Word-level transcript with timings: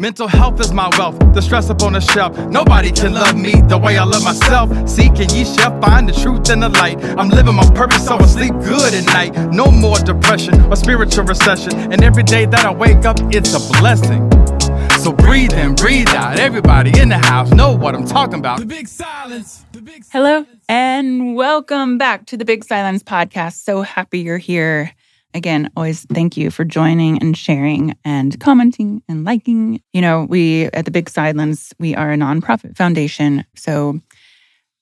Mental 0.00 0.26
health 0.26 0.58
is 0.60 0.72
my 0.72 0.88
wealth. 0.96 1.18
The 1.34 1.42
stress 1.42 1.68
up 1.68 1.82
on 1.82 1.92
the 1.92 2.00
shelf. 2.00 2.34
Nobody 2.48 2.90
can 2.90 3.12
love 3.12 3.36
me 3.36 3.60
the 3.68 3.76
way 3.76 3.98
I 3.98 4.04
love 4.04 4.24
myself. 4.24 4.70
Seek 4.88 5.20
and 5.20 5.30
ye 5.30 5.44
shall 5.44 5.78
find 5.78 6.08
the 6.08 6.14
truth 6.14 6.48
and 6.48 6.62
the 6.62 6.70
light. 6.70 7.04
I'm 7.18 7.28
living 7.28 7.54
my 7.54 7.68
purpose, 7.74 8.06
so 8.06 8.16
I 8.16 8.24
sleep 8.24 8.54
good 8.64 8.94
at 8.94 9.04
night. 9.04 9.52
No 9.52 9.70
more 9.70 9.98
depression 9.98 10.58
or 10.72 10.76
spiritual 10.76 11.24
recession. 11.24 11.92
And 11.92 12.02
every 12.02 12.22
day 12.22 12.46
that 12.46 12.64
I 12.64 12.72
wake 12.72 13.04
up, 13.04 13.18
it's 13.24 13.52
a 13.52 13.60
blessing. 13.78 14.30
So 15.00 15.12
breathe 15.12 15.52
in, 15.52 15.74
breathe 15.74 16.08
out. 16.08 16.40
Everybody 16.40 16.98
in 16.98 17.10
the 17.10 17.18
house 17.18 17.50
know 17.50 17.76
what 17.76 17.94
I'm 17.94 18.06
talking 18.06 18.38
about. 18.38 18.60
The 18.60 18.64
big 18.64 18.88
silence. 18.88 19.66
The 19.72 19.82
big 19.82 20.04
Hello, 20.10 20.46
and 20.66 21.34
welcome 21.36 21.98
back 21.98 22.24
to 22.28 22.38
the 22.38 22.46
Big 22.46 22.64
Silence 22.64 23.02
Podcast. 23.02 23.64
So 23.64 23.82
happy 23.82 24.20
you're 24.20 24.38
here. 24.38 24.94
Again, 25.32 25.70
always 25.76 26.04
thank 26.12 26.36
you 26.36 26.50
for 26.50 26.64
joining 26.64 27.18
and 27.18 27.36
sharing 27.36 27.94
and 28.04 28.38
commenting 28.40 29.02
and 29.08 29.24
liking. 29.24 29.80
You 29.92 30.00
know, 30.00 30.24
we 30.28 30.64
at 30.66 30.84
the 30.84 30.90
Big 30.90 31.08
Silence, 31.08 31.72
we 31.78 31.94
are 31.94 32.12
a 32.12 32.16
nonprofit 32.16 32.76
foundation. 32.76 33.44
So 33.54 34.00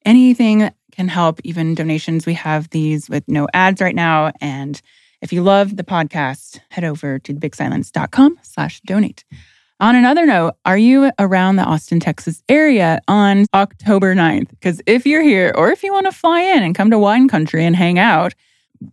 anything 0.07 0.71
can 0.93 1.09
help, 1.09 1.41
even 1.45 1.75
donations. 1.75 2.25
We 2.25 2.35
have 2.35 2.71
these 2.71 3.11
with 3.11 3.25
no 3.29 3.47
ads 3.53 3.81
right 3.81 3.95
now. 3.95 4.33
And 4.41 4.81
if 5.21 5.33
you 5.33 5.43
love 5.43 5.77
the 5.77 5.85
podcast, 5.85 6.61
head 6.71 6.85
over 6.85 7.19
to 7.19 7.35
thebigsilence.com 7.35 8.39
slash 8.43 8.81
donate. 8.81 9.25
On 9.81 9.95
another 9.95 10.27
note, 10.27 10.55
are 10.65 10.79
you 10.79 11.13
around 11.21 11.55
the 11.57 11.63
Austin, 11.63 12.01
Texas 12.01 12.43
area 12.49 13.01
on 13.07 13.47
October 13.55 14.15
9th? 14.15 14.51
Because 14.51 14.81
if 14.87 15.07
you're 15.07 15.23
here 15.23 15.53
or 15.55 15.71
if 15.71 15.85
you 15.85 15.93
want 15.93 16.07
to 16.07 16.13
fly 16.13 16.41
in 16.41 16.65
and 16.65 16.75
come 16.75 16.91
to 16.91 16.99
wine 16.99 17.29
country 17.29 17.65
and 17.65 17.77
hang 17.77 17.97
out, 17.97 18.35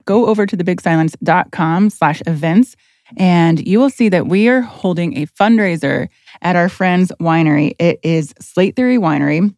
go 0.05 0.27
over 0.27 0.45
to 0.45 0.57
thebigsilence.com 0.57 1.89
slash 1.89 2.21
events 2.25 2.75
and 3.17 3.65
you 3.67 3.79
will 3.79 3.89
see 3.89 4.09
that 4.09 4.27
we 4.27 4.47
are 4.47 4.61
holding 4.61 5.17
a 5.17 5.27
fundraiser 5.27 6.09
at 6.41 6.55
our 6.55 6.69
friend's 6.69 7.11
winery. 7.19 7.75
It 7.79 7.99
is 8.03 8.33
Slate 8.39 8.75
Theory 8.75 8.97
Winery. 8.97 9.53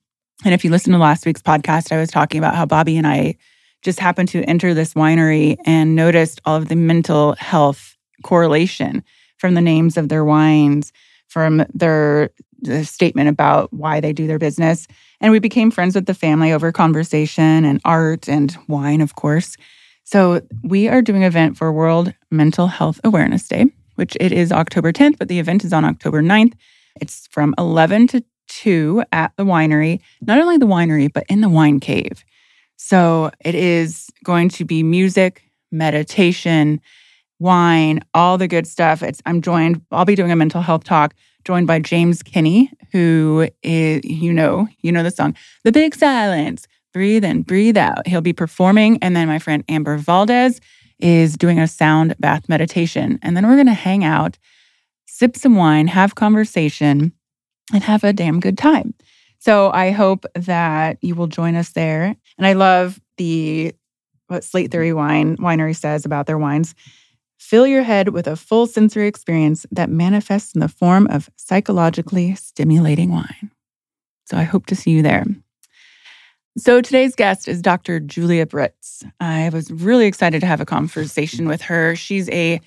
And 0.45 0.53
if 0.53 0.63
you 0.63 0.69
listen 0.69 0.93
to 0.93 0.99
last 0.99 1.25
week's 1.25 1.41
podcast, 1.41 1.91
I 1.91 1.97
was 1.97 2.11
talking 2.11 2.39
about 2.39 2.55
how 2.55 2.65
Bobby 2.65 2.97
and 2.97 3.07
I 3.07 3.35
just 3.83 3.99
happened 3.99 4.29
to 4.29 4.43
enter 4.43 4.73
this 4.73 4.93
winery 4.93 5.57
and 5.65 5.95
noticed 5.95 6.41
all 6.45 6.57
of 6.57 6.67
the 6.67 6.75
mental 6.75 7.35
health 7.39 7.95
correlation 8.23 9.03
from 9.37 9.53
the 9.53 9.61
names 9.61 9.97
of 9.97 10.09
their 10.09 10.25
wines, 10.25 10.91
from 11.27 11.65
their 11.73 12.31
the 12.59 12.83
statement 12.83 13.29
about 13.29 13.71
why 13.71 13.99
they 13.99 14.11
do 14.11 14.25
their 14.25 14.39
business. 14.39 14.87
And 15.21 15.31
we 15.31 15.37
became 15.37 15.69
friends 15.69 15.93
with 15.93 16.07
the 16.07 16.15
family 16.15 16.51
over 16.51 16.71
conversation 16.71 17.65
and 17.65 17.79
art 17.85 18.27
and 18.27 18.57
wine, 18.67 18.99
of 18.99 19.15
course. 19.15 19.55
So 20.07 20.39
we 20.63 20.87
are 20.87 21.01
doing 21.01 21.23
an 21.23 21.27
event 21.27 21.57
for 21.57 21.69
World 21.69 22.13
Mental 22.31 22.67
Health 22.67 23.01
Awareness 23.03 23.45
Day, 23.45 23.65
which 23.95 24.15
it 24.21 24.31
is 24.31 24.53
October 24.53 24.93
10th, 24.93 25.17
but 25.17 25.27
the 25.27 25.37
event 25.37 25.65
is 25.65 25.73
on 25.73 25.83
October 25.83 26.21
9th. 26.21 26.53
It's 27.01 27.27
from 27.27 27.53
11 27.57 28.07
to 28.07 28.23
2 28.47 29.03
at 29.11 29.33
the 29.35 29.43
winery, 29.43 29.99
not 30.21 30.39
only 30.39 30.55
the 30.57 30.65
winery, 30.65 31.11
but 31.11 31.25
in 31.27 31.41
the 31.41 31.49
wine 31.49 31.81
cave. 31.81 32.23
So 32.77 33.31
it 33.43 33.53
is 33.53 34.09
going 34.23 34.47
to 34.51 34.63
be 34.63 34.81
music, 34.81 35.43
meditation, 35.73 36.79
wine, 37.39 37.99
all 38.13 38.37
the 38.37 38.47
good 38.47 38.65
stuff. 38.65 39.03
It's 39.03 39.21
I'm 39.25 39.41
joined, 39.41 39.81
I'll 39.91 40.05
be 40.05 40.15
doing 40.15 40.31
a 40.31 40.37
mental 40.37 40.61
health 40.61 40.85
talk 40.85 41.15
joined 41.43 41.67
by 41.67 41.79
James 41.79 42.23
Kinney, 42.23 42.71
who 42.93 43.49
is, 43.61 44.05
you 44.05 44.31
know, 44.31 44.69
you 44.79 44.93
know 44.93 45.03
the 45.03 45.11
song, 45.11 45.35
The 45.65 45.73
Big 45.73 45.95
Silence 45.95 46.65
breathe 46.97 47.23
in, 47.23 47.43
breathe 47.43 47.77
out. 47.77 48.07
He'll 48.07 48.21
be 48.21 48.33
performing. 48.33 48.97
And 49.03 49.15
then 49.15 49.27
my 49.27 49.37
friend 49.37 49.63
Amber 49.69 49.97
Valdez 49.97 50.59
is 50.97 51.37
doing 51.37 51.59
a 51.59 51.67
sound 51.67 52.15
bath 52.19 52.49
meditation. 52.49 53.19
And 53.21 53.37
then 53.37 53.45
we're 53.45 53.53
going 53.53 53.67
to 53.67 53.73
hang 53.73 54.03
out, 54.03 54.39
sip 55.05 55.37
some 55.37 55.55
wine, 55.55 55.85
have 55.85 56.15
conversation, 56.15 57.11
and 57.71 57.83
have 57.83 58.03
a 58.03 58.13
damn 58.13 58.39
good 58.39 58.57
time. 58.57 58.95
So 59.37 59.69
I 59.71 59.91
hope 59.91 60.25
that 60.33 60.97
you 61.01 61.13
will 61.13 61.27
join 61.27 61.55
us 61.55 61.69
there. 61.73 62.15
And 62.39 62.47
I 62.47 62.53
love 62.53 62.99
the 63.17 63.75
what 64.25 64.43
Slate 64.43 64.71
Theory 64.71 64.91
Wine 64.91 65.37
Winery 65.37 65.75
says 65.75 66.03
about 66.03 66.25
their 66.25 66.39
wines. 66.39 66.73
Fill 67.37 67.67
your 67.67 67.83
head 67.83 68.09
with 68.09 68.25
a 68.25 68.35
full 68.35 68.65
sensory 68.65 69.07
experience 69.07 69.67
that 69.69 69.91
manifests 69.91 70.55
in 70.55 70.61
the 70.61 70.67
form 70.67 71.05
of 71.11 71.29
psychologically 71.35 72.33
stimulating 72.33 73.11
wine. 73.11 73.51
So 74.25 74.35
I 74.35 74.43
hope 74.43 74.65
to 74.65 74.75
see 74.75 74.89
you 74.89 75.03
there. 75.03 75.25
So 76.57 76.81
today's 76.81 77.13
guest 77.13 77.47
is 77.47 77.61
Dr. 77.61 77.99
Julia 77.99 78.47
Britz. 78.47 79.03
I 79.19 79.49
was 79.49 79.69
really 79.69 80.07
excited 80.07 80.41
to 80.41 80.47
have 80.47 80.59
a 80.59 80.65
conversation 80.65 81.47
with 81.47 81.61
her. 81.61 81.95
She's 81.95 82.27
a 82.31 82.59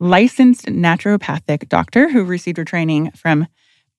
licensed 0.00 0.66
naturopathic 0.66 1.66
doctor 1.70 2.10
who 2.10 2.24
received 2.24 2.58
her 2.58 2.64
training 2.66 3.10
from 3.12 3.46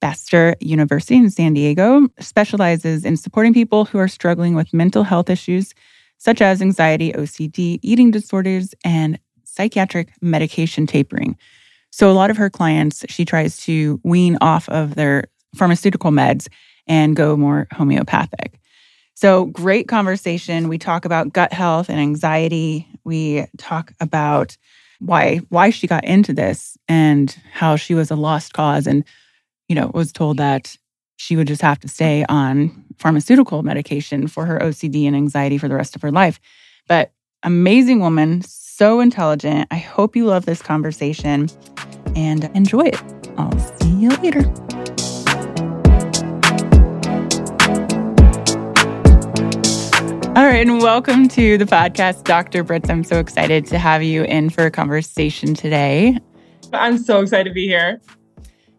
Bastyr 0.03 0.53
University 0.59 1.15
in 1.15 1.31
San 1.31 1.55
Diego, 1.55 2.07
specializes 2.19 3.03
in 3.03 3.17
supporting 3.17 3.51
people 3.51 3.85
who 3.85 3.97
are 3.97 4.07
struggling 4.07 4.53
with 4.53 4.71
mental 4.71 5.03
health 5.03 5.31
issues 5.31 5.73
such 6.19 6.41
as 6.41 6.61
anxiety, 6.61 7.11
OCD, 7.13 7.79
eating 7.81 8.11
disorders, 8.11 8.75
and 8.85 9.17
psychiatric 9.45 10.11
medication 10.21 10.85
tapering. 10.85 11.35
So 11.91 12.11
a 12.11 12.13
lot 12.13 12.29
of 12.29 12.37
her 12.37 12.51
clients, 12.51 13.03
she 13.09 13.25
tries 13.25 13.57
to 13.63 13.99
wean 14.03 14.37
off 14.41 14.69
of 14.69 14.93
their 14.93 15.23
pharmaceutical 15.55 16.11
meds 16.11 16.49
and 16.85 17.15
go 17.15 17.35
more 17.35 17.67
homeopathic. 17.71 18.59
So, 19.21 19.47
great 19.47 19.89
conversation. 19.89 20.69
We 20.69 20.77
talk 20.77 21.03
about 21.03 21.33
gut 21.33 21.51
health 21.51 21.89
and 21.89 21.99
anxiety. 21.99 22.87
We 23.03 23.47
talk 23.57 23.91
about 23.99 24.55
why 24.99 25.41
why 25.49 25.71
she 25.71 25.87
got 25.87 26.05
into 26.05 26.31
this 26.31 26.77
and 26.87 27.37
how 27.51 27.75
she 27.75 27.93
was 27.93 28.11
a 28.11 28.15
lost 28.15 28.53
cause 28.53 28.87
and 28.87 29.03
you 29.67 29.75
know, 29.75 29.91
was 29.93 30.13
told 30.13 30.37
that 30.37 30.77
she 31.17 31.35
would 31.35 31.47
just 31.47 31.61
have 31.61 31.81
to 31.81 31.89
stay 31.89 32.23
on 32.29 32.85
pharmaceutical 32.97 33.61
medication 33.61 34.29
for 34.29 34.45
her 34.45 34.57
OCD 34.59 35.05
and 35.05 35.17
anxiety 35.17 35.57
for 35.57 35.67
the 35.67 35.75
rest 35.75 35.97
of 35.97 36.01
her 36.01 36.11
life. 36.11 36.39
But 36.87 37.11
amazing 37.43 37.99
woman, 37.99 38.41
so 38.43 39.01
intelligent. 39.01 39.67
I 39.69 39.79
hope 39.79 40.15
you 40.15 40.27
love 40.27 40.45
this 40.45 40.61
conversation 40.61 41.49
and 42.15 42.45
enjoy 42.55 42.83
it. 42.83 43.03
I'll 43.37 43.59
see 43.59 43.89
you 43.89 44.11
later. 44.11 44.49
All 50.35 50.45
right, 50.45 50.65
and 50.65 50.79
welcome 50.79 51.27
to 51.29 51.57
the 51.57 51.65
podcast, 51.65 52.23
Dr. 52.23 52.63
Britz. 52.63 52.87
I'm 52.87 53.03
so 53.03 53.17
excited 53.17 53.65
to 53.65 53.79
have 53.79 54.03
you 54.03 54.23
in 54.23 54.51
for 54.51 54.63
a 54.63 54.71
conversation 54.71 55.55
today. 55.55 56.19
I'm 56.71 56.99
so 56.99 57.19
excited 57.19 57.49
to 57.49 57.53
be 57.53 57.65
here. 57.65 57.99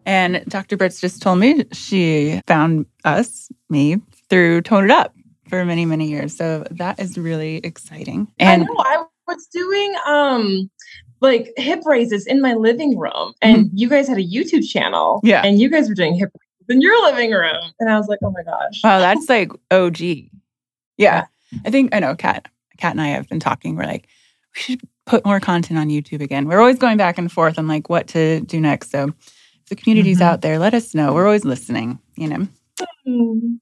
And 0.05 0.45
Dr. 0.47 0.77
Britz 0.77 1.01
just 1.01 1.21
told 1.21 1.39
me 1.39 1.65
she 1.73 2.41
found 2.47 2.85
us, 3.03 3.49
me, 3.69 3.97
through 4.29 4.61
Tone 4.61 4.85
It 4.85 4.91
Up 4.91 5.13
for 5.49 5.65
many, 5.65 5.85
many 5.85 6.07
years. 6.07 6.35
So 6.35 6.65
that 6.71 6.99
is 6.99 7.17
really 7.17 7.57
exciting. 7.57 8.31
And 8.39 8.63
I 8.63 8.65
know 8.65 8.75
I 8.77 9.03
was 9.27 9.45
doing 9.47 9.93
um 10.07 10.71
like 11.19 11.51
hip 11.57 11.81
raises 11.85 12.25
in 12.25 12.41
my 12.41 12.53
living 12.53 12.97
room. 12.97 13.33
And 13.41 13.65
mm-hmm. 13.65 13.77
you 13.77 13.89
guys 13.89 14.07
had 14.07 14.17
a 14.17 14.25
YouTube 14.25 14.67
channel. 14.67 15.19
Yeah. 15.21 15.41
And 15.45 15.59
you 15.59 15.69
guys 15.69 15.89
were 15.89 15.95
doing 15.95 16.15
hip 16.15 16.29
raises 16.33 16.75
in 16.75 16.81
your 16.81 16.99
living 17.03 17.31
room. 17.31 17.73
And 17.79 17.89
I 17.89 17.97
was 17.97 18.07
like, 18.07 18.19
oh 18.23 18.31
my 18.31 18.43
gosh. 18.43 18.81
Wow, 18.83 18.99
that's 18.99 19.27
like 19.27 19.51
OG. 19.69 19.99
Yeah. 20.97 21.25
I 21.65 21.69
think 21.69 21.93
I 21.93 21.99
know 21.99 22.15
Kat, 22.15 22.47
Kat 22.77 22.91
and 22.91 23.01
I 23.01 23.09
have 23.09 23.27
been 23.27 23.39
talking. 23.39 23.75
We're 23.75 23.83
like, 23.83 24.07
we 24.55 24.61
should 24.61 24.81
put 25.05 25.25
more 25.25 25.39
content 25.39 25.79
on 25.79 25.89
YouTube 25.89 26.21
again. 26.21 26.47
We're 26.47 26.59
always 26.59 26.79
going 26.79 26.97
back 26.97 27.17
and 27.17 27.31
forth 27.31 27.57
on 27.57 27.67
like 27.67 27.89
what 27.89 28.07
to 28.09 28.41
do 28.41 28.59
next. 28.59 28.91
So 28.91 29.09
if 29.09 29.69
the 29.69 29.75
community's 29.75 30.17
mm-hmm. 30.17 30.27
out 30.27 30.41
there, 30.41 30.59
let 30.59 30.73
us 30.73 30.93
know. 30.93 31.13
We're 31.13 31.25
always 31.25 31.45
listening, 31.45 31.99
you 32.15 32.27
know. 32.27 32.47
Mm-hmm. 33.07 33.55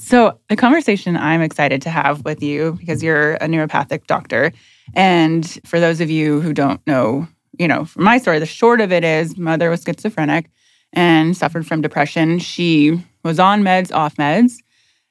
So 0.00 0.38
the 0.48 0.56
conversation 0.56 1.16
I'm 1.16 1.42
excited 1.42 1.82
to 1.82 1.90
have 1.90 2.24
with 2.24 2.42
you 2.42 2.76
because 2.78 3.02
you're 3.02 3.34
a 3.34 3.46
naturopathic 3.46 4.06
doctor. 4.06 4.52
And 4.94 5.60
for 5.66 5.80
those 5.80 6.00
of 6.00 6.08
you 6.08 6.40
who 6.40 6.52
don't 6.52 6.84
know, 6.86 7.26
you 7.58 7.66
know, 7.66 7.84
from 7.84 8.04
my 8.04 8.18
story, 8.18 8.38
the 8.38 8.46
short 8.46 8.80
of 8.80 8.92
it 8.92 9.02
is 9.02 9.36
mother 9.36 9.70
was 9.70 9.82
schizophrenic 9.82 10.50
and 10.92 11.36
suffered 11.36 11.66
from 11.66 11.82
depression. 11.82 12.38
She 12.38 13.04
was 13.24 13.40
on 13.40 13.62
meds, 13.62 13.92
off 13.92 14.14
meds. 14.16 14.54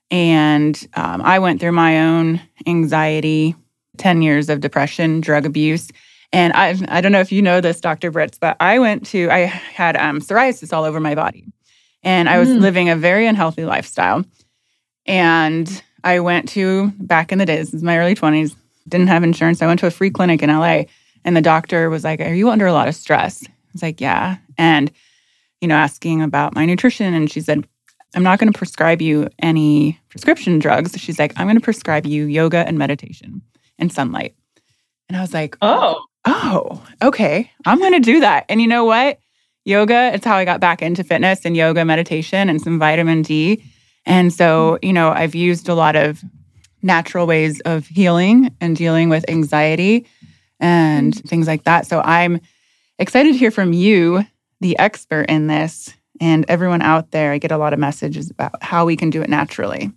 And 0.10 0.88
um, 0.94 1.22
I 1.22 1.40
went 1.40 1.60
through 1.60 1.74
my 1.74 2.02
own 2.02 2.42
anxiety 2.66 3.56
10 3.98 4.22
years 4.22 4.50
of 4.50 4.62
depression, 4.62 5.22
drug 5.22 5.46
abuse. 5.46 5.90
And 6.32 6.54
I, 6.54 6.76
I 6.88 7.02
don't 7.02 7.12
know 7.12 7.20
if 7.20 7.32
you 7.32 7.42
know 7.42 7.62
this, 7.62 7.82
Dr. 7.82 8.12
Britz, 8.12 8.38
but 8.38 8.58
I 8.60 8.80
went 8.80 9.06
to, 9.08 9.30
I 9.30 9.40
had 9.40 9.96
um, 9.98 10.20
psoriasis 10.20 10.74
all 10.74 10.84
over 10.84 11.00
my 11.00 11.16
body. 11.16 11.46
And 12.04 12.30
I 12.30 12.38
was 12.38 12.50
mm. 12.50 12.60
living 12.60 12.90
a 12.90 12.96
very 12.96 13.28
unhealthy 13.28 13.66
lifestyle. 13.66 14.24
And 15.06 15.82
I 16.04 16.20
went 16.20 16.50
to, 16.50 16.92
back 17.00 17.32
in 17.32 17.38
the 17.38 17.46
days, 17.46 17.68
this 17.68 17.76
is 17.76 17.84
my 17.84 17.98
early 17.98 18.16
20s, 18.16 18.56
didn't 18.88 19.08
have 19.08 19.24
insurance. 19.24 19.62
I 19.62 19.68
went 19.68 19.80
to 19.82 19.88
a 19.88 19.92
free 19.92 20.10
clinic 20.10 20.42
in 20.42 20.50
LA. 20.50 20.84
And 21.26 21.36
the 21.36 21.42
doctor 21.42 21.90
was 21.90 22.04
like, 22.04 22.22
Are 22.22 22.34
you 22.34 22.50
under 22.50 22.66
a 22.66 22.74
lot 22.74 22.88
of 22.88 22.96
stress? 22.96 23.44
I 23.46 23.52
was 23.74 23.82
like, 23.82 24.00
Yeah. 24.00 24.38
And, 24.58 24.92
you 25.60 25.68
know, 25.68 25.76
asking 25.76 26.22
about 26.22 26.56
my 26.56 26.66
nutrition. 26.66 27.14
And 27.14 27.30
she 27.30 27.42
said, 27.42 27.68
I'm 28.18 28.24
not 28.24 28.40
going 28.40 28.52
to 28.52 28.58
prescribe 28.58 29.00
you 29.00 29.30
any 29.44 30.00
prescription 30.10 30.58
drugs. 30.58 31.00
She's 31.00 31.20
like, 31.20 31.34
I'm 31.38 31.46
going 31.46 31.56
to 31.56 31.62
prescribe 31.62 32.08
you 32.08 32.26
yoga 32.26 32.68
and 32.68 32.76
meditation 32.76 33.44
and 33.78 33.94
sunlight. 33.94 34.34
And 35.08 35.16
I 35.16 35.22
was 35.22 35.36
like, 35.36 35.56
oh, 35.62 36.04
oh, 36.26 36.84
okay, 37.04 37.52
I'm 37.68 37.78
going 37.78 37.94
to 37.94 38.00
do 38.00 38.20
that. 38.22 38.48
And 38.50 38.60
you 38.60 38.68
know 38.68 38.86
what? 38.86 39.20
Yoga, 39.66 40.10
it's 40.16 40.26
how 40.26 40.36
I 40.36 40.46
got 40.46 40.60
back 40.60 40.82
into 40.82 41.04
fitness 41.04 41.46
and 41.46 41.56
yoga, 41.56 41.86
meditation, 41.86 42.50
and 42.50 42.60
some 42.60 42.80
vitamin 42.80 43.22
D. 43.22 43.64
And 44.08 44.34
so, 44.34 44.80
you 44.82 44.94
know, 44.94 45.12
I've 45.12 45.36
used 45.36 45.70
a 45.70 45.76
lot 45.76 45.96
of 45.96 46.24
natural 46.82 47.28
ways 47.28 47.60
of 47.66 47.86
healing 47.86 48.50
and 48.60 48.76
dealing 48.76 49.10
with 49.10 49.30
anxiety 49.30 50.08
and 50.60 51.14
mm. 51.14 51.30
things 51.30 51.46
like 51.46 51.66
that. 51.66 51.86
So 51.86 52.02
I'm 52.02 52.42
excited 52.98 53.34
to 53.34 53.38
hear 53.38 53.52
from 53.52 53.74
you, 53.74 54.26
the 54.60 54.76
expert 54.80 55.30
in 55.30 55.46
this, 55.46 55.94
and 56.20 56.46
everyone 56.48 56.82
out 56.82 57.12
there. 57.12 57.32
I 57.32 57.38
get 57.38 57.52
a 57.52 57.58
lot 57.58 57.74
of 57.74 57.80
messages 57.80 58.30
about 58.30 58.62
how 58.64 58.86
we 58.86 58.96
can 58.96 59.10
do 59.10 59.22
it 59.22 59.30
naturally. 59.30 59.92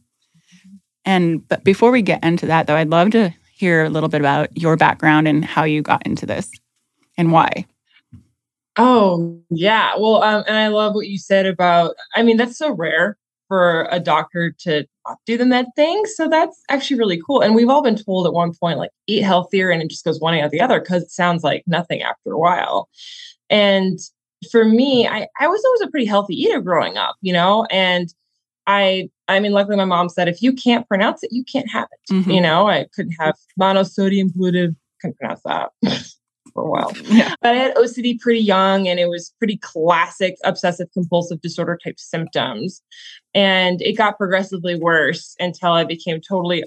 And 1.04 1.46
but 1.48 1.64
before 1.64 1.90
we 1.90 2.02
get 2.02 2.22
into 2.22 2.46
that, 2.46 2.66
though, 2.66 2.76
I'd 2.76 2.90
love 2.90 3.10
to 3.10 3.34
hear 3.54 3.84
a 3.84 3.90
little 3.90 4.08
bit 4.08 4.20
about 4.20 4.56
your 4.56 4.76
background 4.76 5.28
and 5.28 5.44
how 5.44 5.64
you 5.64 5.82
got 5.82 6.06
into 6.06 6.26
this 6.26 6.50
and 7.16 7.32
why. 7.32 7.66
Oh, 8.76 9.38
yeah. 9.50 9.92
Well, 9.98 10.22
um, 10.22 10.44
and 10.46 10.56
I 10.56 10.68
love 10.68 10.94
what 10.94 11.08
you 11.08 11.18
said 11.18 11.44
about, 11.44 11.96
I 12.14 12.22
mean, 12.22 12.36
that's 12.36 12.56
so 12.56 12.72
rare 12.72 13.18
for 13.48 13.88
a 13.90 13.98
doctor 13.98 14.54
to 14.60 14.86
do 15.26 15.36
the 15.36 15.44
med 15.44 15.66
thing. 15.74 16.06
So 16.06 16.28
that's 16.28 16.62
actually 16.70 16.98
really 16.98 17.20
cool. 17.26 17.40
And 17.40 17.54
we've 17.54 17.68
all 17.68 17.82
been 17.82 17.96
told 17.96 18.26
at 18.26 18.32
one 18.32 18.54
point, 18.54 18.78
like, 18.78 18.90
eat 19.06 19.22
healthier, 19.22 19.70
and 19.70 19.82
it 19.82 19.90
just 19.90 20.04
goes 20.04 20.20
one 20.20 20.34
after 20.34 20.50
the 20.50 20.60
other 20.60 20.80
because 20.80 21.02
it 21.02 21.10
sounds 21.10 21.42
like 21.42 21.64
nothing 21.66 22.00
after 22.00 22.30
a 22.32 22.38
while. 22.38 22.88
And 23.50 23.98
for 24.50 24.64
me, 24.64 25.06
I, 25.06 25.26
I 25.38 25.48
was 25.48 25.62
always 25.64 25.80
a 25.82 25.90
pretty 25.90 26.06
healthy 26.06 26.34
eater 26.34 26.60
growing 26.60 26.96
up, 26.96 27.16
you 27.20 27.32
know, 27.32 27.66
and 27.70 28.12
I 28.66 29.10
I 29.28 29.40
mean, 29.40 29.52
luckily 29.52 29.76
my 29.76 29.84
mom 29.84 30.08
said 30.08 30.28
if 30.28 30.42
you 30.42 30.52
can't 30.52 30.86
pronounce 30.88 31.22
it, 31.22 31.32
you 31.32 31.44
can't 31.44 31.70
have 31.70 31.88
it. 31.92 32.12
Mm-hmm. 32.12 32.30
You 32.30 32.40
know, 32.40 32.68
I 32.68 32.86
couldn't 32.94 33.12
have 33.12 33.36
monosodium 33.60 34.30
glutamate, 34.30 34.76
couldn't 35.00 35.18
pronounce 35.18 35.42
that 35.44 35.70
for 36.52 36.62
a 36.62 36.70
while. 36.70 36.92
Yeah. 37.04 37.34
But 37.40 37.52
I 37.52 37.58
had 37.58 37.74
OCD 37.76 38.20
pretty 38.20 38.40
young 38.40 38.88
and 38.88 38.98
it 38.98 39.08
was 39.08 39.32
pretty 39.38 39.56
classic 39.58 40.36
obsessive 40.44 40.88
compulsive 40.92 41.40
disorder 41.40 41.78
type 41.82 41.98
symptoms. 41.98 42.82
And 43.34 43.80
it 43.82 43.96
got 43.96 44.18
progressively 44.18 44.76
worse 44.76 45.36
until 45.38 45.72
I 45.72 45.84
became 45.84 46.20
totally 46.20 46.64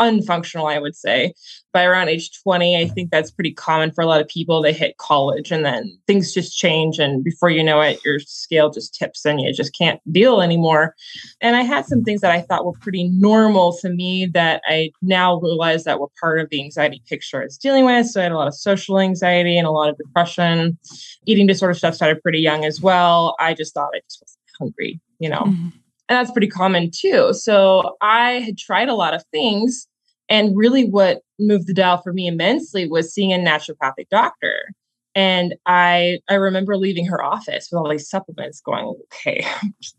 unfunctional, 0.00 0.72
I 0.72 0.78
would 0.78 0.96
say. 0.96 1.34
By 1.72 1.84
around 1.84 2.08
age 2.08 2.30
20, 2.42 2.76
I 2.76 2.86
think 2.86 3.10
that's 3.10 3.30
pretty 3.30 3.52
common 3.52 3.90
for 3.90 4.02
a 4.02 4.06
lot 4.06 4.20
of 4.20 4.28
people. 4.28 4.62
They 4.62 4.72
hit 4.72 4.96
college 4.98 5.50
and 5.50 5.64
then 5.64 5.98
things 6.06 6.32
just 6.32 6.56
change. 6.56 6.98
And 6.98 7.24
before 7.24 7.50
you 7.50 7.62
know 7.64 7.80
it, 7.80 8.00
your 8.04 8.20
scale 8.20 8.70
just 8.70 8.94
tips 8.94 9.24
and 9.24 9.40
you 9.40 9.52
just 9.52 9.76
can't 9.76 10.00
deal 10.12 10.40
anymore. 10.40 10.94
And 11.40 11.56
I 11.56 11.62
had 11.62 11.86
some 11.86 12.04
things 12.04 12.20
that 12.20 12.30
I 12.30 12.42
thought 12.42 12.64
were 12.64 12.78
pretty 12.80 13.08
normal 13.08 13.76
to 13.78 13.90
me 13.90 14.26
that 14.26 14.62
I 14.66 14.92
now 15.02 15.40
realize 15.40 15.84
that 15.84 16.00
were 16.00 16.10
part 16.20 16.40
of 16.40 16.48
the 16.50 16.62
anxiety 16.62 17.02
picture 17.08 17.40
I 17.40 17.44
was 17.44 17.58
dealing 17.58 17.84
with. 17.84 18.06
So 18.06 18.20
I 18.20 18.24
had 18.24 18.32
a 18.32 18.36
lot 18.36 18.48
of 18.48 18.54
social 18.54 19.00
anxiety 19.00 19.58
and 19.58 19.66
a 19.66 19.72
lot 19.72 19.90
of 19.90 19.98
depression. 19.98 20.78
Eating 21.26 21.46
disorder 21.46 21.74
stuff 21.74 21.94
started 21.94 22.22
pretty 22.22 22.40
young 22.40 22.64
as 22.64 22.80
well. 22.80 23.34
I 23.40 23.54
just 23.54 23.74
thought 23.74 23.90
I 23.94 24.00
just 24.08 24.20
was 24.20 24.38
hungry, 24.58 25.00
you 25.18 25.28
know. 25.28 25.42
Mm-hmm 25.42 25.68
and 26.08 26.16
that's 26.16 26.30
pretty 26.30 26.48
common 26.48 26.90
too. 26.90 27.32
So 27.32 27.96
I 28.00 28.32
had 28.40 28.58
tried 28.58 28.88
a 28.88 28.94
lot 28.94 29.14
of 29.14 29.24
things. 29.30 29.86
And 30.30 30.56
really, 30.56 30.88
what 30.88 31.20
moved 31.38 31.66
the 31.66 31.74
dial 31.74 31.98
for 31.98 32.12
me 32.12 32.26
immensely 32.26 32.88
was 32.88 33.12
seeing 33.12 33.32
a 33.32 33.36
naturopathic 33.36 34.08
doctor. 34.10 34.72
And 35.14 35.54
I 35.66 36.20
I 36.28 36.34
remember 36.34 36.76
leaving 36.76 37.06
her 37.06 37.22
office 37.22 37.68
with 37.70 37.78
all 37.78 37.90
these 37.90 38.08
supplements 38.08 38.60
going, 38.60 38.86
okay. 38.86 39.46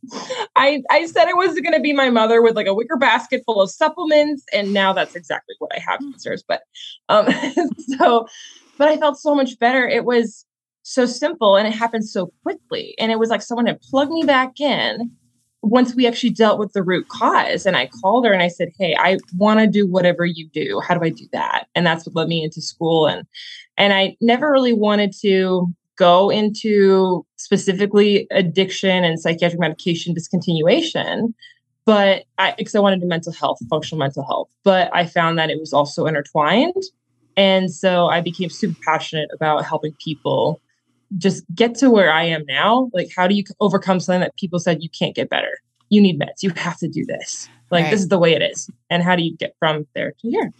I 0.55 0.81
I 0.89 1.05
said 1.05 1.27
it 1.27 1.37
was 1.37 1.59
gonna 1.61 1.79
be 1.79 1.93
my 1.93 2.09
mother 2.09 2.41
with 2.41 2.55
like 2.55 2.67
a 2.67 2.73
wicker 2.73 2.97
basket 2.97 3.43
full 3.45 3.61
of 3.61 3.69
supplements, 3.69 4.43
and 4.51 4.73
now 4.73 4.93
that's 4.93 5.15
exactly 5.15 5.55
what 5.59 5.71
I 5.75 5.79
have 5.79 5.99
downstairs. 5.99 6.43
But 6.47 6.63
um 7.07 7.27
so 7.99 8.27
but 8.77 8.89
I 8.89 8.97
felt 8.97 9.17
so 9.19 9.35
much 9.35 9.57
better. 9.59 9.87
It 9.87 10.05
was 10.05 10.45
so 10.81 11.05
simple 11.05 11.55
and 11.55 11.67
it 11.67 11.73
happened 11.73 12.07
so 12.07 12.31
quickly. 12.43 12.93
And 12.99 13.11
it 13.11 13.19
was 13.19 13.29
like 13.29 13.41
someone 13.41 13.65
had 13.67 13.81
plugged 13.81 14.11
me 14.11 14.23
back 14.23 14.59
in 14.59 15.11
once 15.65 15.95
we 15.95 16.05
actually 16.05 16.29
dealt 16.29 16.59
with 16.59 16.73
the 16.73 16.83
root 16.83 17.07
cause 17.07 17.65
and 17.65 17.75
I 17.75 17.87
called 18.01 18.25
her 18.25 18.31
and 18.31 18.43
I 18.43 18.47
said, 18.47 18.69
Hey, 18.77 18.95
I 18.97 19.17
want 19.35 19.59
to 19.59 19.67
do 19.67 19.87
whatever 19.87 20.25
you 20.25 20.47
do. 20.49 20.79
How 20.85 20.95
do 20.95 21.03
I 21.03 21.09
do 21.09 21.25
that? 21.31 21.67
And 21.75 21.85
that's 21.85 22.05
what 22.05 22.15
led 22.15 22.27
me 22.27 22.43
into 22.43 22.61
school. 22.61 23.07
And 23.07 23.25
and 23.77 23.93
I 23.93 24.15
never 24.21 24.51
really 24.51 24.73
wanted 24.73 25.13
to 25.21 25.73
go 25.97 26.29
into 26.29 27.25
specifically 27.37 28.27
addiction 28.31 29.03
and 29.03 29.19
psychiatric 29.19 29.59
medication 29.59 30.13
discontinuation, 30.13 31.33
but 31.85 32.25
I 32.37 32.53
because 32.57 32.75
I 32.75 32.79
wanted 32.79 33.01
to 33.01 33.07
mental 33.07 33.33
health, 33.33 33.57
functional 33.69 33.99
mental 33.99 34.25
health. 34.25 34.49
But 34.63 34.89
I 34.93 35.05
found 35.05 35.39
that 35.39 35.49
it 35.49 35.59
was 35.59 35.73
also 35.73 36.05
intertwined. 36.05 36.83
And 37.37 37.73
so 37.73 38.07
I 38.07 38.21
became 38.21 38.49
super 38.49 38.79
passionate 38.85 39.29
about 39.33 39.65
helping 39.65 39.93
people 40.03 40.61
just 41.17 41.43
get 41.53 41.75
to 41.75 41.89
where 41.89 42.11
I 42.11 42.23
am 42.23 42.43
now. 42.47 42.89
Like, 42.93 43.09
how 43.15 43.27
do 43.27 43.35
you 43.35 43.43
overcome 43.59 43.99
something 43.99 44.21
that 44.21 44.35
people 44.37 44.59
said 44.59 44.83
you 44.83 44.89
can't 44.89 45.15
get 45.15 45.29
better? 45.29 45.59
You 45.89 46.01
need 46.01 46.19
meds. 46.19 46.41
You 46.41 46.51
have 46.51 46.77
to 46.77 46.87
do 46.87 47.05
this. 47.05 47.47
Like, 47.71 47.85
right. 47.85 47.91
this 47.91 48.01
is 48.01 48.09
the 48.09 48.19
way 48.19 48.33
it 48.33 48.41
is. 48.41 48.69
And 48.89 49.03
how 49.03 49.15
do 49.15 49.23
you 49.23 49.35
get 49.35 49.55
from 49.59 49.87
there 49.95 50.11
to 50.11 50.29
here? 50.29 50.51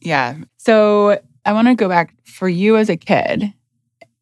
Yeah. 0.00 0.36
So 0.56 1.20
I 1.44 1.52
want 1.52 1.68
to 1.68 1.74
go 1.74 1.88
back 1.88 2.14
for 2.24 2.48
you 2.48 2.76
as 2.76 2.88
a 2.88 2.96
kid. 2.96 3.52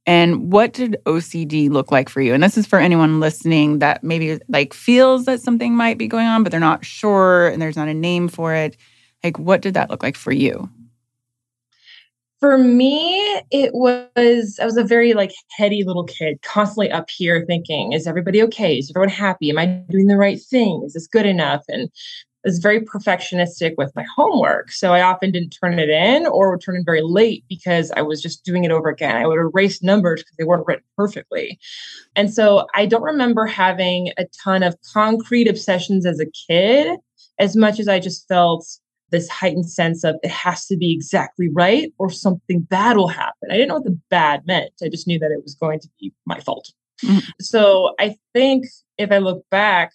And 0.07 0.51
what 0.51 0.73
did 0.73 0.97
OCD 1.05 1.69
look 1.69 1.93
like 1.93 2.09
for 2.09 2.23
you? 2.23 2.33
And 2.33 2.43
this 2.43 2.57
is 2.57 2.67
for 2.67 2.79
anyone 2.79 3.21
listening 3.21 3.81
that 3.81 4.03
maybe 4.03 4.39
like 4.49 4.73
feels 4.73 5.27
that 5.27 5.41
something 5.41 5.75
might 5.75 5.99
be 5.99 6.09
going 6.09 6.27
on, 6.27 6.43
but 6.43 6.51
they're 6.51 6.61
not 6.61 6.85
sure 6.85 7.49
and 7.49 7.61
there's 7.61 7.77
not 7.77 7.89
a 7.89 7.95
name 7.95 8.29
for 8.29 8.55
it. 8.55 8.77
Like, 9.23 9.39
what 9.39 9.61
did 9.61 9.75
that 9.75 9.91
look 9.91 10.03
like 10.03 10.17
for 10.17 10.33
you? 10.33 10.71
For 12.41 12.57
me, 12.57 13.41
it 13.51 13.75
was 13.75 14.59
I 14.61 14.65
was 14.65 14.77
a 14.77 14.85
very 14.85 15.13
like 15.13 15.33
heady 15.57 15.83
little 15.83 16.05
kid, 16.05 16.41
constantly 16.43 16.91
up 16.91 17.11
here 17.11 17.45
thinking, 17.47 17.93
is 17.93 18.07
everybody 18.07 18.43
okay? 18.45 18.79
Is 18.79 18.91
everyone 18.91 19.09
happy? 19.09 19.51
Am 19.51 19.59
I 19.59 19.67
doing 19.91 20.07
the 20.07 20.17
right 20.17 20.41
thing? 20.41 20.83
Is 20.87 20.93
this 20.95 21.09
good 21.09 21.27
enough? 21.27 21.65
And 21.69 21.91
I 22.45 22.49
was 22.49 22.61
very 22.61 22.81
perfectionistic 22.81 23.75
with 23.77 23.91
my 23.97 24.05
homework. 24.15 24.71
So 24.71 24.93
I 24.95 25.03
often 25.03 25.33
didn't 25.33 25.57
turn 25.61 25.81
it 25.81 25.89
in 25.89 26.27
or 26.29 26.53
would 26.53 26.61
turn 26.61 26.77
in 26.77 26.85
very 26.85 27.03
late 27.03 27.45
because 27.49 27.91
I 27.91 28.03
was 28.03 28.23
just 28.23 28.45
doing 28.45 28.63
it 28.63 28.71
over 28.71 28.89
again. 28.89 29.17
I 29.17 29.27
would 29.27 29.39
erase 29.39 29.83
numbers 29.83 30.23
because 30.23 30.37
they 30.37 30.45
weren't 30.45 30.67
written 30.67 30.85
perfectly. 30.97 31.59
And 32.15 32.33
so 32.33 32.69
I 32.77 32.87
don't 32.87 33.03
remember 33.03 33.47
having 33.47 34.13
a 34.17 34.27
ton 34.45 34.63
of 34.63 34.77
concrete 34.93 35.49
obsessions 35.49 36.07
as 36.07 36.21
a 36.21 36.27
kid 36.49 36.97
as 37.41 37.57
much 37.57 37.81
as 37.81 37.89
I 37.89 37.99
just 37.99 38.29
felt 38.29 38.65
this 39.11 39.29
heightened 39.29 39.71
sense 39.71 40.05
of 40.05 40.17
it 40.23 40.31
has 40.31 40.67
to 40.67 40.77
be 40.77 40.93
exactly 40.93 41.49
right 41.49 41.93
or 41.99 42.11
something 42.11 42.61
bad 42.61 42.97
will 42.97 43.09
happen. 43.09 43.51
I 43.51 43.55
didn't 43.55 43.69
know 43.69 43.75
what 43.75 43.85
the 43.85 43.99
bad 44.11 44.47
meant. 44.47 44.73
I 44.83 44.89
just 44.89 45.07
knew 45.07 45.19
that 45.19 45.31
it 45.31 45.43
was 45.43 45.55
going 45.55 45.81
to 45.81 45.89
be 46.01 46.13
my 46.27 46.41
fault. 46.41 46.73
Mm-hmm. 47.05 47.19
So 47.41 47.95
I 47.99 48.17
think 48.35 48.67
if 48.99 49.13
I 49.13 49.19
look 49.19 49.45
back, 49.51 49.93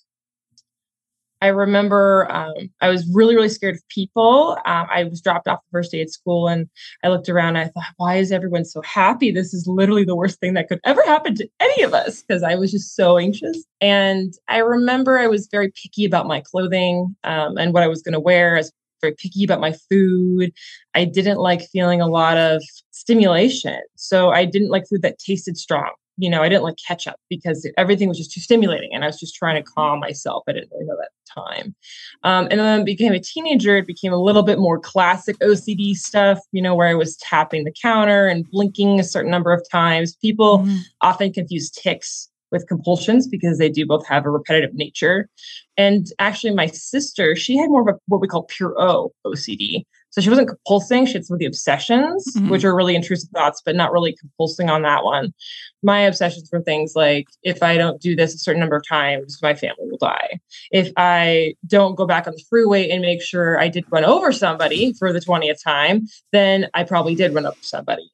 I 1.43 1.48
remember 1.48 2.32
um, 2.32 2.53
I 2.79 2.88
was 2.88 3.05
really, 3.13 3.36
really 3.36 3.50
scared 3.50 3.75
of 3.75 3.86
people. 3.89 4.58
Um, 4.65 4.88
I 4.89 5.03
was 5.03 5.20
dropped 5.20 5.46
off 5.46 5.60
the 5.60 5.77
first 5.77 5.91
day 5.91 6.00
at 6.00 6.10
school 6.10 6.48
and 6.48 6.70
I 7.03 7.10
looked 7.10 7.27
around 7.27 7.58
and 7.58 7.58
I 7.58 7.65
thought, 7.65 7.93
why 7.98 8.15
is 8.15 8.32
everyone 8.32 8.63
so 8.63 8.82
happy? 8.82 9.29
This 9.29 9.53
is 9.53 9.67
literally 9.67 10.05
the 10.05 10.15
worst 10.15 10.39
thing 10.39 10.53
that 10.53 10.70
could 10.70 10.79
ever 10.86 11.03
happen 11.03 11.36
to 11.36 11.50
any 11.60 11.84
of 11.84 11.93
us 11.93 12.24
because 12.24 12.43
I 12.43 12.55
was 12.55 12.72
just 12.72 12.96
so 12.96 13.17
anxious. 13.17 13.65
And 13.82 14.34
I 14.48 14.60
remember 14.60 15.20
I 15.20 15.27
was 15.27 15.50
very 15.51 15.70
picky 15.72 16.05
about 16.05 16.27
my 16.27 16.39
clothing 16.39 17.13
um, 17.25 17.58
and 17.58 17.74
what 17.74 17.84
I 17.84 17.89
was 17.89 18.01
going 18.01 18.13
to 18.13 18.22
wear. 18.22 18.55
I 18.55 18.60
was 18.60 18.72
very 19.03 19.13
picky 19.13 19.43
about 19.43 19.62
my 19.62 19.74
food. 19.89 20.51
I 20.95 21.05
didn't 21.05 21.38
like 21.38 21.62
feeling 21.72 22.01
a 22.01 22.07
lot 22.07 22.38
of 22.38 22.63
stimulation. 22.91 23.79
So 23.95 24.31
I 24.31 24.45
didn't 24.45 24.69
like 24.69 24.88
food 24.88 25.01
that 25.03 25.19
tasted 25.19 25.57
strong 25.57 25.91
you 26.17 26.29
know, 26.29 26.43
I 26.43 26.50
didn't 26.50 26.63
like 26.63 26.75
ketchup 26.86 27.15
because 27.29 27.67
everything 27.77 28.07
was 28.07 28.17
just 28.17 28.31
too 28.31 28.41
stimulating 28.41 28.91
and 28.93 29.03
I 29.03 29.07
was 29.07 29.19
just 29.19 29.36
trying 29.36 29.55
to 29.55 29.63
calm 29.63 30.00
myself. 30.00 30.43
I 30.48 30.53
didn't 30.53 30.69
really 30.72 30.86
know 30.86 30.98
that 30.98 31.10
time. 31.25 31.75
Um, 32.24 32.48
and 32.51 32.60
then 32.60 32.81
I 32.81 32.83
became 32.83 33.13
a 33.13 33.19
teenager, 33.19 33.77
it 33.77 33.88
became 33.88 34.13
a 34.13 34.22
little 34.22 34.43
bit 34.43 34.60
more 34.60 34.79
classic 34.79 35.38
OCD 35.39 35.95
stuff, 35.95 36.39
you 36.51 36.62
know, 36.62 36.75
where 36.75 36.88
I 36.88 36.93
was 36.93 37.17
tapping 37.17 37.63
the 37.63 37.74
counter 37.81 38.27
and 38.27 38.50
blinking 38.51 39.00
a 39.00 39.03
certain 39.03 39.31
number 39.31 39.51
of 39.51 39.67
times. 39.72 40.15
People 40.17 40.60
mm-hmm. 40.60 40.77
often 41.01 41.33
confuse 41.33 41.72
tics 41.72 42.29
with 42.53 42.67
compulsions 42.67 43.27
because 43.27 43.57
they 43.57 43.69
do 43.69 43.86
both 43.86 44.07
have 44.07 44.25
a 44.25 44.29
repetitive 44.29 44.74
nature. 44.74 45.27
And 45.75 46.07
actually, 46.19 46.53
my 46.53 46.67
sister, 46.67 47.36
she 47.36 47.57
had 47.57 47.69
more 47.69 47.81
of 47.81 47.95
a, 47.95 48.00
what 48.07 48.22
we 48.22 48.27
call 48.29 48.43
pure 48.43 48.79
O 48.79 49.12
OCD. 49.25 49.83
So 50.12 50.22
she 50.22 50.29
wasn't 50.29 50.51
compulsing. 50.51 51.07
She 51.07 51.13
had 51.13 51.25
some 51.25 51.33
of 51.33 51.39
the 51.39 51.48
obsessions, 51.48 52.24
mm-hmm. 52.38 52.50
which 52.50 52.63
are 52.63 52.75
really 52.75 52.95
intrusive 52.95 53.29
thoughts, 53.31 53.63
but 53.65 53.75
not 53.75 53.91
really 53.91 54.15
compulsing 54.24 54.69
on 54.69 54.83
that 54.83 55.03
one. 55.03 55.33
My 55.81 56.01
obsessions 56.01 56.50
were 56.53 56.62
things 56.62 56.93
like 56.95 57.25
if 57.41 57.63
I 57.63 57.77
don't 57.77 58.00
do 58.00 58.15
this 58.15 58.36
a 58.36 58.38
certain 58.38 58.60
number 58.60 58.75
of 58.75 58.88
times, 58.88 59.39
my 59.41 59.55
family 59.55 59.88
will 59.89 59.98
die. 59.98 60.39
If 60.72 60.91
I 60.98 61.55
don't 61.65 61.95
go 61.95 62.05
back 62.05 62.27
on 62.27 62.33
the 62.33 62.43
freeway 62.48 62.89
and 62.91 63.01
make 63.01 63.24
sure 63.24 63.60
I 63.60 63.69
did 63.69 63.86
run 63.89 64.05
over 64.05 64.31
somebody 64.31 64.93
for 64.93 65.12
the 65.12 65.19
20th 65.19 65.63
time, 65.63 66.05
then 66.31 66.69
I 66.75 66.83
probably 66.83 67.15
did 67.15 67.33
run 67.33 67.48
over 67.48 67.57
somebody. 67.62 68.07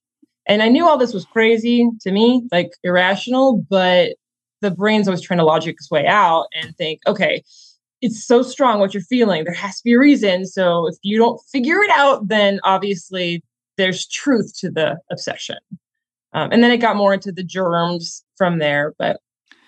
And 0.49 0.63
I 0.63 0.69
knew 0.69 0.87
all 0.87 0.97
this 0.97 1.13
was 1.13 1.25
crazy 1.25 1.87
to 2.01 2.11
me, 2.11 2.47
like 2.51 2.71
irrational, 2.83 3.63
but 3.69 4.13
the 4.61 4.71
brain's 4.71 5.07
always 5.07 5.21
trying 5.21 5.39
to 5.39 5.45
logic 5.45 5.75
its 5.79 5.89
way 5.89 6.05
out 6.05 6.47
and 6.53 6.75
think, 6.75 7.01
okay, 7.07 7.43
it's 8.01 8.25
so 8.25 8.41
strong 8.41 8.79
what 8.79 8.93
you're 8.93 9.03
feeling. 9.03 9.43
There 9.43 9.53
has 9.53 9.77
to 9.77 9.83
be 9.83 9.93
a 9.93 9.99
reason. 9.99 10.45
So 10.45 10.87
if 10.87 10.95
you 11.01 11.17
don't 11.17 11.41
figure 11.51 11.81
it 11.81 11.89
out, 11.91 12.27
then 12.27 12.59
obviously 12.63 13.43
there's 13.77 14.07
truth 14.07 14.53
to 14.59 14.69
the 14.69 14.97
obsession. 15.11 15.57
Um, 16.33 16.51
and 16.51 16.63
then 16.63 16.71
it 16.71 16.77
got 16.77 16.95
more 16.95 17.13
into 17.13 17.31
the 17.31 17.43
germs 17.43 18.23
from 18.37 18.59
there. 18.59 18.93
But 18.97 19.19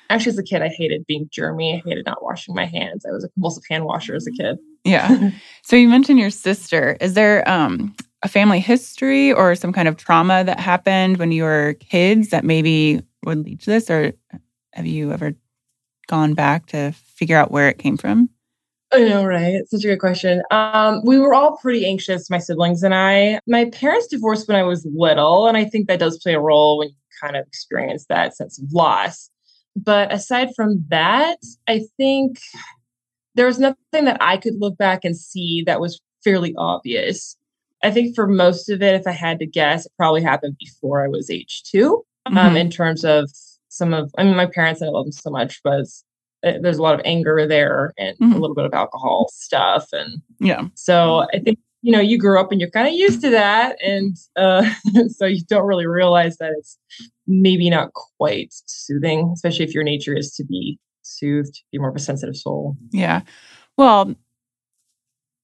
actually, 0.10 0.32
as 0.32 0.38
a 0.38 0.44
kid, 0.44 0.62
I 0.62 0.68
hated 0.68 1.06
being 1.08 1.30
germy. 1.30 1.76
I 1.76 1.82
hated 1.84 2.06
not 2.06 2.24
washing 2.24 2.54
my 2.54 2.66
hands. 2.66 3.06
I 3.06 3.12
was 3.12 3.24
a 3.24 3.30
compulsive 3.30 3.64
hand 3.70 3.86
washer 3.86 4.16
as 4.16 4.28
a 4.28 4.32
kid. 4.32 4.58
Yeah. 4.84 5.32
so 5.64 5.76
you 5.76 5.88
mentioned 5.88 6.20
your 6.20 6.30
sister. 6.30 6.98
Is 7.02 7.16
there 7.16 7.48
um, 7.50 7.96
a 8.22 8.28
family 8.28 8.60
history 8.60 9.34
or 9.34 9.56
some 9.56 9.74
kind 9.74 9.88
of 9.88 9.98
trauma 9.98 10.44
that 10.44 10.60
happened 10.60 11.18
when 11.18 11.32
you 11.32 11.44
were 11.44 11.76
kids 11.80 12.30
that 12.30 12.44
maybe 12.44 13.02
would 13.26 13.44
lead 13.44 13.62
to 13.62 13.70
this? 13.70 13.90
Or 13.90 14.14
have 14.74 14.86
you 14.86 15.12
ever 15.12 15.34
gone 16.08 16.34
back 16.34 16.68
to 16.68 16.92
figure 16.92 17.38
out 17.38 17.52
where 17.52 17.70
it 17.70 17.78
came 17.78 17.98
from? 17.98 18.30
I 18.94 19.00
know, 19.00 19.24
right? 19.24 19.54
It's 19.54 19.72
Such 19.72 19.86
a 19.86 19.88
good 19.88 20.00
question. 20.00 20.42
Um, 20.52 21.02
we 21.06 21.18
were 21.18 21.34
all 21.34 21.58
pretty 21.58 21.86
anxious, 21.86 22.30
my 22.30 22.40
siblings 22.40 22.84
and 22.84 22.94
I. 22.94 23.40
My 23.48 23.66
parents 23.66 24.08
divorced 24.08 24.48
when 24.48 24.58
I 24.58 24.64
was 24.64 24.86
little, 24.94 25.48
and 25.48 25.56
I 25.56 25.64
think 25.64 25.88
that 25.88 26.00
does 26.00 26.20
play 26.20 26.34
a 26.34 26.40
role 26.40 26.80
when 26.80 26.90
you 26.90 26.96
kind 27.22 27.38
of 27.38 27.48
experience 27.48 28.06
that 28.10 28.36
sense 28.36 28.60
of 28.60 28.72
loss. 28.74 29.30
But 29.76 30.12
aside 30.12 30.50
from 30.56 30.84
that, 30.90 31.38
I 31.68 31.84
think 31.96 32.40
there 33.36 33.46
was 33.46 33.60
nothing 33.60 34.06
that 34.06 34.18
I 34.20 34.36
could 34.36 34.56
look 34.60 34.78
back 34.78 35.06
and 35.06 35.16
see 35.16 35.64
that 35.66 35.80
was 35.80 36.02
fairly 36.24 36.54
obvious. 36.58 37.38
I 37.84 37.92
think 37.92 38.14
for 38.14 38.28
most 38.28 38.70
of 38.70 38.82
it, 38.82 38.96
if 38.96 39.08
I 39.08 39.12
had 39.12 39.40
to 39.40 39.46
guess, 39.46 39.86
it 39.86 39.94
probably 39.98 40.22
happened 40.22 40.58
before 40.60 41.04
I 41.04 41.08
was 41.08 41.30
age 41.30 41.64
2 41.72 42.04
um, 42.26 42.36
mm-hmm. 42.36 42.46
um, 42.46 42.58
in 42.58 42.70
terms 42.70 43.06
of 43.06 43.32
some 43.72 43.94
of, 43.94 44.12
I 44.18 44.24
mean, 44.24 44.36
my 44.36 44.46
parents, 44.46 44.82
I 44.82 44.88
love 44.88 45.06
them 45.06 45.12
so 45.14 45.30
much, 45.30 45.62
was 45.64 46.04
uh, 46.46 46.54
there's 46.62 46.78
a 46.78 46.82
lot 46.82 46.94
of 46.94 47.02
anger 47.06 47.48
there 47.48 47.94
and 47.98 48.18
mm-hmm. 48.18 48.34
a 48.34 48.38
little 48.38 48.56
bit 48.56 48.66
of 48.66 48.74
alcohol 48.74 49.30
stuff. 49.32 49.88
And 49.94 50.22
yeah. 50.40 50.68
So 50.76 51.26
I 51.34 51.40
think, 51.40 51.58
you 51.82 51.92
know, 51.92 52.02
you 52.02 52.18
grew 52.18 52.40
up 52.40 52.52
and 52.52 52.60
you're 52.60 52.70
kind 52.70 52.88
of 52.88 52.94
used 52.94 53.22
to 53.22 53.30
that. 53.30 53.78
And 53.82 54.18
uh, 54.36 54.70
so 55.10 55.26
you 55.26 55.42
don't 55.48 55.66
really 55.66 55.88
realize 55.88 56.38
that 56.38 56.54
it's 56.58 56.78
maybe 57.28 57.70
not 57.70 57.94
quite 57.94 58.54
soothing, 58.66 59.32
especially 59.34 59.66
if 59.66 59.74
your 59.74 59.84
nature 59.84 60.16
is 60.16 60.34
to 60.36 60.44
be 60.44 60.78
soothed, 61.02 61.62
be 61.72 61.78
more 61.78 61.90
of 61.90 61.96
a 61.96 62.00
sensitive 62.00 62.36
soul. 62.36 62.76
Yeah. 62.92 63.22
Well, 63.78 64.14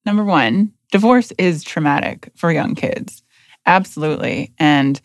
number 0.06 0.26
one, 0.26 0.74
divorce 0.92 1.32
is 1.38 1.64
traumatic 1.64 2.30
for 2.36 2.52
young 2.52 2.76
kids. 2.76 3.24
Absolutely. 3.66 4.54
And 4.60 5.00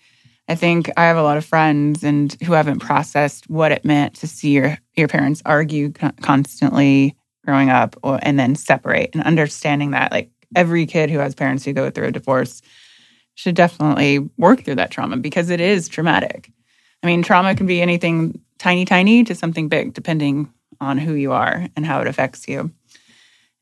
I 0.48 0.54
think 0.54 0.90
I 0.96 1.04
have 1.04 1.16
a 1.16 1.22
lot 1.22 1.36
of 1.36 1.44
friends 1.44 2.02
and 2.02 2.36
who 2.42 2.52
haven't 2.52 2.80
processed 2.80 3.48
what 3.48 3.72
it 3.72 3.84
meant 3.84 4.14
to 4.16 4.26
see 4.26 4.50
your 4.50 4.78
your 4.94 5.08
parents 5.08 5.42
argue 5.44 5.92
constantly 6.20 7.16
growing 7.44 7.70
up 7.70 7.96
or, 8.02 8.18
and 8.22 8.38
then 8.38 8.54
separate 8.54 9.10
and 9.14 9.22
understanding 9.24 9.92
that 9.92 10.12
like 10.12 10.30
every 10.54 10.86
kid 10.86 11.10
who 11.10 11.18
has 11.18 11.34
parents 11.34 11.64
who 11.64 11.72
go 11.72 11.90
through 11.90 12.08
a 12.08 12.12
divorce 12.12 12.62
should 13.34 13.54
definitely 13.54 14.18
work 14.36 14.62
through 14.62 14.74
that 14.74 14.90
trauma 14.90 15.16
because 15.16 15.48
it 15.48 15.60
is 15.60 15.88
traumatic. 15.88 16.50
I 17.02 17.06
mean, 17.06 17.22
trauma 17.22 17.54
can 17.54 17.66
be 17.66 17.80
anything 17.80 18.40
tiny 18.58 18.84
tiny 18.84 19.24
to 19.24 19.34
something 19.34 19.68
big 19.68 19.94
depending 19.94 20.52
on 20.80 20.98
who 20.98 21.14
you 21.14 21.32
are 21.32 21.66
and 21.76 21.86
how 21.86 22.00
it 22.00 22.06
affects 22.06 22.46
you. 22.48 22.70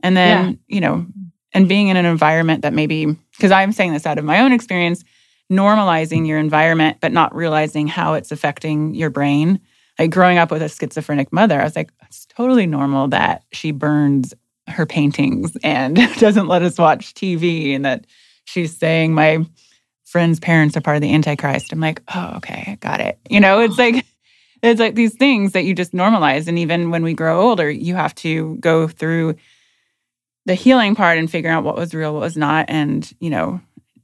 And 0.03 0.17
then, 0.17 0.49
yeah. 0.69 0.75
you 0.75 0.81
know, 0.81 1.07
and 1.53 1.69
being 1.69 1.89
in 1.89 1.97
an 1.97 2.07
environment 2.07 2.63
that 2.63 2.73
maybe 2.73 3.07
because 3.37 3.51
I'm 3.51 3.73
saying 3.73 3.93
this 3.93 4.07
out 4.07 4.19
of 4.19 4.25
my 4.25 4.41
own 4.41 4.53
experience 4.53 5.05
normalizing 5.51 6.27
your 6.27 6.39
environment, 6.39 6.99
but 7.01 7.13
not 7.13 7.35
realizing 7.35 7.89
how 7.89 8.15
it's 8.15 8.33
affecting 8.33 8.95
your 8.95 9.11
brain. 9.11 9.61
Like 9.99 10.11
growing 10.11 10.39
up 10.39 10.51
with 10.51 10.63
a 10.63 10.69
schizophrenic 10.69 11.33
mother, 11.33 11.61
I 11.61 11.65
was 11.65 11.77
like, 11.77 11.91
it's 12.03 12.27
totally 12.27 12.67
normal 12.67 13.09
that 13.09 13.45
she 13.53 13.73
burns 13.73 14.33
her 14.69 14.87
paintings 14.87 15.57
and 15.63 15.97
doesn't 16.19 16.47
let 16.47 16.63
us 16.63 16.79
watch 16.79 17.15
TV 17.15 17.75
and 17.75 17.85
that 17.85 18.07
she's 18.45 18.77
saying 18.77 19.15
my 19.15 19.45
friend's 20.05 20.41
parents 20.41 20.77
are 20.77 20.81
part 20.81 20.97
of 20.97 21.03
the 21.03 21.13
Antichrist. 21.13 21.73
I'm 21.73 21.81
like, 21.81 22.03
oh, 22.15 22.35
okay, 22.37 22.65
I 22.67 22.75
got 22.77 23.01
it. 23.01 23.19
You 23.29 23.41
know, 23.41 23.61
it's 23.61 23.79
like, 23.79 24.05
it's 24.63 24.81
like 24.81 24.95
these 24.95 25.17
things 25.17 25.53
that 25.53 25.65
you 25.65 25.75
just 25.75 25.93
normalize. 25.93 26.49
And 26.49 26.59
even 26.59 26.91
when 26.91 27.03
we 27.03 27.15
grow 27.15 27.41
older, 27.41 27.71
you 27.71 27.95
have 27.95 28.15
to 28.17 28.57
go 28.57 28.89
through 28.89 29.37
the 30.47 30.55
healing 30.55 30.95
part 30.95 31.19
and 31.19 31.31
figure 31.31 31.51
out 31.51 31.65
what 31.65 31.77
was 31.77 31.95
real, 31.95 32.13
what 32.13 32.23
was 32.23 32.37
not, 32.37 32.67
and, 32.69 33.11
you 33.21 33.31
know, 33.31 33.61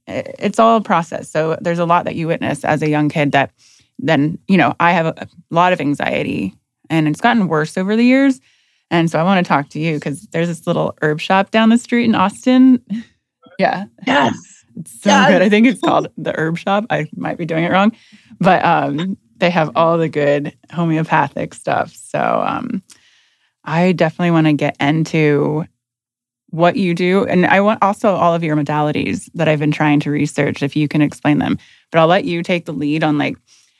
it's 0.06 0.58
all 0.58 0.76
a 0.76 0.80
process. 0.80 1.30
So 1.30 1.56
there's 1.60 1.78
a 1.78 1.84
lot 1.84 2.04
that 2.04 2.14
you 2.14 2.26
witness 2.26 2.64
as 2.64 2.82
a 2.82 2.88
young 2.88 3.08
kid 3.08 3.32
that 3.32 3.50
then, 3.98 4.38
you 4.48 4.56
know, 4.56 4.74
I 4.80 4.92
have 4.92 5.06
a, 5.06 5.28
lot 5.50 5.72
of 5.72 5.80
anxiety 5.80 6.54
and 6.90 7.08
it's 7.08 7.20
gotten 7.20 7.48
worse 7.48 7.76
over 7.76 7.96
the 7.96 8.04
years. 8.04 8.40
And 8.90 9.10
so 9.10 9.18
I 9.18 9.22
want 9.22 9.44
to 9.44 9.48
talk 9.48 9.68
to 9.70 9.80
you 9.80 9.94
because 9.94 10.26
there's 10.28 10.48
this 10.48 10.66
little 10.66 10.96
herb 11.02 11.20
shop 11.20 11.50
down 11.50 11.70
the 11.70 11.78
street 11.78 12.04
in 12.04 12.14
Austin. 12.14 12.82
yeah. 13.58 13.86
Yes. 14.06 14.34
It's 14.76 15.00
so 15.02 15.10
yes. 15.10 15.30
good. 15.30 15.42
I 15.42 15.48
think 15.48 15.66
it's 15.66 15.80
called 15.80 16.08
the 16.16 16.38
herb 16.38 16.58
shop. 16.58 16.84
I 16.90 17.08
might 17.16 17.38
be 17.38 17.46
doing 17.46 17.64
it 17.64 17.72
wrong. 17.72 17.92
But 18.38 18.64
um, 18.64 19.16
they 19.38 19.50
have 19.50 19.70
all 19.74 19.98
the 19.98 20.08
good 20.08 20.56
homeopathic 20.72 21.54
stuff. 21.54 21.92
So 21.94 22.20
um, 22.46 22.82
I 23.64 23.92
definitely 23.92 24.32
want 24.32 24.46
to 24.46 24.52
get 24.52 24.76
into 24.78 25.64
what 26.56 26.76
you 26.76 26.94
do. 26.94 27.26
And 27.26 27.46
I 27.46 27.60
want 27.60 27.82
also 27.82 28.14
all 28.14 28.34
of 28.34 28.42
your 28.42 28.56
modalities 28.56 29.30
that 29.34 29.46
I've 29.46 29.58
been 29.58 29.72
trying 29.72 30.00
to 30.00 30.10
research, 30.10 30.62
if 30.62 30.74
you 30.74 30.88
can 30.88 31.02
explain 31.02 31.38
them. 31.38 31.58
But 31.92 32.00
I'll 32.00 32.06
let 32.06 32.24
you 32.24 32.42
take 32.42 32.64
the 32.64 32.72
lead 32.72 33.04
on 33.04 33.18
like, 33.18 33.36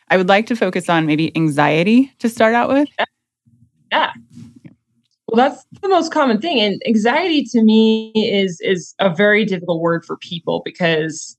I 0.08 0.16
would 0.16 0.28
like 0.28 0.46
to 0.46 0.56
focus 0.56 0.88
on 0.88 1.06
maybe 1.06 1.34
anxiety 1.36 2.12
to 2.18 2.28
start 2.28 2.54
out 2.54 2.68
with. 2.68 2.88
Yeah. 3.90 4.12
Well, 5.26 5.36
that's 5.36 5.64
the 5.80 5.88
most 5.88 6.12
common 6.12 6.40
thing. 6.40 6.60
And 6.60 6.80
anxiety 6.86 7.44
to 7.44 7.62
me 7.62 8.12
is 8.14 8.60
is 8.60 8.94
a 9.00 9.12
very 9.12 9.44
difficult 9.44 9.80
word 9.80 10.04
for 10.04 10.16
people 10.18 10.62
because 10.64 11.36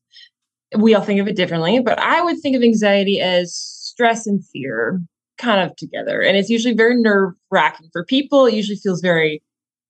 we 0.78 0.94
all 0.94 1.02
think 1.02 1.22
of 1.22 1.28
it 1.28 1.36
differently. 1.36 1.80
But 1.80 2.00
I 2.00 2.22
would 2.22 2.40
think 2.40 2.56
of 2.56 2.64
anxiety 2.64 3.22
as 3.22 3.54
stress 3.54 4.28
and 4.28 4.44
fear 4.46 5.02
kind 5.38 5.62
of 5.62 5.76
together. 5.78 6.22
And 6.22 6.36
it's 6.36 6.50
usually 6.50 6.74
very 6.74 7.00
nerve 7.00 7.34
wracking 7.52 7.90
for 7.94 8.04
people. 8.04 8.46
It 8.48 8.56
usually 8.56 8.78
feels 8.78 9.02
very 9.02 9.42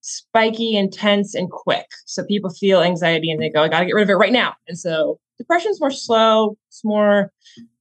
spiky, 0.07 0.75
intense, 0.75 1.35
and 1.35 1.49
quick. 1.49 1.87
So 2.05 2.23
people 2.23 2.49
feel 2.49 2.81
anxiety 2.81 3.29
and 3.29 3.41
they 3.41 3.49
go, 3.49 3.63
I 3.63 3.67
got 3.67 3.81
to 3.81 3.85
get 3.85 3.93
rid 3.93 4.03
of 4.03 4.09
it 4.09 4.13
right 4.13 4.31
now. 4.31 4.55
And 4.67 4.79
so 4.79 5.19
depression's 5.37 5.79
more 5.79 5.91
slow, 5.91 6.57
it's 6.69 6.83
more, 6.83 7.31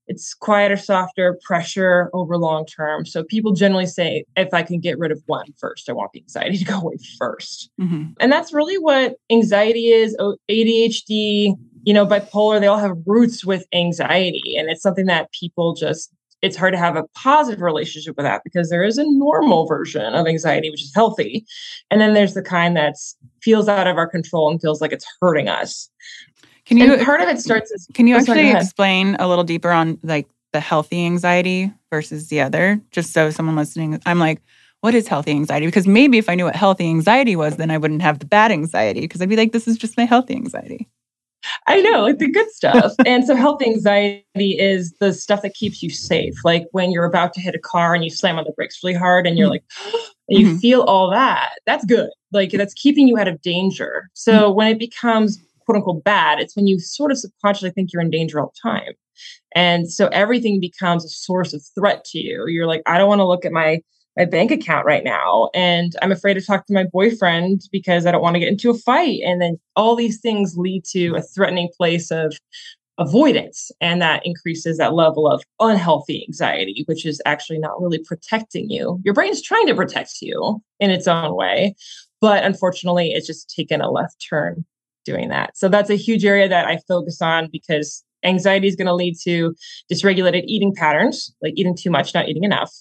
it's 0.09 0.35
quieter, 0.35 0.77
softer 0.77 1.39
pressure 1.45 2.11
over 2.13 2.37
long 2.37 2.67
term. 2.67 3.07
So 3.07 3.23
people 3.23 3.53
generally 3.53 3.87
say, 3.87 4.25
if 4.37 4.53
I 4.53 4.63
can 4.63 4.81
get 4.81 4.99
rid 4.99 5.13
of 5.13 5.23
one 5.27 5.47
first, 5.59 5.89
I 5.89 5.93
want 5.93 6.13
the 6.13 6.21
anxiety 6.21 6.59
to 6.59 6.65
go 6.65 6.81
away 6.81 6.97
1st 7.21 7.69
mm-hmm. 7.81 8.05
And 8.19 8.33
that's 8.33 8.53
really 8.53 8.79
what 8.79 9.17
anxiety 9.31 9.89
is, 9.89 10.17
ADHD, 10.51 11.55
you 11.85 11.95
know, 11.95 12.05
bipolar, 12.05 12.59
they 12.59 12.67
all 12.67 12.79
have 12.79 12.97
roots 13.07 13.45
with 13.45 13.65
anxiety. 13.73 14.57
And 14.59 14.69
it's 14.69 14.83
something 14.83 15.07
that 15.07 15.31
people 15.31 15.75
just 15.75 16.13
it's 16.47 16.57
hard 16.57 16.73
to 16.73 16.79
have 16.79 16.97
a 16.97 17.05
positive 17.15 17.61
relationship 17.61 18.17
with 18.17 18.25
that 18.25 18.43
because 18.45 18.71
there 18.71 18.85
is 18.85 18.99
a 18.99 19.05
normal 19.05 19.67
version 19.67 20.15
of 20.15 20.27
anxiety 20.27 20.71
which 20.71 20.83
is 20.83 20.93
healthy. 20.95 21.45
And 21.91 22.01
then 22.01 22.15
there's 22.15 22.35
the 22.35 22.43
kind 22.43 22.77
that 22.77 22.95
feels 23.43 23.69
out 23.69 23.87
of 23.87 23.97
our 23.97 24.07
control 24.07 24.51
and 24.51 24.61
feels 24.61 24.81
like 24.81 24.93
it's 24.93 25.07
hurting 25.21 25.49
us. 25.49 25.91
Can 26.65 26.79
you 26.79 26.95
and 26.95 27.05
part 27.05 27.21
of 27.21 27.29
it 27.29 27.39
starts 27.39 27.71
as 27.73 27.87
can 27.95 28.07
you 28.07 28.17
oh, 28.17 28.19
actually 28.19 28.51
explain 28.51 29.17
a 29.19 29.29
little 29.29 29.45
deeper 29.45 29.71
on 29.71 29.99
like 30.03 30.29
the 30.53 30.61
healthy 30.61 31.05
anxiety 31.05 31.73
versus 31.91 32.29
the 32.29 32.41
other? 32.41 32.81
Just 32.91 33.13
so 33.13 33.31
someone 33.31 33.57
listening 33.57 34.01
i'm 34.07 34.19
like 34.19 34.43
what 34.81 34.95
is 34.95 35.09
healthy 35.09 35.33
anxiety? 35.33 35.67
Because 35.67 35.87
maybe 35.87 36.19
if 36.19 36.29
i 36.29 36.35
knew 36.35 36.45
what 36.45 36.57
healthy 36.57 36.87
anxiety 36.87 37.37
was 37.37 37.57
then 37.57 37.71
i 37.71 37.79
wouldn't 37.79 38.03
have 38.03 38.19
the 38.19 38.27
bad 38.27 38.53
anxiety 38.53 39.01
because 39.01 39.23
i'd 39.23 39.29
be 39.29 39.37
like 39.37 39.53
this 39.53 39.67
is 39.69 39.77
just 39.77 39.97
my 39.97 40.05
healthy 40.05 40.35
anxiety 40.35 40.89
I 41.67 41.81
know, 41.81 42.03
like 42.03 42.19
the 42.19 42.31
good 42.31 42.51
stuff. 42.51 42.93
and 43.07 43.25
so, 43.25 43.35
health 43.35 43.63
anxiety 43.63 44.59
is 44.59 44.95
the 45.01 45.13
stuff 45.13 45.43
that 45.43 45.55
keeps 45.55 45.83
you 45.83 45.91
safe. 45.91 46.35
Like 46.45 46.67
when 46.73 46.91
you're 46.91 47.05
about 47.05 47.33
to 47.35 47.41
hit 47.41 47.55
a 47.55 47.59
car 47.59 47.95
and 47.95 48.05
you 48.05 48.11
slam 48.11 48.39
on 48.39 48.45
the 48.45 48.53
brakes 48.53 48.83
really 48.83 48.95
hard 48.95 49.27
and 49.27 49.39
you're 49.39 49.49
mm-hmm. 49.49 49.95
like, 49.95 50.05
and 50.29 50.39
you 50.39 50.47
mm-hmm. 50.49 50.57
feel 50.59 50.83
all 50.83 51.11
that. 51.11 51.55
That's 51.67 51.85
good. 51.85 52.11
Like 52.33 52.51
that's 52.51 52.75
keeping 52.75 53.09
you 53.09 53.19
out 53.19 53.29
of 53.29 53.41
danger. 53.43 54.11
So, 54.15 54.33
mm-hmm. 54.33 54.57
when 54.57 54.69
it 54.69 54.79
becomes 54.79 55.39
quote 55.61 55.77
unquote 55.77 56.05
bad, 56.05 56.41
it's 56.41 56.57
when 56.57 56.67
you 56.67 56.79
sort 56.79 57.11
of 57.11 57.19
subconsciously 57.19 57.71
think 57.71 57.93
you're 57.93 58.03
in 58.03 58.11
danger 58.11 58.41
all 58.41 58.53
the 58.55 58.71
time. 58.71 58.93
And 59.55 59.91
so, 59.91 60.09
everything 60.09 60.61
becomes 60.61 61.05
a 61.05 61.09
source 61.09 61.53
of 61.53 61.63
threat 61.75 62.05
to 62.07 62.19
you. 62.19 62.47
You're 62.47 62.67
like, 62.67 62.83
I 62.87 62.99
don't 62.99 63.09
want 63.09 63.21
to 63.21 63.27
look 63.27 63.45
at 63.45 63.53
my 63.53 63.81
my 64.17 64.25
bank 64.25 64.51
account 64.51 64.87
right 64.87 65.05
now 65.05 65.51
and 65.55 65.95
i'm 66.03 66.13
afraid 66.13 66.35
to 66.35 66.41
talk 66.41 66.67
to 66.67 66.73
my 66.73 66.85
boyfriend 66.85 67.63
because 67.71 68.07
i 68.07 68.11
don't 68.11 68.23
want 68.23 68.35
to 68.35 68.41
get 68.41 68.49
into 68.49 68.71
a 68.71 68.75
fight 68.75 69.21
and 69.25 69.41
then 69.41 69.59
all 69.77 69.95
these 69.97 70.21
things 70.21 70.57
lead 70.57 70.85
to 70.85 71.15
a 71.15 71.23
threatening 71.23 71.69
place 71.77 72.11
of 72.11 72.35
avoidance 72.99 73.71
and 73.81 74.01
that 74.01 74.25
increases 74.25 74.79
that 74.79 74.95
level 74.95 75.31
of 75.31 75.43
unhealthy 75.61 76.25
anxiety 76.27 76.83
which 76.87 77.05
is 77.05 77.21
actually 77.27 77.59
not 77.59 77.81
really 77.81 77.99
protecting 77.99 78.71
you. 78.71 78.99
Your 79.05 79.13
brain's 79.13 79.43
trying 79.43 79.67
to 79.67 79.75
protect 79.75 80.23
you 80.23 80.63
in 80.81 80.91
its 80.91 81.07
own 81.07 81.37
way 81.37 81.75
but 82.21 82.45
unfortunately 82.45 83.13
it's 83.13 83.27
just 83.27 83.53
taken 83.55 83.81
a 83.81 83.91
left 83.91 84.25
turn 84.27 84.65
doing 85.05 85.29
that. 85.29 85.57
So 85.57 85.69
that's 85.69 85.91
a 85.91 85.95
huge 85.95 86.25
area 86.25 86.49
that 86.49 86.67
i 86.67 86.79
focus 86.89 87.21
on 87.21 87.49
because 87.53 88.03
anxiety 88.25 88.67
is 88.67 88.77
going 88.77 88.87
to 88.87 88.95
lead 88.95 89.17
to 89.25 89.55
dysregulated 89.93 90.45
eating 90.47 90.75
patterns 90.75 91.35
like 91.43 91.53
eating 91.57 91.77
too 91.77 91.91
much 91.91 92.15
not 92.15 92.29
eating 92.29 92.45
enough 92.45 92.73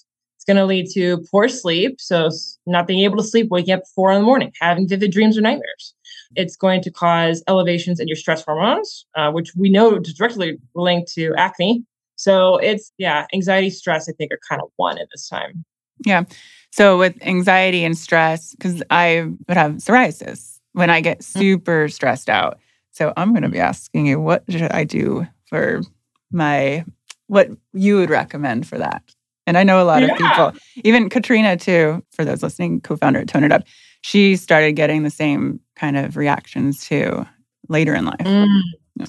going 0.46 0.56
to 0.56 0.64
lead 0.64 0.88
to 0.94 1.18
poor 1.30 1.48
sleep. 1.48 2.00
So, 2.00 2.30
not 2.66 2.86
being 2.86 3.00
able 3.00 3.16
to 3.16 3.22
sleep, 3.22 3.48
waking 3.50 3.74
up 3.74 3.82
four 3.94 4.12
in 4.12 4.20
the 4.20 4.24
morning, 4.24 4.52
having 4.60 4.88
vivid 4.88 5.10
dreams 5.10 5.36
or 5.36 5.40
nightmares. 5.40 5.94
It's 6.34 6.56
going 6.56 6.82
to 6.82 6.90
cause 6.90 7.42
elevations 7.48 8.00
in 8.00 8.08
your 8.08 8.16
stress 8.16 8.44
hormones, 8.44 9.06
uh, 9.16 9.30
which 9.30 9.54
we 9.54 9.68
know 9.68 9.96
is 9.96 10.14
directly 10.14 10.58
linked 10.74 11.12
to 11.14 11.34
acne. 11.36 11.84
So, 12.16 12.56
it's, 12.58 12.92
yeah, 12.98 13.26
anxiety, 13.34 13.70
stress, 13.70 14.08
I 14.08 14.12
think 14.12 14.32
are 14.32 14.40
kind 14.48 14.62
of 14.62 14.68
one 14.76 14.98
at 14.98 15.08
this 15.12 15.28
time. 15.28 15.64
Yeah. 16.04 16.24
So, 16.70 16.98
with 16.98 17.16
anxiety 17.22 17.84
and 17.84 17.96
stress, 17.96 18.54
because 18.54 18.82
I 18.90 19.26
would 19.48 19.56
have 19.56 19.72
psoriasis 19.72 20.58
when 20.72 20.90
I 20.90 21.00
get 21.00 21.20
mm. 21.20 21.24
super 21.24 21.88
stressed 21.88 22.28
out. 22.28 22.58
So, 22.90 23.12
I'm 23.16 23.32
going 23.32 23.42
to 23.42 23.48
be 23.48 23.60
asking 23.60 24.06
you, 24.06 24.20
what 24.20 24.44
should 24.48 24.62
I 24.72 24.84
do 24.84 25.26
for 25.48 25.82
my, 26.30 26.84
what 27.26 27.50
you 27.72 27.96
would 27.96 28.10
recommend 28.10 28.66
for 28.66 28.78
that? 28.78 29.02
And 29.46 29.56
I 29.56 29.62
know 29.62 29.80
a 29.82 29.84
lot 29.84 30.02
yeah. 30.02 30.08
of 30.08 30.18
people, 30.18 30.52
even 30.84 31.08
Katrina, 31.08 31.56
too, 31.56 32.04
for 32.12 32.24
those 32.24 32.42
listening, 32.42 32.80
co 32.80 32.96
founder 32.96 33.20
at 33.20 33.28
Tone 33.28 33.44
It 33.44 33.52
Up, 33.52 33.62
she 34.02 34.36
started 34.36 34.72
getting 34.72 35.02
the 35.02 35.10
same 35.10 35.60
kind 35.76 35.96
of 35.96 36.16
reactions 36.16 36.84
too 36.84 37.26
later 37.68 37.94
in 37.94 38.04
life. 38.04 38.16
Mm. 38.20 38.60
Yeah. 38.96 39.06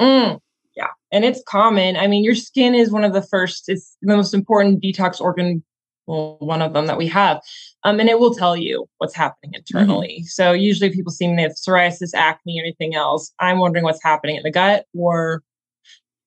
Mm. 0.00 0.40
yeah. 0.76 0.88
And 1.12 1.24
it's 1.24 1.42
common. 1.46 1.96
I 1.96 2.06
mean, 2.06 2.24
your 2.24 2.34
skin 2.34 2.74
is 2.74 2.90
one 2.90 3.04
of 3.04 3.12
the 3.12 3.22
first, 3.22 3.68
it's 3.68 3.96
the 4.02 4.16
most 4.16 4.34
important 4.34 4.82
detox 4.82 5.20
organ, 5.20 5.62
well, 6.06 6.36
one 6.40 6.62
of 6.62 6.72
them 6.72 6.86
that 6.86 6.98
we 6.98 7.06
have. 7.08 7.40
Um, 7.84 8.00
and 8.00 8.08
it 8.08 8.18
will 8.18 8.34
tell 8.34 8.56
you 8.56 8.86
what's 8.98 9.14
happening 9.14 9.54
internally. 9.54 10.18
Mm-hmm. 10.20 10.26
So 10.26 10.52
usually 10.52 10.90
people 10.90 11.12
see 11.12 11.28
me 11.28 11.36
they 11.36 11.42
have 11.42 11.52
psoriasis, 11.52 12.14
acne, 12.14 12.60
or 12.60 12.64
anything 12.64 12.94
else. 12.94 13.32
I'm 13.38 13.58
wondering 13.58 13.84
what's 13.84 14.02
happening 14.02 14.36
in 14.36 14.42
the 14.42 14.50
gut 14.50 14.86
or 14.94 15.42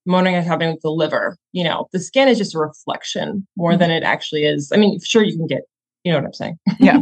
wondering 0.06 0.36
what's 0.36 0.48
happening 0.48 0.74
with 0.74 0.82
the 0.82 0.92
liver. 0.92 1.38
You 1.52 1.64
know, 1.64 1.88
the 1.92 2.00
skin 2.00 2.28
is 2.28 2.38
just 2.38 2.56
a 2.56 2.60
reflection 2.60 3.48
more 3.56 3.72
mm-hmm. 3.72 3.80
than 3.80 3.92
it 3.92 4.04
actually 4.04 4.46
is. 4.46 4.72
I 4.74 4.78
mean, 4.78 5.00
sure, 5.02 5.24
you 5.24 5.36
can 5.36 5.48
get, 5.48 5.62
you 6.04 6.12
know 6.12 6.20
what 6.20 6.26
I'm 6.26 6.34
saying? 6.34 6.60
yeah. 6.80 7.02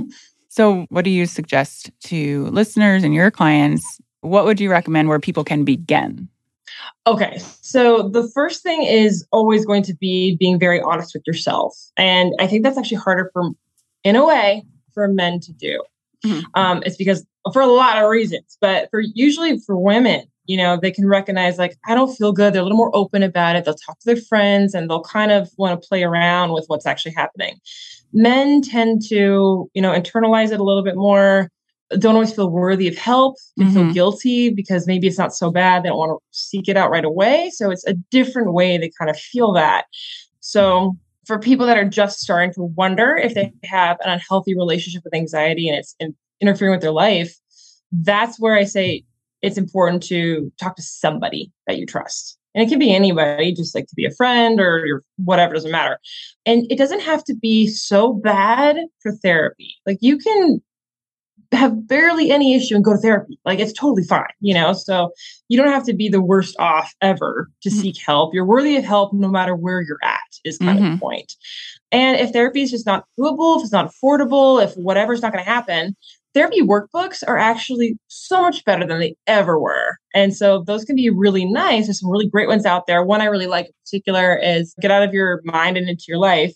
So, 0.49 0.85
what 0.89 1.05
do 1.05 1.09
you 1.09 1.25
suggest 1.25 1.91
to 2.05 2.45
listeners 2.47 3.03
and 3.03 3.13
your 3.13 3.31
clients? 3.31 3.99
What 4.21 4.45
would 4.45 4.59
you 4.59 4.69
recommend 4.69 5.07
where 5.07 5.19
people 5.19 5.43
can 5.43 5.63
begin? 5.63 6.27
Okay. 7.07 7.39
So, 7.61 8.09
the 8.09 8.29
first 8.33 8.61
thing 8.61 8.83
is 8.83 9.25
always 9.31 9.65
going 9.65 9.83
to 9.83 9.95
be 9.95 10.35
being 10.35 10.59
very 10.59 10.81
honest 10.81 11.13
with 11.13 11.23
yourself. 11.25 11.77
And 11.97 12.33
I 12.39 12.47
think 12.47 12.63
that's 12.63 12.77
actually 12.77 12.97
harder 12.97 13.29
for, 13.33 13.51
in 14.03 14.15
a 14.15 14.25
way, 14.25 14.63
for 14.93 15.07
men 15.07 15.39
to 15.39 15.53
do. 15.53 15.81
Mm-hmm. 16.25 16.41
Um, 16.53 16.83
it's 16.85 16.97
because 16.97 17.25
for 17.53 17.61
a 17.61 17.67
lot 17.67 17.97
of 17.97 18.09
reasons, 18.09 18.57
but 18.61 18.89
for 18.91 18.99
usually 18.99 19.57
for 19.59 19.77
women, 19.77 20.25
you 20.45 20.57
know 20.57 20.77
they 20.81 20.91
can 20.91 21.07
recognize 21.07 21.57
like 21.57 21.77
i 21.87 21.95
don't 21.95 22.15
feel 22.15 22.31
good. 22.31 22.53
They're 22.53 22.61
a 22.61 22.65
little 22.65 22.77
more 22.77 22.95
open 22.95 23.23
about 23.23 23.55
it. 23.55 23.65
They'll 23.65 23.75
talk 23.75 23.99
to 23.99 24.05
their 24.05 24.21
friends 24.21 24.73
and 24.73 24.89
they'll 24.89 25.03
kind 25.03 25.31
of 25.31 25.49
want 25.57 25.79
to 25.79 25.87
play 25.87 26.03
around 26.03 26.53
with 26.53 26.65
what's 26.67 26.85
actually 26.85 27.13
happening. 27.13 27.59
Men 28.13 28.61
tend 28.61 29.01
to 29.09 29.69
you 29.73 29.81
know 29.81 29.91
internalize 29.91 30.51
it 30.51 30.59
a 30.59 30.63
little 30.63 30.83
bit 30.83 30.95
more. 30.95 31.49
Don't 31.99 32.15
always 32.15 32.33
feel 32.33 32.49
worthy 32.49 32.87
of 32.87 32.97
help. 32.97 33.35
They 33.57 33.65
mm-hmm. 33.65 33.73
feel 33.73 33.93
guilty 33.93 34.49
because 34.49 34.87
maybe 34.87 35.07
it's 35.07 35.17
not 35.17 35.35
so 35.35 35.51
bad. 35.51 35.83
They 35.83 35.89
don't 35.89 35.97
want 35.97 36.17
to 36.17 36.37
seek 36.37 36.69
it 36.69 36.77
out 36.77 36.89
right 36.89 37.03
away. 37.03 37.51
So 37.53 37.69
it's 37.69 37.85
a 37.85 37.93
different 38.11 38.53
way 38.53 38.77
they 38.77 38.91
kind 38.97 39.09
of 39.09 39.19
feel 39.19 39.51
that. 39.53 39.85
So 40.39 40.95
for 41.25 41.37
people 41.39 41.65
that 41.65 41.77
are 41.77 41.85
just 41.85 42.19
starting 42.19 42.53
to 42.53 42.63
wonder 42.63 43.15
if 43.15 43.33
they 43.33 43.53
have 43.63 43.97
an 44.03 44.11
unhealthy 44.11 44.55
relationship 44.55 45.03
with 45.03 45.13
anxiety 45.13 45.67
and 45.69 45.77
it's 45.77 45.95
in, 45.99 46.15
interfering 46.39 46.71
with 46.71 46.81
their 46.81 46.91
life 46.91 47.35
that's 47.91 48.39
where 48.39 48.55
i 48.55 48.63
say 48.63 49.03
it's 49.41 49.57
important 49.57 50.03
to 50.03 50.51
talk 50.59 50.75
to 50.75 50.81
somebody 50.81 51.51
that 51.67 51.77
you 51.77 51.85
trust. 51.85 52.37
And 52.53 52.63
it 52.63 52.69
can 52.69 52.79
be 52.79 52.93
anybody, 52.93 53.53
just 53.53 53.73
like 53.73 53.87
to 53.87 53.95
be 53.95 54.05
a 54.05 54.11
friend 54.11 54.59
or 54.59 54.85
your 54.85 55.03
whatever, 55.23 55.53
doesn't 55.53 55.71
matter. 55.71 55.99
And 56.45 56.69
it 56.69 56.77
doesn't 56.77 56.99
have 57.01 57.23
to 57.25 57.35
be 57.35 57.67
so 57.67 58.13
bad 58.13 58.77
for 59.01 59.13
therapy. 59.13 59.75
Like 59.85 59.99
you 60.01 60.17
can 60.17 60.61
have 61.53 61.87
barely 61.87 62.31
any 62.31 62.55
issue 62.55 62.75
and 62.75 62.83
go 62.83 62.93
to 62.93 62.97
therapy. 62.97 63.39
Like 63.45 63.59
it's 63.59 63.73
totally 63.73 64.03
fine, 64.03 64.25
you 64.39 64.53
know? 64.53 64.73
So 64.73 65.11
you 65.49 65.57
don't 65.57 65.71
have 65.71 65.85
to 65.85 65.93
be 65.93 66.07
the 66.09 66.21
worst 66.21 66.55
off 66.59 66.93
ever 67.01 67.49
to 67.63 67.69
mm-hmm. 67.69 67.79
seek 67.79 67.97
help. 68.05 68.33
You're 68.33 68.45
worthy 68.45 68.77
of 68.77 68.83
help 68.83 69.13
no 69.13 69.27
matter 69.27 69.55
where 69.55 69.81
you're 69.81 69.99
at, 70.03 70.19
is 70.45 70.57
kind 70.57 70.71
mm-hmm. 70.71 70.77
of 70.77 70.83
the 70.83 70.89
mm-hmm. 70.95 70.99
point. 70.99 71.33
And 71.91 72.19
if 72.19 72.31
therapy 72.31 72.61
is 72.61 72.71
just 72.71 72.85
not 72.85 73.05
doable, 73.19 73.57
if 73.57 73.63
it's 73.63 73.71
not 73.71 73.91
affordable, 73.91 74.63
if 74.63 74.75
whatever's 74.75 75.21
not 75.21 75.33
going 75.33 75.43
to 75.43 75.49
happen, 75.49 75.95
therapy 76.33 76.61
workbooks 76.61 77.23
are 77.27 77.37
actually 77.37 77.97
so 78.07 78.41
much 78.41 78.63
better 78.65 78.85
than 78.85 78.99
they 78.99 79.15
ever 79.27 79.59
were. 79.59 79.97
And 80.13 80.35
so 80.35 80.63
those 80.65 80.85
can 80.85 80.95
be 80.95 81.09
really 81.09 81.45
nice. 81.45 81.85
There's 81.85 81.99
some 81.99 82.11
really 82.11 82.27
great 82.27 82.47
ones 82.47 82.65
out 82.65 82.87
there. 82.87 83.03
One 83.03 83.21
I 83.21 83.25
really 83.25 83.47
like 83.47 83.67
in 83.67 83.73
particular 83.85 84.37
is 84.37 84.75
Get 84.81 84.91
Out 84.91 85.03
of 85.03 85.13
Your 85.13 85.41
Mind 85.43 85.77
and 85.77 85.89
Into 85.89 86.05
Your 86.07 86.17
Life 86.17 86.53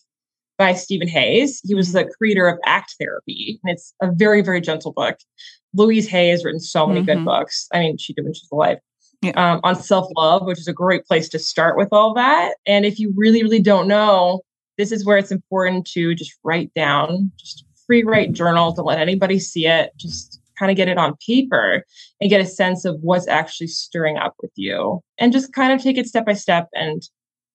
by 0.57 0.73
Steven 0.73 1.07
Hayes. 1.07 1.61
He 1.63 1.75
was 1.75 1.91
the 1.91 2.05
creator 2.17 2.47
of 2.47 2.57
ACT 2.65 2.95
Therapy, 2.99 3.59
and 3.63 3.73
it's 3.73 3.93
a 4.01 4.11
very, 4.11 4.41
very 4.41 4.61
gentle 4.61 4.93
book. 4.93 5.17
Louise 5.73 6.07
Hay 6.07 6.29
has 6.29 6.45
written 6.45 6.59
so 6.59 6.87
many 6.87 7.01
mm-hmm. 7.01 7.19
good 7.19 7.25
books. 7.25 7.67
I 7.73 7.79
mean, 7.79 7.97
she 7.97 8.13
did 8.13 8.23
when 8.23 8.33
she 8.33 8.41
was 8.43 8.49
alive. 8.51 8.77
Yeah. 9.21 9.31
Um, 9.31 9.59
on 9.63 9.75
self 9.75 10.07
love, 10.15 10.45
which 10.45 10.59
is 10.59 10.67
a 10.67 10.73
great 10.73 11.05
place 11.05 11.29
to 11.29 11.39
start 11.39 11.77
with 11.77 11.89
all 11.91 12.13
that. 12.13 12.55
And 12.67 12.85
if 12.85 12.99
you 12.99 13.13
really, 13.15 13.43
really 13.43 13.61
don't 13.61 13.87
know, 13.87 14.41
this 14.77 14.91
is 14.91 15.05
where 15.05 15.17
it's 15.17 15.31
important 15.31 15.87
to 15.87 16.13
just 16.15 16.33
write 16.43 16.73
down 16.73 17.31
just 17.37 17.64
free 17.87 18.03
write 18.03 18.33
journal. 18.33 18.71
Don't 18.71 18.85
let 18.85 18.99
anybody 18.99 19.39
see 19.39 19.67
it. 19.67 19.91
Just 19.97 20.41
kind 20.57 20.71
of 20.71 20.77
get 20.77 20.87
it 20.87 20.97
on 20.97 21.15
paper 21.25 21.83
and 22.19 22.29
get 22.29 22.41
a 22.41 22.45
sense 22.45 22.85
of 22.85 22.97
what's 23.01 23.27
actually 23.27 23.67
stirring 23.67 24.17
up 24.17 24.35
with 24.41 24.51
you 24.55 25.01
and 25.17 25.33
just 25.33 25.53
kind 25.53 25.73
of 25.73 25.81
take 25.81 25.97
it 25.97 26.07
step 26.07 26.25
by 26.25 26.33
step 26.33 26.67
and 26.73 27.03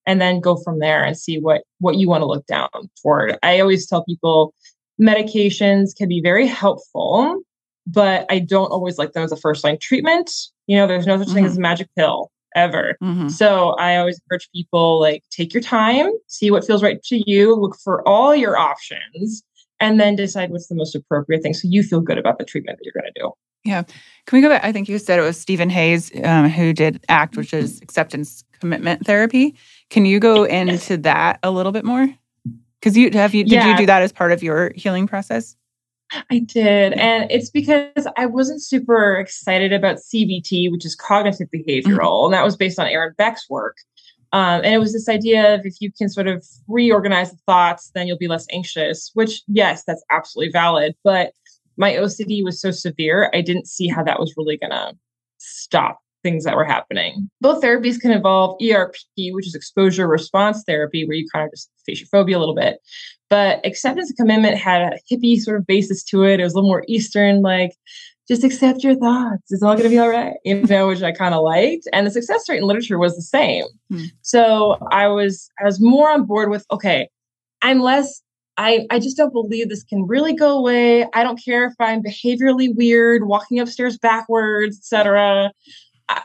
and 0.05 0.19
then 0.19 0.39
go 0.39 0.55
from 0.57 0.79
there 0.79 1.03
and 1.03 1.17
see 1.17 1.39
what 1.39 1.63
what 1.79 1.95
you 1.95 2.07
want 2.07 2.21
to 2.21 2.27
look 2.27 2.45
down 2.45 2.69
toward 3.01 3.37
i 3.43 3.59
always 3.59 3.87
tell 3.87 4.03
people 4.05 4.53
medications 4.99 5.95
can 5.95 6.07
be 6.07 6.21
very 6.21 6.47
helpful 6.47 7.41
but 7.87 8.25
i 8.29 8.39
don't 8.39 8.71
always 8.71 8.97
like 8.97 9.13
them 9.13 9.23
as 9.23 9.31
a 9.31 9.37
first 9.37 9.63
line 9.63 9.77
treatment 9.79 10.31
you 10.67 10.75
know 10.77 10.87
there's 10.87 11.07
no 11.07 11.17
such 11.17 11.27
mm-hmm. 11.27 11.35
thing 11.35 11.45
as 11.45 11.53
a 11.53 11.55
mm-hmm. 11.55 11.63
magic 11.63 11.87
pill 11.97 12.31
ever 12.55 12.97
mm-hmm. 13.01 13.29
so 13.29 13.69
i 13.79 13.95
always 13.95 14.19
encourage 14.19 14.49
people 14.53 14.99
like 14.99 15.23
take 15.31 15.53
your 15.53 15.63
time 15.63 16.11
see 16.27 16.51
what 16.51 16.65
feels 16.65 16.83
right 16.83 17.01
to 17.01 17.21
you 17.29 17.55
look 17.55 17.75
for 17.81 18.05
all 18.07 18.35
your 18.35 18.57
options 18.57 19.43
and 19.81 19.99
then 19.99 20.15
decide 20.15 20.51
what's 20.51 20.67
the 20.67 20.75
most 20.75 20.95
appropriate 20.95 21.41
thing 21.41 21.53
so 21.53 21.67
you 21.69 21.83
feel 21.83 21.99
good 21.99 22.17
about 22.17 22.37
the 22.37 22.45
treatment 22.45 22.77
that 22.77 22.85
you're 22.85 22.93
going 22.93 23.11
to 23.13 23.19
do. 23.19 23.31
Yeah. 23.63 23.83
Can 24.25 24.37
we 24.37 24.41
go 24.41 24.49
back? 24.49 24.63
I 24.63 24.71
think 24.71 24.87
you 24.87 24.97
said 24.97 25.19
it 25.19 25.23
was 25.23 25.39
Steven 25.39 25.69
Hayes 25.69 26.11
um, 26.23 26.49
who 26.49 26.73
did 26.73 27.03
ACT, 27.09 27.37
which 27.37 27.53
is 27.53 27.81
acceptance 27.81 28.43
commitment 28.59 29.05
therapy. 29.05 29.55
Can 29.89 30.05
you 30.05 30.19
go 30.19 30.45
into 30.45 30.97
that 30.97 31.39
a 31.43 31.51
little 31.51 31.71
bit 31.71 31.83
more? 31.83 32.07
Because 32.79 32.97
you 32.97 33.11
have 33.11 33.35
you 33.35 33.43
did 33.43 33.53
yeah. 33.53 33.71
you 33.71 33.77
do 33.77 33.85
that 33.85 34.01
as 34.01 34.11
part 34.11 34.31
of 34.31 34.41
your 34.41 34.71
healing 34.75 35.05
process? 35.05 35.55
I 36.29 36.39
did. 36.39 36.93
And 36.93 37.29
it's 37.31 37.49
because 37.49 38.07
I 38.17 38.25
wasn't 38.25 38.61
super 38.61 39.15
excited 39.15 39.71
about 39.71 39.97
CBT, 39.97 40.71
which 40.71 40.85
is 40.85 40.95
cognitive 40.95 41.47
behavioral. 41.53 41.85
Mm-hmm. 41.85 42.25
And 42.25 42.33
that 42.33 42.43
was 42.43 42.57
based 42.57 42.79
on 42.79 42.87
Aaron 42.87 43.13
Beck's 43.17 43.49
work. 43.49 43.77
Um, 44.33 44.61
and 44.63 44.73
it 44.73 44.79
was 44.79 44.93
this 44.93 45.09
idea 45.09 45.55
of 45.55 45.65
if 45.65 45.75
you 45.81 45.91
can 45.91 46.09
sort 46.09 46.27
of 46.27 46.45
reorganize 46.67 47.31
the 47.31 47.37
thoughts, 47.45 47.91
then 47.93 48.07
you'll 48.07 48.17
be 48.17 48.27
less 48.27 48.45
anxious, 48.51 49.11
which, 49.13 49.41
yes, 49.47 49.83
that's 49.85 50.03
absolutely 50.09 50.51
valid. 50.51 50.95
But 51.03 51.33
my 51.77 51.93
OCD 51.93 52.43
was 52.43 52.61
so 52.61 52.71
severe, 52.71 53.29
I 53.33 53.41
didn't 53.41 53.67
see 53.67 53.87
how 53.87 54.03
that 54.03 54.19
was 54.19 54.33
really 54.37 54.57
going 54.57 54.71
to 54.71 54.93
stop 55.37 55.99
things 56.23 56.43
that 56.43 56.55
were 56.55 56.65
happening. 56.65 57.29
Both 57.41 57.63
therapies 57.63 57.99
can 57.99 58.11
involve 58.11 58.57
ERP, 58.61 58.95
which 59.17 59.47
is 59.47 59.55
exposure 59.55 60.07
response 60.07 60.63
therapy, 60.65 61.05
where 61.07 61.17
you 61.17 61.27
kind 61.33 61.45
of 61.45 61.51
just 61.51 61.69
face 61.85 61.99
your 61.99 62.07
phobia 62.07 62.37
a 62.37 62.39
little 62.39 62.55
bit. 62.55 62.79
But 63.29 63.65
acceptance 63.65 64.09
and 64.09 64.17
commitment 64.17 64.57
had 64.57 64.81
a 64.81 64.99
hippie 65.11 65.39
sort 65.39 65.57
of 65.57 65.65
basis 65.65 66.03
to 66.05 66.23
it. 66.23 66.39
It 66.39 66.43
was 66.43 66.53
a 66.53 66.57
little 66.57 66.69
more 66.69 66.83
Eastern, 66.87 67.41
like 67.41 67.71
just 68.31 68.45
accept 68.45 68.81
your 68.81 68.95
thoughts. 68.95 69.51
It's 69.51 69.61
all 69.61 69.73
going 69.73 69.83
to 69.83 69.89
be 69.89 69.99
all 69.99 70.07
right, 70.07 70.35
you 70.45 70.61
know, 70.61 70.87
which 70.87 71.01
I 71.01 71.11
kind 71.11 71.35
of 71.35 71.43
liked. 71.43 71.85
And 71.91 72.07
the 72.07 72.11
success 72.11 72.47
rate 72.47 72.59
in 72.59 72.63
literature 72.63 72.97
was 72.97 73.13
the 73.17 73.21
same. 73.21 73.65
Hmm. 73.89 74.05
So 74.21 74.77
I 74.89 75.07
was 75.07 75.49
I 75.59 75.65
was 75.65 75.81
more 75.81 76.09
on 76.09 76.25
board 76.25 76.49
with 76.49 76.65
okay, 76.71 77.09
I'm 77.61 77.81
less. 77.81 78.21
I, 78.55 78.85
I 78.89 78.99
just 78.99 79.17
don't 79.17 79.33
believe 79.33 79.67
this 79.67 79.83
can 79.83 80.07
really 80.07 80.33
go 80.33 80.57
away. 80.57 81.05
I 81.13 81.23
don't 81.23 81.43
care 81.43 81.65
if 81.65 81.73
I'm 81.79 82.01
behaviorally 82.01 82.73
weird, 82.73 83.27
walking 83.27 83.59
upstairs 83.59 83.97
backwards, 83.97 84.77
etc. 84.77 85.51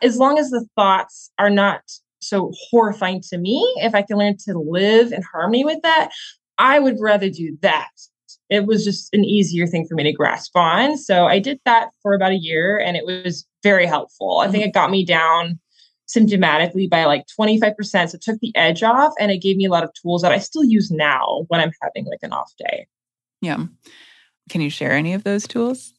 As 0.03 0.17
long 0.17 0.39
as 0.39 0.51
the 0.51 0.65
thoughts 0.77 1.31
are 1.39 1.51
not 1.51 1.81
so 2.21 2.53
horrifying 2.71 3.21
to 3.31 3.39
me, 3.39 3.59
if 3.79 3.95
I 3.95 4.03
can 4.03 4.19
learn 4.19 4.37
to 4.45 4.59
live 4.59 5.13
in 5.13 5.23
harmony 5.23 5.65
with 5.65 5.81
that, 5.83 6.11
I 6.59 6.79
would 6.79 6.99
rather 7.01 7.31
do 7.31 7.57
that 7.63 7.91
it 8.49 8.67
was 8.67 8.85
just 8.85 9.13
an 9.13 9.25
easier 9.25 9.67
thing 9.67 9.87
for 9.87 9.95
me 9.95 10.05
to 10.05 10.13
grasp 10.13 10.57
on. 10.57 10.97
So 10.97 11.27
I 11.27 11.39
did 11.39 11.61
that 11.65 11.89
for 12.03 12.15
about 12.15 12.33
a 12.33 12.37
year 12.37 12.79
and 12.79 12.97
it 12.97 13.05
was 13.05 13.47
very 13.63 13.87
helpful. 13.87 14.39
I 14.39 14.49
think 14.49 14.65
it 14.65 14.73
got 14.73 14.91
me 14.91 15.05
down 15.05 15.59
symptomatically 16.09 16.89
by 16.89 17.05
like 17.05 17.25
25%. 17.39 17.75
So 17.85 18.15
it 18.15 18.23
took 18.23 18.39
the 18.41 18.55
edge 18.55 18.83
off 18.83 19.13
and 19.19 19.33
it 19.33 19.39
gave 19.39 19.57
me 19.57 19.67
a 19.67 19.71
lot 19.71 19.83
of 19.83 19.91
tools 20.01 20.23
that 20.23 20.33
I 20.33 20.39
still 20.39 20.65
use 20.65 20.91
now 20.91 21.45
when 21.49 21.61
I'm 21.61 21.73
having 21.83 22.07
like 22.07 22.21
an 22.23 22.33
off 22.33 22.53
day. 22.59 22.87
Yeah. 23.41 23.65
Can 24.49 24.61
you 24.61 24.71
share 24.71 24.93
any 24.93 25.15
of 25.15 25.25
those 25.25 25.47
tools? 25.49 25.93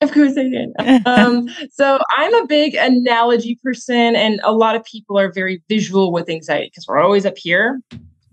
Of 0.00 0.12
course 0.12 0.36
I 0.36 0.50
can. 0.50 1.02
um, 1.06 1.48
so 1.70 1.98
I'm 2.10 2.34
a 2.34 2.46
big 2.46 2.74
analogy 2.74 3.58
person, 3.62 4.14
and 4.14 4.40
a 4.44 4.52
lot 4.52 4.76
of 4.76 4.84
people 4.84 5.18
are 5.18 5.32
very 5.32 5.62
visual 5.70 6.12
with 6.12 6.28
anxiety 6.28 6.66
because 6.66 6.86
we're 6.86 6.98
always 6.98 7.24
up 7.24 7.38
here. 7.38 7.80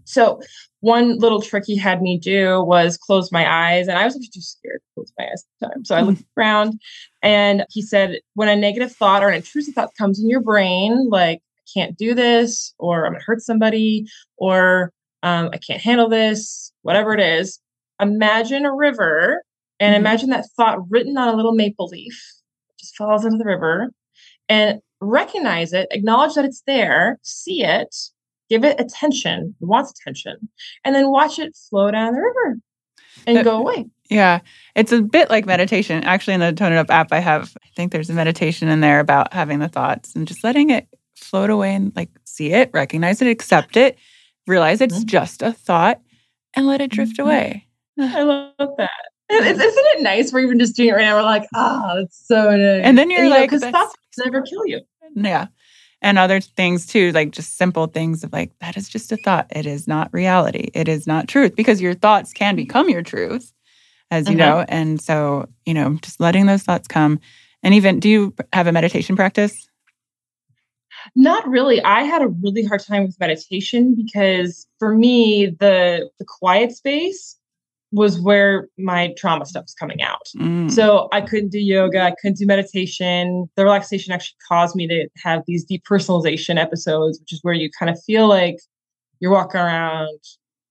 So 0.03 0.41
one 0.83 1.17
little 1.17 1.41
trick 1.41 1.63
he 1.65 1.77
had 1.77 2.01
me 2.01 2.17
do 2.17 2.61
was 2.61 2.97
close 2.97 3.31
my 3.31 3.49
eyes, 3.49 3.87
and 3.87 3.97
I 3.97 4.03
was 4.03 4.15
actually 4.15 4.31
too 4.33 4.41
scared 4.41 4.81
to 4.81 4.93
close 4.95 5.13
my 5.17 5.23
eyes 5.23 5.45
at 5.45 5.47
the 5.61 5.67
time. 5.67 5.85
So 5.85 5.95
I 5.95 6.01
looked 6.01 6.19
mm-hmm. 6.19 6.39
around, 6.41 6.81
and 7.21 7.65
he 7.69 7.81
said, 7.81 8.19
when 8.33 8.49
a 8.49 8.55
negative 8.57 8.91
thought 8.91 9.23
or 9.23 9.29
an 9.29 9.35
intrusive 9.35 9.75
thought 9.75 9.95
comes 9.97 10.19
in 10.19 10.29
your 10.29 10.41
brain, 10.41 11.07
like 11.09 11.39
I 11.39 11.61
can't 11.73 11.97
do 11.97 12.13
this, 12.13 12.73
or 12.79 13.05
I'm 13.05 13.13
gonna 13.13 13.23
hurt 13.23 13.39
somebody, 13.39 14.07
or 14.35 14.91
um, 15.23 15.51
I 15.53 15.57
can't 15.57 15.79
handle 15.79 16.09
this, 16.09 16.73
whatever 16.81 17.13
it 17.13 17.21
is, 17.21 17.61
imagine 18.01 18.65
a 18.65 18.75
river, 18.75 19.41
and 19.79 19.93
mm-hmm. 19.93 20.01
imagine 20.01 20.31
that 20.31 20.47
thought 20.57 20.79
written 20.89 21.17
on 21.17 21.29
a 21.29 21.37
little 21.37 21.53
maple 21.53 21.87
leaf, 21.87 22.21
just 22.77 22.97
falls 22.97 23.23
into 23.23 23.37
the 23.37 23.45
river, 23.45 23.89
and 24.49 24.81
recognize 24.99 25.71
it, 25.71 25.87
acknowledge 25.91 26.33
that 26.33 26.43
it's 26.43 26.63
there, 26.67 27.19
see 27.21 27.63
it, 27.63 27.95
give 28.49 28.63
it 28.63 28.79
attention, 28.79 29.55
it 29.61 29.65
wants 29.65 29.91
attention, 29.91 30.49
and 30.83 30.95
then 30.95 31.09
watch 31.09 31.39
it 31.39 31.55
flow 31.69 31.91
down 31.91 32.13
the 32.13 32.21
river 32.21 32.57
and 33.27 33.37
uh, 33.37 33.43
go 33.43 33.57
away. 33.57 33.85
Yeah. 34.09 34.39
It's 34.75 34.91
a 34.91 35.01
bit 35.01 35.29
like 35.29 35.45
meditation. 35.45 36.03
Actually, 36.03 36.35
in 36.35 36.39
the 36.39 36.53
Tone 36.53 36.71
It 36.71 36.77
Up 36.77 36.89
app, 36.89 37.11
I 37.11 37.19
have, 37.19 37.55
I 37.63 37.67
think 37.75 37.91
there's 37.91 38.09
a 38.09 38.13
meditation 38.13 38.67
in 38.67 38.81
there 38.81 38.99
about 38.99 39.33
having 39.33 39.59
the 39.59 39.69
thoughts 39.69 40.15
and 40.15 40.27
just 40.27 40.43
letting 40.43 40.69
it 40.69 40.87
float 41.15 41.49
away 41.49 41.73
and 41.73 41.93
like 41.95 42.09
see 42.25 42.51
it, 42.51 42.69
recognize 42.73 43.21
it, 43.21 43.27
accept 43.27 43.77
it, 43.77 43.97
realize 44.45 44.81
it's 44.81 44.95
mm-hmm. 44.95 45.07
just 45.07 45.41
a 45.41 45.53
thought, 45.53 46.01
and 46.53 46.67
let 46.67 46.81
it 46.81 46.91
drift 46.91 47.17
mm-hmm. 47.17 47.27
away. 47.27 47.67
I 47.99 48.23
love 48.23 48.53
that. 48.77 48.89
Isn't 49.31 49.61
it 49.61 50.03
nice? 50.03 50.31
We're 50.31 50.41
even 50.41 50.59
just 50.59 50.75
doing 50.75 50.89
it 50.89 50.93
right 50.93 51.03
now. 51.03 51.15
We're 51.15 51.23
like, 51.23 51.47
ah, 51.55 51.81
oh, 51.85 51.99
that's 52.01 52.27
so 52.27 52.55
nice. 52.55 52.81
And 52.83 52.97
then 52.97 53.09
you're 53.09 53.21
and, 53.21 53.29
like, 53.29 53.49
because 53.49 53.63
thoughts 53.63 53.95
never 54.17 54.41
kill 54.41 54.67
you. 54.67 54.81
Yeah 55.15 55.47
and 56.03 56.19
other 56.19 56.41
things 56.41 56.85
too, 56.85 57.11
like 57.13 57.31
just 57.31 57.57
simple 57.57 57.87
things 57.87 58.23
of 58.23 58.33
like, 58.33 58.51
that 58.59 58.77
is 58.77 58.89
just 58.89 59.11
a 59.11 59.17
thought. 59.17 59.47
It 59.49 59.65
is 59.65 59.87
not 59.87 60.13
reality. 60.13 60.69
It 60.73 60.87
is 60.87 61.07
not 61.07 61.27
truth 61.27 61.55
because 61.55 61.81
your 61.81 61.93
thoughts 61.93 62.33
can 62.33 62.55
become 62.55 62.89
your 62.89 63.01
truth, 63.01 63.53
as 64.11 64.27
you 64.27 64.35
mm-hmm. 64.35 64.39
know. 64.39 64.65
And 64.67 65.01
so, 65.01 65.47
you 65.65 65.73
know, 65.73 65.97
just 66.01 66.19
letting 66.19 66.45
those 66.45 66.63
thoughts 66.63 66.87
come. 66.87 67.19
And 67.63 67.73
even, 67.73 67.99
do 68.01 68.09
you 68.09 68.35
have 68.51 68.67
a 68.67 68.73
meditation 68.73 69.15
practice? 69.15 69.67
Not 71.15 71.47
really. 71.47 71.81
I 71.81 72.03
had 72.03 72.21
a 72.21 72.27
really 72.27 72.63
hard 72.63 72.83
time 72.83 73.05
with 73.05 73.19
meditation 73.19 73.95
because 73.95 74.67
for 74.79 74.95
me, 74.95 75.47
the 75.59 76.09
the 76.19 76.25
quiet 76.25 76.73
space 76.73 77.37
was 77.93 78.19
where 78.19 78.67
my 78.77 79.13
trauma 79.17 79.45
stuff 79.45 79.63
was 79.63 79.75
coming 79.75 80.01
out. 80.01 80.27
Mm. 80.35 80.69
So 80.71 81.07
I 81.11 81.21
couldn't 81.21 81.49
do 81.49 81.59
yoga, 81.59 82.01
I 82.01 82.13
couldn't 82.19 82.37
do 82.37 82.45
meditation. 82.47 83.47
The 83.55 83.63
relaxation 83.63 84.11
actually 84.11 84.37
caused 84.47 84.75
me 84.75 84.87
to 84.87 85.07
have 85.23 85.43
these 85.45 85.65
depersonalization 85.65 86.59
episodes, 86.59 87.19
which 87.19 87.31
is 87.31 87.39
where 87.43 87.53
you 87.53 87.69
kind 87.77 87.91
of 87.91 88.01
feel 88.03 88.27
like 88.27 88.57
you're 89.19 89.31
walking 89.31 89.61
around 89.61 90.19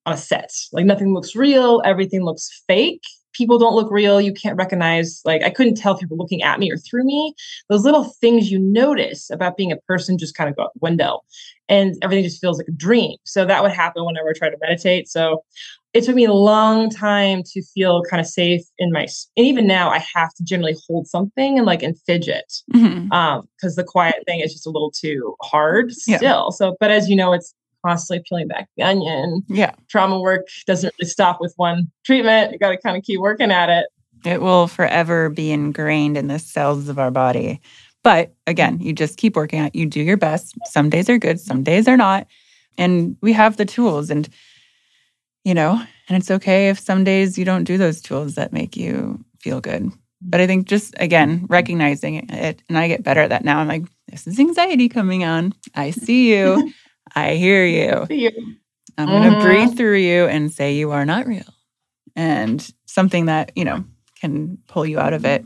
on 0.04 0.14
a 0.14 0.16
set. 0.16 0.50
Like 0.72 0.84
nothing 0.84 1.14
looks 1.14 1.36
real, 1.36 1.80
everything 1.84 2.24
looks 2.24 2.50
fake. 2.66 3.02
People 3.34 3.58
don't 3.58 3.74
look 3.74 3.90
real. 3.90 4.20
You 4.20 4.34
can't 4.34 4.58
recognize, 4.58 5.22
like, 5.24 5.42
I 5.42 5.48
couldn't 5.48 5.76
tell 5.76 5.94
if 5.94 6.00
people 6.00 6.18
were 6.18 6.22
looking 6.22 6.42
at 6.42 6.58
me 6.58 6.70
or 6.70 6.76
through 6.76 7.04
me. 7.04 7.34
Those 7.70 7.82
little 7.82 8.04
things 8.04 8.50
you 8.50 8.58
notice 8.58 9.30
about 9.30 9.56
being 9.56 9.72
a 9.72 9.78
person 9.88 10.18
just 10.18 10.34
kind 10.34 10.50
of 10.50 10.56
go 10.56 10.64
out 10.64 10.74
the 10.74 10.80
window 10.82 11.20
and 11.72 11.96
everything 12.02 12.22
just 12.22 12.40
feels 12.40 12.58
like 12.58 12.68
a 12.68 12.72
dream. 12.72 13.16
So 13.24 13.46
that 13.46 13.62
would 13.62 13.72
happen 13.72 14.04
whenever 14.04 14.28
I 14.28 14.32
try 14.34 14.50
to 14.50 14.58
meditate. 14.60 15.08
So 15.08 15.42
it 15.94 16.04
took 16.04 16.14
me 16.14 16.24
a 16.24 16.32
long 16.32 16.90
time 16.90 17.42
to 17.44 17.62
feel 17.62 18.02
kind 18.02 18.20
of 18.20 18.26
safe 18.26 18.62
in 18.78 18.92
my 18.92 19.06
and 19.36 19.46
even 19.46 19.66
now 19.66 19.90
i 19.90 20.02
have 20.14 20.32
to 20.32 20.42
generally 20.42 20.74
hold 20.86 21.06
something 21.06 21.58
and 21.58 21.66
like 21.66 21.82
and 21.82 21.98
fidget 22.06 22.50
mm-hmm. 22.74 23.12
um 23.12 23.46
because 23.56 23.76
the 23.76 23.84
quiet 23.84 24.14
thing 24.26 24.40
is 24.40 24.52
just 24.52 24.66
a 24.66 24.70
little 24.70 24.90
too 24.90 25.34
hard 25.42 25.92
still 25.92 26.18
yeah. 26.22 26.48
so 26.48 26.74
but 26.80 26.90
as 26.90 27.10
you 27.10 27.16
know 27.16 27.34
it's 27.34 27.54
constantly 27.84 28.24
peeling 28.26 28.48
back 28.48 28.70
the 28.78 28.82
onion 28.82 29.42
yeah 29.48 29.74
trauma 29.90 30.18
work 30.18 30.46
doesn't 30.66 30.94
really 30.98 31.10
stop 31.10 31.42
with 31.42 31.52
one 31.56 31.90
treatment 32.06 32.52
you 32.52 32.58
got 32.58 32.70
to 32.70 32.78
kind 32.78 32.96
of 32.96 33.02
keep 33.02 33.20
working 33.20 33.50
at 33.50 33.68
it 33.68 33.86
it 34.24 34.40
will 34.40 34.68
forever 34.68 35.28
be 35.28 35.50
ingrained 35.50 36.16
in 36.16 36.28
the 36.28 36.38
cells 36.38 36.88
of 36.88 36.98
our 36.98 37.10
body 37.10 37.60
but 38.02 38.34
again 38.46 38.80
you 38.80 38.92
just 38.92 39.16
keep 39.16 39.36
working 39.36 39.58
at 39.58 39.74
it. 39.74 39.78
you 39.78 39.86
do 39.86 40.00
your 40.00 40.16
best 40.16 40.54
some 40.64 40.90
days 40.90 41.08
are 41.08 41.18
good 41.18 41.40
some 41.40 41.62
days 41.62 41.88
are 41.88 41.96
not 41.96 42.26
and 42.78 43.16
we 43.20 43.32
have 43.32 43.56
the 43.56 43.64
tools 43.64 44.10
and 44.10 44.28
you 45.44 45.54
know, 45.54 45.82
and 46.08 46.16
it's 46.16 46.30
okay 46.30 46.68
if 46.68 46.78
some 46.78 47.04
days 47.04 47.36
you 47.36 47.44
don't 47.44 47.64
do 47.64 47.76
those 47.76 48.00
tools 48.00 48.34
that 48.34 48.52
make 48.52 48.76
you 48.76 49.24
feel 49.40 49.60
good. 49.60 49.90
But 50.20 50.40
I 50.40 50.46
think 50.46 50.68
just 50.68 50.94
again, 50.98 51.46
recognizing 51.48 52.28
it, 52.30 52.62
and 52.68 52.78
I 52.78 52.88
get 52.88 53.02
better 53.02 53.20
at 53.20 53.30
that 53.30 53.44
now. 53.44 53.58
I'm 53.58 53.68
like, 53.68 53.84
this 54.08 54.26
is 54.26 54.38
anxiety 54.38 54.88
coming 54.88 55.24
on. 55.24 55.52
I 55.74 55.90
see 55.90 56.32
you. 56.32 56.72
I 57.14 57.34
hear 57.34 57.66
you. 57.66 58.06
See 58.06 58.24
you. 58.24 58.56
I'm 58.96 59.08
going 59.08 59.22
to 59.22 59.30
mm-hmm. 59.30 59.42
breathe 59.42 59.76
through 59.76 59.96
you 59.96 60.26
and 60.26 60.52
say 60.52 60.74
you 60.74 60.92
are 60.92 61.04
not 61.04 61.26
real. 61.26 61.42
And 62.14 62.66
something 62.86 63.26
that, 63.26 63.52
you 63.56 63.64
know, 63.64 63.84
can 64.20 64.58
pull 64.68 64.86
you 64.86 65.00
out 65.00 65.12
of 65.12 65.24
it. 65.24 65.44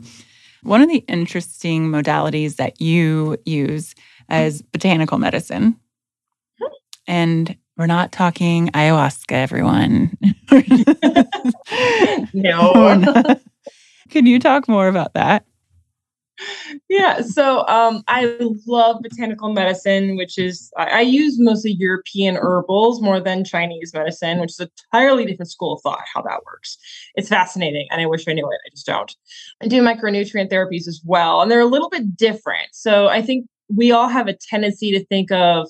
One 0.67 0.81
of 0.81 0.89
the 0.89 1.05
interesting 1.07 1.87
modalities 1.87 2.57
that 2.57 2.81
you 2.81 3.37
use 3.45 3.95
as 4.27 4.61
botanical 4.61 5.17
medicine. 5.17 5.79
And 7.07 7.55
we're 7.77 7.85
not 7.85 8.11
talking 8.11 8.67
ayahuasca, 8.71 9.31
everyone. 9.31 10.17
no. 12.33 13.39
Can 14.09 14.25
you 14.25 14.39
talk 14.39 14.67
more 14.67 14.89
about 14.89 15.13
that? 15.13 15.45
Yeah, 16.89 17.21
so 17.21 17.65
um, 17.67 18.03
I 18.07 18.37
love 18.67 19.01
botanical 19.01 19.53
medicine, 19.53 20.17
which 20.17 20.37
is 20.37 20.71
I, 20.77 20.85
I, 20.85 21.01
use 21.01 21.39
mostly 21.39 21.71
European 21.71 22.35
herbals 22.35 23.01
more 23.01 23.19
than 23.19 23.43
Chinese 23.43 23.91
medicine, 23.93 24.39
which 24.39 24.51
is 24.51 24.59
a 24.59 24.69
entirely 24.93 25.25
different 25.25 25.51
school 25.51 25.73
of 25.73 25.81
thought. 25.81 26.03
How 26.13 26.21
that 26.21 26.41
works, 26.45 26.77
it's 27.15 27.29
fascinating, 27.29 27.87
and 27.89 28.01
I 28.01 28.05
wish 28.05 28.27
I 28.27 28.33
knew 28.33 28.45
it. 28.45 28.59
I 28.65 28.69
just 28.69 28.85
don't. 28.85 29.15
I 29.61 29.67
do 29.67 29.81
micronutrient 29.81 30.51
therapies 30.51 30.87
as 30.87 31.01
well, 31.03 31.41
and 31.41 31.49
they're 31.49 31.59
a 31.59 31.65
little 31.65 31.89
bit 31.89 32.15
different. 32.15 32.69
So 32.71 33.07
I 33.07 33.21
think 33.21 33.47
we 33.73 33.91
all 33.91 34.07
have 34.07 34.27
a 34.27 34.33
tendency 34.33 34.91
to 34.91 35.03
think 35.05 35.31
of 35.31 35.69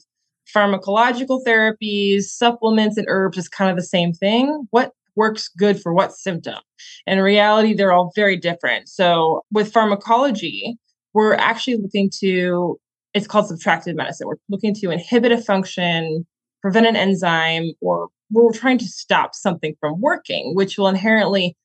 pharmacological 0.53 1.43
therapies, 1.45 2.23
supplements, 2.23 2.97
and 2.97 3.05
herbs 3.09 3.37
is 3.37 3.49
kind 3.49 3.69
of 3.69 3.77
the 3.77 3.83
same 3.83 4.13
thing. 4.13 4.67
What 4.71 4.93
works 5.17 5.49
good 5.57 5.81
for 5.81 5.93
what 5.93 6.13
symptom? 6.13 6.59
In 7.05 7.19
reality, 7.19 7.73
they're 7.73 7.91
all 7.91 8.11
very 8.15 8.37
different. 8.37 8.87
So 8.87 9.41
with 9.51 9.73
pharmacology, 9.73 10.77
we're 11.13 11.33
actually 11.33 11.77
looking 11.77 12.09
to, 12.19 12.79
it's 13.13 13.27
called 13.27 13.51
subtractive 13.51 13.95
medicine. 13.95 14.27
We're 14.27 14.35
looking 14.47 14.75
to 14.75 14.91
inhibit 14.91 15.31
a 15.31 15.37
function, 15.37 16.25
prevent 16.61 16.85
an 16.85 16.95
enzyme, 16.95 17.71
or 17.81 18.09
we're 18.29 18.53
trying 18.53 18.77
to 18.77 18.85
stop 18.85 19.33
something 19.33 19.75
from 19.79 19.99
working, 19.99 20.53
which 20.53 20.77
will 20.77 20.87
inherently 20.87 21.57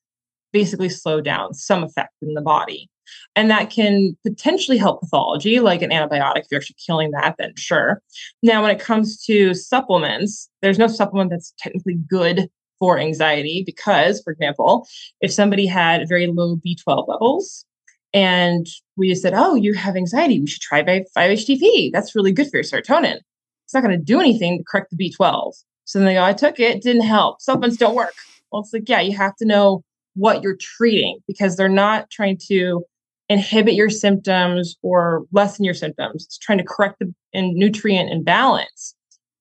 basically 0.51 0.89
slow 0.89 1.21
down 1.21 1.53
some 1.53 1.83
effect 1.83 2.13
in 2.21 2.33
the 2.33 2.41
body. 2.41 2.89
And 3.35 3.51
that 3.51 3.69
can 3.69 4.15
potentially 4.25 4.77
help 4.77 5.01
pathology, 5.01 5.59
like 5.59 5.81
an 5.81 5.89
antibiotic. 5.89 6.37
If 6.37 6.45
you're 6.49 6.59
actually 6.59 6.77
killing 6.85 7.11
that, 7.11 7.35
then 7.37 7.53
sure. 7.57 8.01
Now, 8.41 8.61
when 8.61 8.71
it 8.71 8.79
comes 8.79 9.21
to 9.25 9.53
supplements, 9.53 10.49
there's 10.61 10.79
no 10.79 10.87
supplement 10.87 11.31
that's 11.31 11.53
technically 11.59 11.95
good 12.09 12.49
for 12.83 12.99
anxiety 12.99 13.63
because, 13.65 14.21
for 14.21 14.33
example, 14.33 14.85
if 15.21 15.31
somebody 15.31 15.65
had 15.65 16.05
very 16.09 16.27
low 16.27 16.57
B12 16.57 17.07
levels, 17.07 17.65
and 18.13 18.67
we 18.97 19.07
just 19.07 19.21
said, 19.21 19.33
Oh, 19.33 19.55
you 19.55 19.73
have 19.73 19.95
anxiety. 19.95 20.41
We 20.41 20.47
should 20.47 20.61
try 20.61 20.83
5-HTP. 20.83 21.93
That's 21.93 22.13
really 22.13 22.33
good 22.33 22.49
for 22.51 22.57
your 22.57 22.65
serotonin. 22.65 23.19
It's 23.63 23.73
not 23.73 23.83
going 23.83 23.97
to 23.97 24.03
do 24.03 24.19
anything 24.19 24.57
to 24.57 24.65
correct 24.65 24.91
the 24.91 24.97
B12. 24.97 25.53
So 25.85 25.97
then 25.97 26.05
they 26.07 26.15
go, 26.15 26.25
I 26.25 26.33
took 26.33 26.59
it, 26.59 26.81
didn't 26.81 27.03
help. 27.03 27.39
Supplements 27.39 27.77
don't 27.77 27.95
work. 27.95 28.15
Well, 28.51 28.63
it's 28.63 28.73
like, 28.73 28.89
yeah, 28.89 28.99
you 28.99 29.15
have 29.15 29.37
to 29.37 29.45
know 29.45 29.85
what 30.15 30.43
you're 30.43 30.57
treating 30.59 31.19
because 31.25 31.55
they're 31.55 31.69
not 31.69 32.09
trying 32.09 32.37
to 32.49 32.83
inhibit 33.29 33.75
your 33.75 33.89
symptoms 33.89 34.75
or 34.81 35.23
lessen 35.31 35.63
your 35.63 35.73
symptoms. 35.73 36.25
It's 36.25 36.37
trying 36.37 36.57
to 36.57 36.65
correct 36.65 36.99
the 36.99 37.13
nutrient 37.33 38.11
imbalance, 38.11 38.93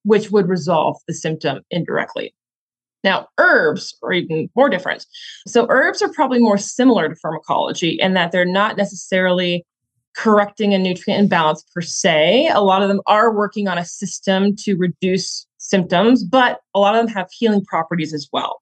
which 0.04 0.30
would 0.30 0.48
resolve 0.48 0.98
the 1.08 1.14
symptom 1.14 1.62
indirectly. 1.72 2.32
Now, 3.04 3.28
herbs 3.38 3.96
are 4.02 4.12
even 4.12 4.48
more 4.54 4.68
different. 4.68 5.06
So, 5.46 5.66
herbs 5.68 6.02
are 6.02 6.12
probably 6.12 6.38
more 6.38 6.58
similar 6.58 7.08
to 7.08 7.16
pharmacology 7.16 7.98
in 8.00 8.14
that 8.14 8.32
they're 8.32 8.44
not 8.44 8.76
necessarily 8.76 9.64
correcting 10.14 10.74
a 10.74 10.78
nutrient 10.78 11.20
imbalance 11.20 11.64
per 11.74 11.80
se. 11.80 12.48
A 12.52 12.60
lot 12.60 12.82
of 12.82 12.88
them 12.88 13.00
are 13.06 13.34
working 13.34 13.66
on 13.66 13.78
a 13.78 13.84
system 13.84 14.54
to 14.56 14.76
reduce 14.76 15.46
symptoms, 15.58 16.22
but 16.22 16.60
a 16.74 16.78
lot 16.78 16.94
of 16.94 17.04
them 17.04 17.14
have 17.14 17.28
healing 17.32 17.64
properties 17.64 18.12
as 18.12 18.28
well. 18.32 18.60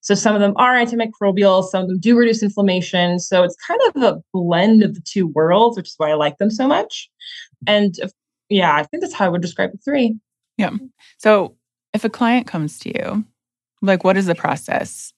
So, 0.00 0.14
some 0.14 0.34
of 0.34 0.40
them 0.40 0.54
are 0.56 0.74
antimicrobial, 0.74 1.64
some 1.64 1.82
of 1.82 1.88
them 1.88 1.98
do 1.98 2.16
reduce 2.16 2.42
inflammation. 2.42 3.18
So, 3.18 3.42
it's 3.42 3.56
kind 3.66 3.80
of 3.88 4.02
a 4.02 4.22
blend 4.32 4.82
of 4.82 4.94
the 4.94 5.02
two 5.02 5.26
worlds, 5.26 5.76
which 5.76 5.88
is 5.88 5.94
why 5.98 6.10
I 6.10 6.14
like 6.14 6.38
them 6.38 6.50
so 6.50 6.66
much. 6.66 7.10
And 7.66 7.94
yeah, 8.48 8.74
I 8.74 8.82
think 8.84 9.02
that's 9.02 9.14
how 9.14 9.26
I 9.26 9.28
would 9.28 9.42
describe 9.42 9.72
the 9.72 9.78
three. 9.78 10.18
Yeah. 10.56 10.70
So, 11.18 11.56
if 11.92 12.04
a 12.04 12.10
client 12.10 12.46
comes 12.46 12.78
to 12.80 12.88
you 12.88 13.24
like, 13.86 14.04
what 14.04 14.16
is 14.16 14.26
the 14.26 14.34
process? 14.34 15.12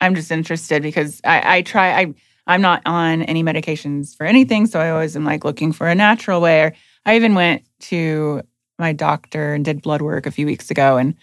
I'm 0.00 0.14
just 0.14 0.30
interested 0.30 0.82
because 0.82 1.20
I, 1.24 1.58
I 1.58 1.62
try, 1.62 2.00
I, 2.00 2.14
I'm 2.46 2.62
not 2.62 2.82
on 2.86 3.22
any 3.22 3.42
medications 3.42 4.16
for 4.16 4.24
anything. 4.24 4.66
So 4.66 4.80
I 4.80 4.90
always 4.90 5.14
am 5.14 5.24
like 5.24 5.44
looking 5.44 5.72
for 5.72 5.86
a 5.86 5.94
natural 5.94 6.40
way. 6.40 6.62
Or 6.62 6.72
I 7.04 7.16
even 7.16 7.34
went 7.34 7.62
to 7.80 8.42
my 8.78 8.92
doctor 8.92 9.54
and 9.54 9.64
did 9.64 9.82
blood 9.82 10.02
work 10.02 10.26
a 10.26 10.30
few 10.30 10.46
weeks 10.46 10.70
ago 10.70 10.96
and 10.96 11.14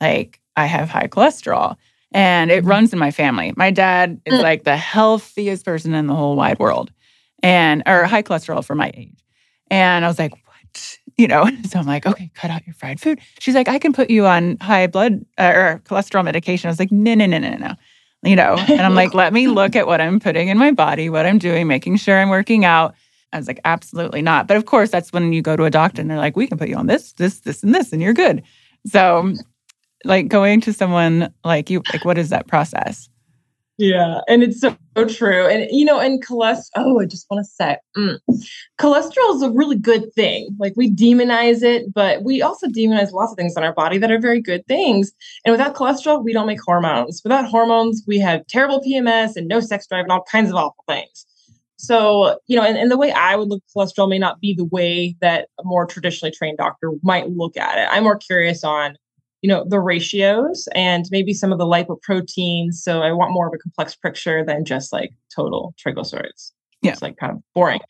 like 0.00 0.40
I 0.56 0.66
have 0.66 0.88
high 0.88 1.06
cholesterol 1.06 1.76
and 2.12 2.50
it 2.50 2.60
mm-hmm. 2.60 2.70
runs 2.70 2.92
in 2.92 2.98
my 2.98 3.10
family. 3.10 3.52
My 3.56 3.70
dad 3.70 4.20
is 4.24 4.34
mm. 4.34 4.42
like 4.42 4.64
the 4.64 4.76
healthiest 4.76 5.64
person 5.64 5.94
in 5.94 6.06
the 6.06 6.14
whole 6.14 6.36
wide 6.36 6.58
world 6.58 6.90
and 7.42 7.82
or 7.86 8.04
high 8.04 8.22
cholesterol 8.22 8.64
for 8.64 8.74
my 8.74 8.90
age. 8.94 9.22
And 9.70 10.04
I 10.04 10.08
was 10.08 10.18
like, 10.18 10.32
you 11.16 11.28
know, 11.28 11.48
so 11.68 11.78
I'm 11.78 11.86
like, 11.86 12.06
okay, 12.06 12.30
cut 12.34 12.50
out 12.50 12.66
your 12.66 12.74
fried 12.74 13.00
food. 13.00 13.20
She's 13.38 13.54
like, 13.54 13.68
I 13.68 13.78
can 13.78 13.92
put 13.92 14.10
you 14.10 14.26
on 14.26 14.56
high 14.60 14.86
blood 14.86 15.24
uh, 15.38 15.52
or 15.54 15.82
cholesterol 15.84 16.24
medication. 16.24 16.68
I 16.68 16.70
was 16.70 16.78
like, 16.78 16.92
no, 16.92 17.14
no, 17.14 17.26
no, 17.26 17.38
no, 17.38 17.56
no. 17.56 17.74
You 18.22 18.36
know, 18.36 18.56
and 18.56 18.80
I'm 18.80 18.94
like, 18.94 19.12
let 19.12 19.34
me 19.34 19.48
look 19.48 19.76
at 19.76 19.86
what 19.86 20.00
I'm 20.00 20.18
putting 20.18 20.48
in 20.48 20.56
my 20.56 20.70
body, 20.70 21.10
what 21.10 21.26
I'm 21.26 21.38
doing, 21.38 21.66
making 21.66 21.96
sure 21.96 22.18
I'm 22.18 22.30
working 22.30 22.64
out. 22.64 22.94
I 23.34 23.36
was 23.36 23.46
like, 23.46 23.60
absolutely 23.64 24.22
not. 24.22 24.46
But 24.46 24.56
of 24.56 24.64
course, 24.64 24.90
that's 24.90 25.12
when 25.12 25.32
you 25.32 25.42
go 25.42 25.56
to 25.56 25.64
a 25.64 25.70
doctor 25.70 26.00
and 26.00 26.10
they're 26.10 26.16
like, 26.16 26.36
we 26.36 26.46
can 26.46 26.56
put 26.56 26.68
you 26.68 26.76
on 26.76 26.86
this, 26.86 27.12
this, 27.14 27.40
this, 27.40 27.62
and 27.62 27.74
this, 27.74 27.92
and 27.92 28.00
you're 28.00 28.14
good. 28.14 28.42
So, 28.86 29.34
like 30.04 30.28
going 30.28 30.60
to 30.62 30.72
someone 30.72 31.32
like 31.44 31.68
you, 31.68 31.82
like, 31.92 32.04
what 32.04 32.16
is 32.16 32.30
that 32.30 32.46
process? 32.46 33.08
Yeah, 33.76 34.20
and 34.28 34.44
it's 34.44 34.60
so, 34.60 34.76
so, 34.96 35.04
true. 35.04 35.48
And 35.48 35.68
you 35.70 35.84
know, 35.84 35.98
and 35.98 36.24
cholesterol. 36.24 36.68
Oh, 36.76 37.00
I 37.00 37.06
just 37.06 37.26
want 37.28 37.44
to 37.44 37.50
say, 37.50 37.76
mm, 37.96 38.18
cholesterol 38.78 39.34
is 39.34 39.42
a 39.42 39.50
really 39.50 39.76
good 39.76 40.12
thing. 40.14 40.56
Like 40.60 40.74
we 40.76 40.92
demonize 40.92 41.62
it, 41.64 41.92
but 41.92 42.22
we 42.22 42.40
also 42.40 42.68
demonize 42.68 43.10
lots 43.10 43.32
of 43.32 43.36
things 43.36 43.56
in 43.56 43.64
our 43.64 43.72
body 43.72 43.98
that 43.98 44.12
are 44.12 44.20
very 44.20 44.40
good 44.40 44.64
things. 44.66 45.12
And 45.44 45.50
without 45.50 45.74
cholesterol, 45.74 46.22
we 46.22 46.32
don't 46.32 46.46
make 46.46 46.60
hormones. 46.64 47.20
Without 47.24 47.46
hormones, 47.46 48.04
we 48.06 48.18
have 48.20 48.46
terrible 48.46 48.80
PMS 48.80 49.34
and 49.34 49.48
no 49.48 49.58
sex 49.58 49.88
drive 49.88 50.04
and 50.04 50.12
all 50.12 50.24
kinds 50.30 50.50
of 50.50 50.56
awful 50.56 50.84
things. 50.88 51.26
So, 51.76 52.38
you 52.46 52.56
know, 52.56 52.62
and, 52.62 52.78
and 52.78 52.90
the 52.92 52.96
way 52.96 53.10
I 53.10 53.34
would 53.34 53.48
look 53.48 53.62
at 53.62 53.76
cholesterol 53.76 54.08
may 54.08 54.18
not 54.20 54.40
be 54.40 54.54
the 54.54 54.64
way 54.64 55.16
that 55.20 55.48
a 55.58 55.64
more 55.64 55.84
traditionally 55.84 56.30
trained 56.30 56.58
doctor 56.58 56.92
might 57.02 57.28
look 57.30 57.56
at 57.56 57.76
it. 57.76 57.88
I'm 57.90 58.04
more 58.04 58.16
curious 58.16 58.62
on 58.62 58.96
you 59.44 59.48
know 59.48 59.62
the 59.68 59.78
ratios 59.78 60.66
and 60.74 61.04
maybe 61.10 61.34
some 61.34 61.52
of 61.52 61.58
the 61.58 61.66
lipoproteins. 61.66 62.76
So 62.76 63.02
i 63.02 63.12
want 63.12 63.34
more 63.34 63.46
of 63.46 63.52
a 63.54 63.58
complex 63.58 63.94
picture 63.94 64.42
than 64.42 64.64
just 64.64 64.90
like 64.90 65.10
total 65.36 65.74
triglycerides. 65.86 66.52
Yeah. 66.80 66.92
it's 66.92 67.02
like 67.02 67.18
kind 67.18 67.32
of 67.32 67.42
boring. 67.54 67.80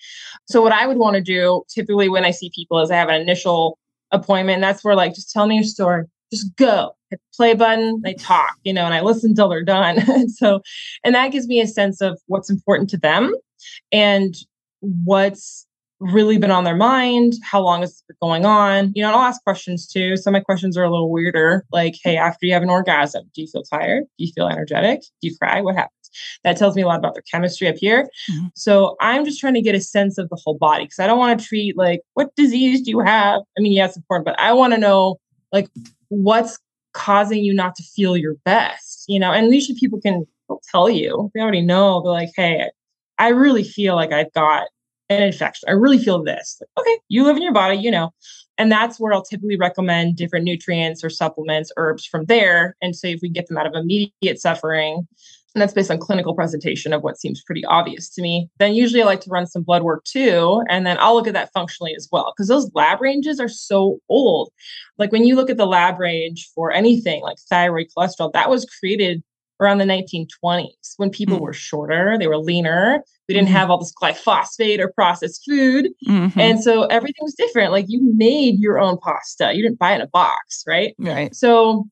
So 0.46 0.60
what 0.62 0.72
i 0.72 0.84
would 0.84 0.96
want 0.96 1.14
to 1.14 1.22
do 1.22 1.62
typically 1.72 2.08
when 2.08 2.24
i 2.24 2.32
see 2.32 2.50
people 2.52 2.80
is 2.80 2.90
i 2.90 2.96
have 2.96 3.08
an 3.08 3.20
initial 3.20 3.78
appointment 4.10 4.56
and 4.56 4.64
that's 4.64 4.82
where 4.82 4.96
like 4.96 5.14
just 5.14 5.30
tell 5.30 5.46
me 5.46 5.54
your 5.54 5.64
story. 5.64 6.02
Just 6.32 6.56
go. 6.56 6.96
Hit 7.10 7.20
the 7.20 7.36
play 7.36 7.54
button 7.54 8.00
they 8.02 8.14
talk 8.14 8.56
you 8.64 8.72
know 8.72 8.84
and 8.84 8.94
i 8.94 9.00
listen 9.00 9.30
until 9.30 9.48
they're 9.48 9.62
done. 9.62 10.00
And 10.10 10.32
so 10.40 10.60
and 11.04 11.14
that 11.14 11.30
gives 11.30 11.46
me 11.46 11.60
a 11.60 11.68
sense 11.68 12.00
of 12.00 12.20
what's 12.26 12.50
important 12.50 12.90
to 12.90 12.96
them 12.96 13.32
and 13.92 14.34
what's 14.80 15.68
really 16.12 16.38
been 16.38 16.50
on 16.50 16.64
their 16.64 16.76
mind? 16.76 17.34
How 17.42 17.60
long 17.60 17.80
has 17.80 17.90
this 17.90 18.02
been 18.06 18.16
going 18.20 18.44
on? 18.44 18.92
You 18.94 19.02
know, 19.02 19.10
I'll 19.10 19.20
ask 19.20 19.42
questions 19.42 19.86
too. 19.86 20.16
Some 20.16 20.34
of 20.34 20.40
my 20.40 20.44
questions 20.44 20.76
are 20.76 20.84
a 20.84 20.90
little 20.90 21.10
weirder, 21.10 21.64
like, 21.72 21.94
hey, 22.02 22.16
after 22.16 22.46
you 22.46 22.52
have 22.52 22.62
an 22.62 22.70
orgasm, 22.70 23.24
do 23.34 23.40
you 23.40 23.46
feel 23.46 23.62
tired? 23.62 24.04
Do 24.18 24.24
you 24.24 24.32
feel 24.32 24.48
energetic? 24.48 25.00
Do 25.20 25.28
you 25.28 25.36
cry? 25.36 25.60
What 25.60 25.76
happens? 25.76 25.92
That 26.44 26.56
tells 26.56 26.76
me 26.76 26.82
a 26.82 26.86
lot 26.86 26.98
about 26.98 27.14
their 27.14 27.22
chemistry 27.22 27.66
up 27.68 27.76
here. 27.76 28.08
Mm-hmm. 28.30 28.46
So 28.54 28.96
I'm 29.00 29.24
just 29.24 29.40
trying 29.40 29.54
to 29.54 29.62
get 29.62 29.74
a 29.74 29.80
sense 29.80 30.18
of 30.18 30.28
the 30.28 30.40
whole 30.44 30.56
body 30.58 30.84
because 30.84 31.00
I 31.00 31.06
don't 31.06 31.18
want 31.18 31.38
to 31.38 31.44
treat 31.44 31.76
like, 31.76 32.02
what 32.14 32.34
disease 32.36 32.82
do 32.82 32.90
you 32.90 33.00
have? 33.00 33.40
I 33.58 33.60
mean, 33.60 33.72
yeah, 33.72 33.86
it's 33.86 33.96
important, 33.96 34.26
but 34.26 34.38
I 34.38 34.52
want 34.52 34.74
to 34.74 34.78
know 34.78 35.16
like 35.52 35.68
what's 36.08 36.58
causing 36.92 37.42
you 37.44 37.52
not 37.52 37.74
to 37.76 37.82
feel 37.82 38.16
your 38.16 38.34
best, 38.44 39.04
you 39.08 39.18
know? 39.18 39.32
And 39.32 39.52
usually 39.52 39.78
people 39.78 40.00
can 40.00 40.24
tell 40.70 40.88
you, 40.88 41.30
they 41.34 41.40
already 41.40 41.62
know, 41.62 42.02
they're 42.02 42.12
like, 42.12 42.30
hey, 42.36 42.70
I 43.18 43.28
really 43.28 43.64
feel 43.64 43.96
like 43.96 44.12
I've 44.12 44.32
got 44.32 44.68
an 45.08 45.22
infection. 45.22 45.68
I 45.68 45.72
really 45.72 45.98
feel 45.98 46.22
this. 46.22 46.60
okay, 46.78 46.98
you 47.08 47.24
live 47.24 47.36
in 47.36 47.42
your 47.42 47.52
body, 47.52 47.76
you 47.76 47.90
know. 47.90 48.12
And 48.56 48.70
that's 48.70 49.00
where 49.00 49.12
I'll 49.12 49.24
typically 49.24 49.56
recommend 49.56 50.16
different 50.16 50.44
nutrients 50.44 51.02
or 51.02 51.10
supplements, 51.10 51.72
herbs 51.76 52.06
from 52.06 52.26
there. 52.26 52.76
And 52.80 52.94
so 52.94 53.08
if 53.08 53.20
we 53.20 53.28
get 53.28 53.48
them 53.48 53.58
out 53.58 53.66
of 53.66 53.74
immediate 53.74 54.40
suffering, 54.40 55.08
and 55.54 55.62
that's 55.62 55.72
based 55.72 55.90
on 55.90 55.98
clinical 55.98 56.34
presentation 56.34 56.92
of 56.92 57.02
what 57.02 57.18
seems 57.18 57.42
pretty 57.42 57.64
obvious 57.66 58.08
to 58.10 58.22
me, 58.22 58.48
then 58.58 58.74
usually 58.74 59.02
I 59.02 59.06
like 59.06 59.20
to 59.20 59.30
run 59.30 59.46
some 59.46 59.62
blood 59.62 59.84
work 59.84 60.04
too. 60.04 60.62
And 60.68 60.84
then 60.84 60.96
I'll 60.98 61.14
look 61.14 61.28
at 61.28 61.34
that 61.34 61.52
functionally 61.52 61.94
as 61.96 62.08
well, 62.10 62.32
because 62.34 62.48
those 62.48 62.70
lab 62.74 63.00
ranges 63.00 63.38
are 63.38 63.48
so 63.48 63.98
old. 64.08 64.50
Like 64.98 65.12
when 65.12 65.24
you 65.24 65.36
look 65.36 65.50
at 65.50 65.56
the 65.56 65.66
lab 65.66 66.00
range 66.00 66.50
for 66.54 66.72
anything 66.72 67.22
like 67.22 67.38
thyroid 67.48 67.86
cholesterol, 67.96 68.32
that 68.32 68.50
was 68.50 68.64
created 68.64 69.22
around 69.60 69.78
the 69.78 69.84
1920s 69.84 70.94
when 70.96 71.10
people 71.10 71.36
mm-hmm. 71.36 71.44
were 71.44 71.52
shorter, 71.52 72.16
they 72.18 72.26
were 72.26 72.38
leaner. 72.38 73.02
We 73.28 73.34
didn't 73.34 73.48
mm-hmm. 73.48 73.56
have 73.56 73.70
all 73.70 73.78
this 73.78 73.92
glyphosate 74.00 74.78
or 74.78 74.92
processed 74.92 75.44
food. 75.48 75.88
Mm-hmm. 76.06 76.38
And 76.38 76.62
so 76.62 76.84
everything 76.84 77.22
was 77.22 77.34
different. 77.34 77.72
Like 77.72 77.86
you 77.88 78.00
made 78.02 78.58
your 78.58 78.78
own 78.78 78.98
pasta, 78.98 79.52
you 79.54 79.62
didn't 79.62 79.78
buy 79.78 79.92
it 79.92 79.96
in 79.96 80.00
a 80.02 80.08
box, 80.08 80.64
right? 80.66 80.94
Right. 80.98 81.34
So 81.34 81.86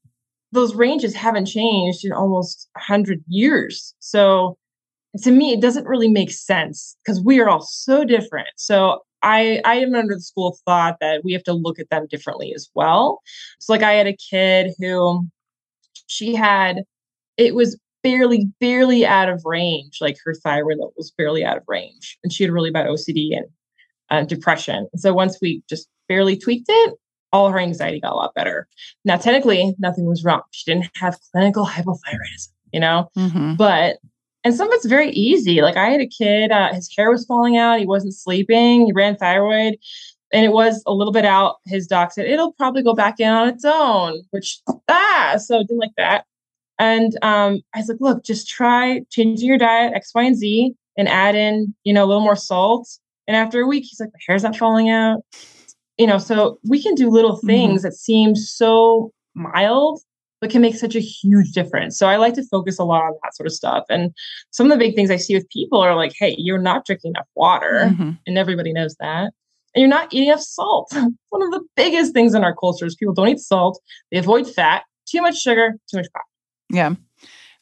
those 0.50 0.74
ranges 0.74 1.14
haven't 1.14 1.46
changed 1.46 2.04
in 2.04 2.12
almost 2.12 2.68
100 2.74 3.22
years. 3.26 3.94
So 4.00 4.58
to 5.22 5.30
me, 5.30 5.52
it 5.52 5.60
doesn't 5.60 5.86
really 5.86 6.08
make 6.08 6.30
sense 6.30 6.96
because 7.04 7.22
we 7.22 7.40
are 7.40 7.48
all 7.48 7.62
so 7.62 8.04
different. 8.04 8.48
So 8.56 9.02
I, 9.22 9.60
I 9.64 9.76
am 9.76 9.94
under 9.94 10.14
the 10.14 10.20
school 10.20 10.48
of 10.48 10.58
thought 10.64 10.96
that 11.00 11.22
we 11.24 11.32
have 11.32 11.44
to 11.44 11.52
look 11.52 11.78
at 11.78 11.90
them 11.90 12.06
differently 12.10 12.52
as 12.54 12.68
well. 12.74 13.20
So, 13.60 13.72
like, 13.72 13.82
I 13.82 13.92
had 13.92 14.08
a 14.08 14.16
kid 14.16 14.72
who 14.78 15.28
she 16.08 16.34
had 16.34 16.82
it 17.36 17.54
was 17.54 17.78
barely, 18.02 18.50
barely 18.60 19.06
out 19.06 19.28
of 19.28 19.42
range. 19.44 19.98
Like 20.00 20.16
her 20.24 20.34
thyroid 20.34 20.78
level 20.78 20.94
was 20.96 21.10
barely 21.10 21.44
out 21.44 21.56
of 21.56 21.64
range. 21.68 22.18
And 22.22 22.32
she 22.32 22.44
had 22.44 22.52
really 22.52 22.70
bad 22.70 22.86
OCD 22.86 23.36
and 23.36 23.46
uh, 24.10 24.24
depression. 24.24 24.88
so 24.96 25.14
once 25.14 25.38
we 25.40 25.62
just 25.68 25.88
barely 26.08 26.36
tweaked 26.36 26.66
it, 26.68 26.94
all 27.32 27.50
her 27.50 27.58
anxiety 27.58 27.98
got 27.98 28.12
a 28.12 28.16
lot 28.16 28.34
better. 28.34 28.68
Now, 29.04 29.16
technically, 29.16 29.74
nothing 29.78 30.04
was 30.04 30.22
wrong. 30.22 30.42
She 30.50 30.70
didn't 30.70 30.90
have 30.96 31.18
clinical 31.32 31.66
hypothyroidism, 31.66 32.48
you 32.72 32.80
know? 32.80 33.08
Mm-hmm. 33.16 33.54
But, 33.54 33.98
and 34.44 34.54
some 34.54 34.68
of 34.68 34.74
it's 34.74 34.86
very 34.86 35.10
easy. 35.10 35.62
Like 35.62 35.76
I 35.76 35.88
had 35.88 36.00
a 36.00 36.06
kid, 36.06 36.50
uh, 36.50 36.74
his 36.74 36.92
hair 36.94 37.10
was 37.10 37.24
falling 37.24 37.56
out, 37.56 37.78
he 37.78 37.86
wasn't 37.86 38.14
sleeping, 38.14 38.86
he 38.86 38.92
ran 38.92 39.16
thyroid, 39.16 39.78
and 40.32 40.44
it 40.44 40.52
was 40.52 40.82
a 40.86 40.92
little 40.92 41.12
bit 41.12 41.24
out. 41.24 41.56
His 41.64 41.86
doc 41.86 42.12
said, 42.12 42.26
it'll 42.26 42.52
probably 42.52 42.82
go 42.82 42.94
back 42.94 43.18
in 43.18 43.28
on 43.28 43.48
its 43.48 43.64
own, 43.64 44.22
which, 44.30 44.60
ah, 44.88 45.36
so 45.38 45.60
didn't 45.60 45.78
like 45.78 45.92
that. 45.96 46.26
And 46.82 47.16
um, 47.22 47.60
I 47.74 47.78
was 47.78 47.88
like, 47.88 48.00
look, 48.00 48.24
just 48.24 48.48
try 48.48 49.02
changing 49.08 49.46
your 49.46 49.56
diet, 49.56 49.92
X, 49.94 50.10
Y, 50.16 50.24
and 50.24 50.36
Z, 50.36 50.74
and 50.98 51.08
add 51.08 51.36
in, 51.36 51.72
you 51.84 51.92
know, 51.92 52.04
a 52.04 52.06
little 52.06 52.24
more 52.24 52.34
salt. 52.34 52.88
And 53.28 53.36
after 53.36 53.60
a 53.60 53.66
week, 53.68 53.84
he's 53.84 54.00
like, 54.00 54.10
my 54.12 54.18
hair's 54.26 54.42
not 54.42 54.56
falling 54.56 54.90
out. 54.90 55.22
You 55.96 56.08
know, 56.08 56.18
so 56.18 56.58
we 56.64 56.82
can 56.82 56.96
do 56.96 57.08
little 57.08 57.36
mm-hmm. 57.36 57.46
things 57.46 57.80
mm-hmm. 57.82 57.88
that 57.88 57.94
seem 57.94 58.34
so 58.34 59.12
mild, 59.36 60.00
but 60.40 60.50
can 60.50 60.60
make 60.60 60.74
such 60.74 60.96
a 60.96 61.00
huge 61.00 61.52
difference. 61.52 61.96
So 61.96 62.08
I 62.08 62.16
like 62.16 62.34
to 62.34 62.44
focus 62.50 62.80
a 62.80 62.84
lot 62.84 63.04
on 63.04 63.12
that 63.22 63.36
sort 63.36 63.46
of 63.46 63.52
stuff. 63.52 63.84
And 63.88 64.12
some 64.50 64.66
of 64.66 64.76
the 64.76 64.84
big 64.84 64.96
things 64.96 65.12
I 65.12 65.18
see 65.18 65.36
with 65.36 65.48
people 65.50 65.78
are 65.78 65.94
like, 65.94 66.14
hey, 66.18 66.34
you're 66.36 66.58
not 66.58 66.84
drinking 66.84 67.10
enough 67.10 67.28
water, 67.36 67.90
mm-hmm. 67.92 68.10
and 68.26 68.38
everybody 68.38 68.72
knows 68.72 68.96
that. 68.98 69.32
And 69.76 69.80
you're 69.80 69.88
not 69.88 70.12
eating 70.12 70.30
enough 70.30 70.42
salt. 70.42 70.92
One 71.28 71.42
of 71.42 71.52
the 71.52 71.64
biggest 71.76 72.12
things 72.12 72.34
in 72.34 72.42
our 72.42 72.56
culture 72.56 72.86
is 72.86 72.96
people 72.96 73.14
don't 73.14 73.28
eat 73.28 73.38
salt, 73.38 73.80
they 74.10 74.18
avoid 74.18 74.52
fat, 74.52 74.82
too 75.06 75.22
much 75.22 75.38
sugar, 75.38 75.76
too 75.88 75.98
much 75.98 76.08
fat. 76.12 76.22
Yeah. 76.72 76.94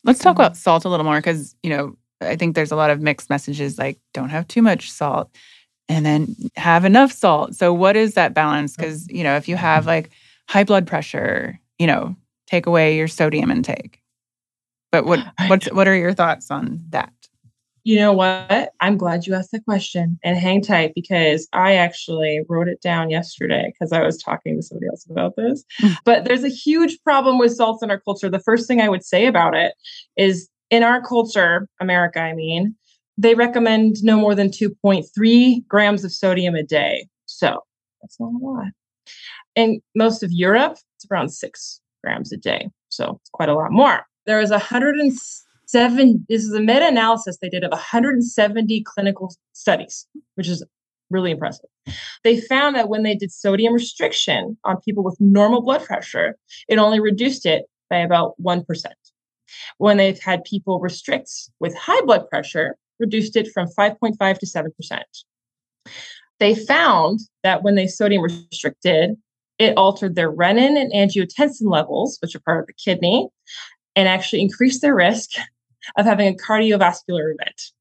Let's 0.05 0.21
talk 0.21 0.37
about 0.37 0.57
salt 0.57 0.87
a 0.87 0.89
little 0.89 1.05
more 1.05 1.19
because, 1.19 1.55
you 1.63 1.69
know, 1.69 1.97
I 2.23 2.37
think 2.37 2.55
there's 2.55 2.73
a 2.73 2.77
lot 2.77 2.91
of 2.91 3.01
mixed 3.01 3.29
messages 3.29 3.79
like 3.79 3.99
don't 4.15 4.31
have 4.31 4.49
too 4.49 4.63
much 4.63 4.91
salt 4.91 5.31
and 5.89 6.07
then 6.07 6.35
have 6.57 6.85
enough 6.85 7.13
salt. 7.13 7.55
So 7.55 7.75
what 7.75 7.97
is 7.97 8.15
that 8.15 8.33
balance? 8.33 8.75
Mm. 8.75 8.77
Because, 8.79 9.09
you 9.11 9.23
know, 9.25 9.37
if 9.37 9.49
you 9.49 9.57
have 9.57 9.87
like 9.87 10.11
high 10.49 10.65
blood 10.65 10.87
pressure, 10.87 11.61
you 11.79 11.87
know, 11.87 12.17
take 12.47 12.67
away 12.67 12.97
your 12.97 13.09
sodium 13.09 13.51
intake. 13.51 14.01
But 14.93 15.05
what 15.05 15.21
what's 15.47 15.71
what 15.73 15.87
are 15.87 15.95
your 15.95 16.15
thoughts 16.15 16.51
on 16.51 16.83
that? 16.91 17.13
You 17.85 17.97
know 17.97 18.13
what? 18.13 18.73
I'm 18.81 18.97
glad 18.97 19.27
you 19.27 19.35
asked 19.35 19.53
the 19.53 19.61
question 19.61 20.19
and 20.23 20.37
hang 20.37 20.61
tight 20.61 20.93
because 20.95 21.49
I 21.53 21.75
actually 21.75 22.41
wrote 22.49 22.69
it 22.69 22.83
down 22.83 23.11
yesterday 23.11 23.73
because 23.73 23.93
I 23.93 24.03
was 24.03 24.19
talking 24.19 24.57
to 24.57 24.63
somebody 24.63 24.89
else 24.89 25.07
about 25.09 25.37
this. 25.37 25.65
Hmm. 25.79 25.93
but 26.05 26.25
there's 26.25 26.45
a 26.45 26.49
huge 26.49 26.99
problem 27.03 27.39
with 27.39 27.55
salts 27.55 27.83
in 27.83 27.91
our 27.91 28.01
culture. 28.01 28.29
The 28.29 28.41
first 28.41 28.69
thing 28.69 28.81
I 28.81 28.89
would 28.89 29.05
say 29.05 29.27
about 29.27 29.55
it 29.55 29.75
is 30.17 30.49
in 30.71 30.83
our 30.83 31.03
culture, 31.03 31.69
America, 31.81 32.21
I 32.21 32.35
mean, 32.35 32.75
they 33.17 33.35
recommend 33.35 34.03
no 34.03 34.17
more 34.17 34.35
than 34.35 34.49
2.3 34.49 35.67
grams 35.67 36.05
of 36.05 36.13
sodium 36.13 36.55
a 36.55 36.63
day. 36.63 37.07
So 37.27 37.61
that's 38.01 38.19
not 38.19 38.33
a 38.33 38.39
lot. 38.39 38.69
In 39.57 39.81
most 39.95 40.23
of 40.23 40.31
Europe, 40.33 40.79
it's 40.97 41.07
around 41.11 41.31
six 41.31 41.81
grams 42.03 42.33
a 42.33 42.37
day. 42.37 42.71
So 42.89 43.19
it's 43.21 43.31
quite 43.31 43.49
a 43.49 43.55
lot 43.55 43.73
more. 43.73 44.07
There 44.27 44.41
is 44.41 44.51
107, 45.73 46.27
this 46.29 46.43
is 46.43 46.53
a 46.53 46.61
meta 46.61 46.87
analysis 46.87 47.39
they 47.41 47.49
did 47.49 47.65
of 47.65 47.71
170 47.71 48.83
clinical 48.83 49.35
studies, 49.53 50.07
which 50.35 50.49
is 50.49 50.65
really 51.11 51.31
impressive. 51.31 51.69
They 52.25 52.41
found 52.41 52.77
that 52.77 52.89
when 52.89 53.03
they 53.03 53.15
did 53.15 53.33
sodium 53.33 53.75
restriction 53.75 54.57
on 54.65 54.81
people 54.81 55.03
with 55.03 55.21
normal 55.21 55.63
blood 55.63 55.85
pressure, 55.85 56.37
it 56.69 56.79
only 56.79 57.01
reduced 57.01 57.47
it 57.47 57.67
by 57.89 57.99
about 57.99 58.35
1%. 58.43 58.65
When 59.79 59.97
they've 59.97 60.21
had 60.21 60.45
people 60.45 60.81
restrict 60.81 61.31
with 61.59 61.77
high 61.77 62.01
blood 62.03 62.29
pressure, 62.29 62.77
reduced 62.99 63.37
it 63.37 63.49
from 63.53 63.67
5.5 63.69 64.39
to 64.39 64.47
7%. 64.47 65.03
They 66.39 66.55
found 66.55 67.21
that 67.43 67.63
when 67.63 67.75
they 67.75 67.87
sodium 67.87 68.23
restricted, 68.23 69.17
it 69.59 69.77
altered 69.77 70.15
their 70.15 70.33
renin 70.33 70.81
and 70.81 70.93
angiotensin 70.93 71.71
levels, 71.71 72.19
which 72.23 72.35
are 72.35 72.41
part 72.41 72.61
of 72.61 72.67
the 72.67 72.73
kidney, 72.73 73.29
and 73.97 74.09
actually 74.09 74.41
increased 74.41 74.81
their 74.81 74.95
risk 74.95 75.31
of 75.97 76.07
having 76.07 76.29
a 76.29 76.37
cardiovascular 76.37 77.33
event. 77.35 77.73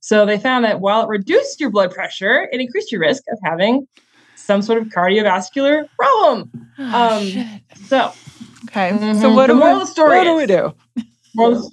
So 0.00 0.26
they 0.26 0.38
found 0.38 0.64
that 0.64 0.80
while 0.80 1.04
it 1.04 1.08
reduced 1.08 1.60
your 1.60 1.70
blood 1.70 1.92
pressure, 1.92 2.48
it 2.52 2.60
increased 2.60 2.90
your 2.90 3.00
risk 3.00 3.22
of 3.30 3.38
having 3.44 3.86
some 4.34 4.62
sort 4.62 4.82
of 4.82 4.88
cardiovascular 4.88 5.86
problem. 5.96 6.50
Oh, 6.78 7.18
um, 7.18 7.60
so, 7.86 8.12
okay. 8.64 8.90
Mm-hmm. 8.90 9.20
So 9.20 9.32
what, 9.32 9.46
do 9.46 9.54
we, 9.54 9.60
the 9.60 9.86
story 9.86 10.18
what 10.18 10.24
do 10.24 10.34
we 10.34 10.46
do? 10.46 10.74
Moral 11.34 11.70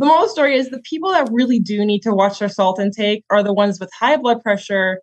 the 0.00 0.06
moral 0.06 0.28
story 0.28 0.56
is 0.56 0.70
the 0.70 0.80
people 0.80 1.12
that 1.12 1.28
really 1.30 1.58
do 1.58 1.84
need 1.84 2.00
to 2.00 2.14
watch 2.14 2.38
their 2.38 2.48
salt 2.48 2.80
intake 2.80 3.22
are 3.28 3.42
the 3.42 3.52
ones 3.52 3.78
with 3.78 3.90
high 3.92 4.16
blood 4.16 4.42
pressure 4.42 5.02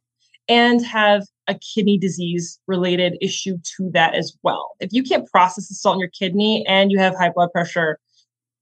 and 0.50 0.84
have 0.84 1.24
a 1.48 1.54
kidney 1.54 2.00
disease 2.00 2.60
related 2.66 3.16
issue 3.22 3.58
to 3.78 3.92
that 3.94 4.16
as 4.16 4.36
well. 4.42 4.72
If 4.80 4.92
you 4.94 5.04
can't 5.04 5.30
process 5.30 5.68
the 5.68 5.76
salt 5.76 5.98
in 5.98 6.00
your 6.00 6.10
kidney 6.10 6.66
and 6.68 6.92
you 6.92 6.98
have 6.98 7.16
high 7.16 7.30
blood 7.30 7.52
pressure, 7.52 8.00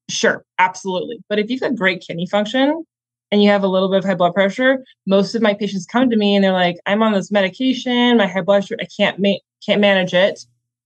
sure, 0.10 0.46
absolutely. 0.60 1.20
But 1.30 1.40
if 1.40 1.50
you've 1.50 1.62
got 1.62 1.76
great 1.76 2.02
kidney 2.06 2.28
function 2.28 2.86
and 3.32 3.44
you 3.44 3.50
have 3.50 3.64
a 3.64 3.68
little 3.68 3.90
bit 3.90 4.00
of 4.00 4.06
high 4.06 4.16
blood 4.16 4.34
pressure, 4.34 4.84
most 5.08 5.36
of 5.36 5.42
my 5.42 5.54
patients 5.54 5.86
come 5.86 6.10
to 6.10 6.18
me 6.18 6.36
and 6.36 6.44
they're 6.44 6.52
like, 6.52 6.78
"I'm 6.86 7.04
on 7.04 7.14
this 7.14 7.32
medication, 7.32 8.18
my 8.18 8.28
high 8.28 8.42
blood 8.42 8.62
pressure, 8.62 8.78
I 8.80 8.88
can't 8.98 9.20
ma- 9.20 9.42
can't 9.66 9.82
manage 9.82 10.14
it. 10.14 10.40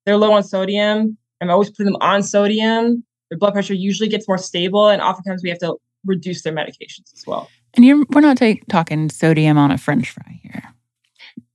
They're 0.05 0.17
low 0.17 0.31
on 0.31 0.43
sodium. 0.43 1.17
I'm 1.41 1.49
always 1.49 1.69
putting 1.69 1.85
them 1.85 2.01
on 2.01 2.23
sodium 2.23 3.03
their 3.29 3.37
blood 3.37 3.53
pressure 3.53 3.73
usually 3.73 4.09
gets 4.09 4.27
more 4.27 4.37
stable, 4.37 4.89
and 4.89 5.01
oftentimes 5.01 5.43
we 5.43 5.49
have 5.49 5.59
to 5.59 5.75
reduce 6.05 6.41
their 6.41 6.53
medications 6.53 7.13
as 7.13 7.23
well. 7.25 7.49
And 7.75 7.85
you're, 7.85 8.03
we're 8.09 8.21
not 8.21 8.37
t- 8.37 8.61
talking 8.69 9.09
sodium 9.09 9.57
on 9.57 9.71
a 9.71 9.77
French 9.77 10.09
fry 10.09 10.39
here. 10.41 10.63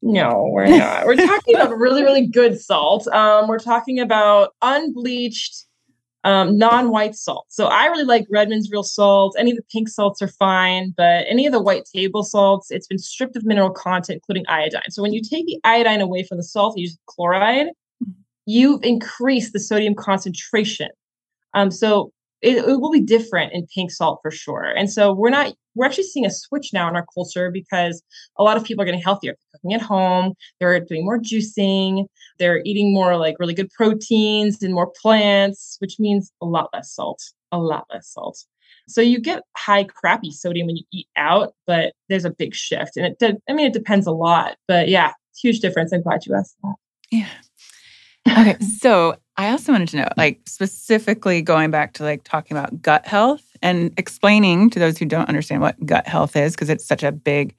No, 0.01 0.49
we're 0.53 0.67
not. 0.67 1.07
we're 1.07 1.17
talking 1.17 1.57
about 1.57 1.77
really, 1.77 2.03
really 2.03 2.27
good 2.27 2.61
salt. 2.61 3.09
Um, 3.09 3.49
we're 3.49 3.59
talking 3.59 3.99
about 3.99 4.55
unbleached, 4.63 5.65
um, 6.25 6.57
non-white 6.57 7.15
salt. 7.15 7.47
So 7.51 7.67
I 7.67 7.85
really 7.87 8.05
like 8.05 8.27
Redmond's 8.31 8.71
real 8.71 8.83
salt. 8.83 9.37
Any 9.39 9.51
of 9.51 9.59
the 9.59 9.63
pink 9.71 9.89
salts 9.89 10.23
are 10.23 10.29
fine, 10.29 10.95
but 10.97 11.27
any 11.29 11.45
of 11.47 11.53
the 11.53 11.61
white 11.63 11.85
table 11.85 12.25
salts, 12.25 12.71
it's 12.71 12.87
been 12.87 12.99
stripped 12.99 13.37
of 13.37 13.45
mineral 13.45 13.71
content, 13.71 14.23
including 14.23 14.45
iodine. 14.49 14.91
So 14.91 15.03
when 15.03 15.13
you 15.13 15.21
take 15.23 15.47
the 15.47 15.61
iodine 15.65 16.01
away 16.01 16.23
from 16.25 16.39
the 16.39 16.43
salt, 16.43 16.79
you 16.79 16.85
use 16.85 16.99
chloride, 17.07 17.67
mm-hmm. 18.03 18.13
you've 18.47 18.83
increased 18.83 19.53
the 19.53 19.61
sodium 19.61 19.95
concentration. 19.95 20.89
Um, 21.53 21.71
so 21.71 22.11
it, 22.45 22.59
it, 22.59 22.81
will 22.81 22.91
be 22.91 23.01
different 23.01 23.53
in 23.53 23.67
pink 23.75 23.91
salt 23.91 24.21
for 24.23 24.31
sure. 24.31 24.65
And 24.65 24.91
so 24.91 25.13
we're 25.13 25.31
not 25.31 25.55
we're 25.75 25.87
actually 25.87 26.05
seeing 26.05 26.27
a 26.27 26.31
switch 26.31 26.73
now 26.73 26.89
in 26.89 26.95
our 26.95 27.07
culture 27.13 27.51
because 27.51 28.03
a 28.39 28.45
lot 28.45 28.57
of 28.57 28.65
people 28.65 28.83
are 28.83 28.85
getting 28.85 29.01
healthier, 29.01 29.33
they're 29.33 29.59
cooking 29.59 29.75
at 29.75 29.83
home, 29.83 30.35
they're 30.61 30.79
doing 30.79 31.05
more 31.05 31.19
juicing, 31.19 32.07
they're 32.39 32.61
eating 32.65 32.93
more 32.93 33.17
like 33.17 33.37
really 33.41 33.55
good 33.55 33.71
proteins 33.71 34.63
and 34.63 34.75
more 34.75 34.93
plants, 35.01 35.77
which 35.81 35.99
means 35.99 36.31
a 36.41 36.47
lot 36.47 36.69
less 36.73 36.93
salt, 36.93 37.21
a 37.51 37.59
lot 37.59 37.87
less 37.93 38.09
salt. 38.09 38.45
So 38.87 39.01
you 39.01 39.19
get 39.19 39.43
high 39.57 39.85
crappy 39.85 40.31
sodium 40.31 40.67
when 40.67 40.77
you 40.77 40.85
eat 40.93 41.09
out, 41.17 41.55
but 41.67 41.95
there's 42.09 42.27
a 42.27 42.31
big 42.31 42.55
shift. 42.55 42.97
And 42.97 43.07
it 43.07 43.19
did, 43.19 43.39
I 43.49 43.55
mean, 43.55 43.67
it 43.67 43.73
depends 43.73 44.07
a 44.07 44.13
lot, 44.13 44.57
but 44.69 44.89
yeah, 44.89 45.13
huge 45.41 45.61
difference. 45.61 45.93
I'm 45.93 46.03
glad 46.03 46.27
you 46.27 46.35
asked 46.35 46.57
that. 46.63 46.75
Yeah. 47.11 47.29
Okay. 48.29 48.57
So 48.85 49.17
I 49.37 49.51
also 49.51 49.73
wanted 49.73 49.89
to 49.89 49.97
know, 49.97 50.09
like, 50.17 50.41
specifically 50.47 51.41
going 51.43 51.71
back 51.71 51.95
to 51.95 52.03
like 52.03 52.23
talking 52.25 52.57
about 52.57 52.83
gut 52.83 53.07
health 53.07 53.43
and 53.63 53.93
explaining 53.97 54.69
to 54.71 54.79
those 54.79 54.99
who 54.99 55.07
don't 55.07 55.29
understand 55.29 55.63
what 55.63 55.85
gut 55.87 56.07
health 56.07 56.37
is, 56.37 56.53
because 56.53 56.69
it's 56.69 56.87
such 56.87 57.03
a 57.03 57.11
big 57.11 57.57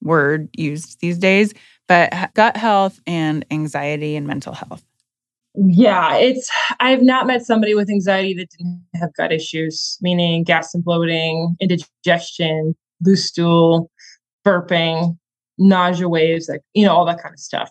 word 0.00 0.48
used 0.56 1.00
these 1.00 1.18
days, 1.18 1.52
but 1.88 2.12
gut 2.34 2.56
health 2.56 3.00
and 3.06 3.44
anxiety 3.50 4.14
and 4.14 4.26
mental 4.26 4.54
health. 4.54 4.84
Yeah, 5.54 6.14
it's, 6.16 6.48
I've 6.78 7.02
not 7.02 7.26
met 7.26 7.44
somebody 7.44 7.74
with 7.74 7.90
anxiety 7.90 8.32
that 8.34 8.50
didn't 8.56 8.84
have 8.94 9.12
gut 9.14 9.32
issues, 9.32 9.98
meaning 10.00 10.44
gas 10.44 10.72
and 10.72 10.84
bloating, 10.84 11.56
indigestion, 11.60 12.76
loose 13.04 13.24
stool, 13.24 13.90
burping, 14.46 15.18
nausea 15.58 16.08
waves, 16.08 16.48
like, 16.48 16.60
you 16.74 16.86
know, 16.86 16.94
all 16.94 17.04
that 17.06 17.20
kind 17.20 17.34
of 17.34 17.40
stuff. 17.40 17.70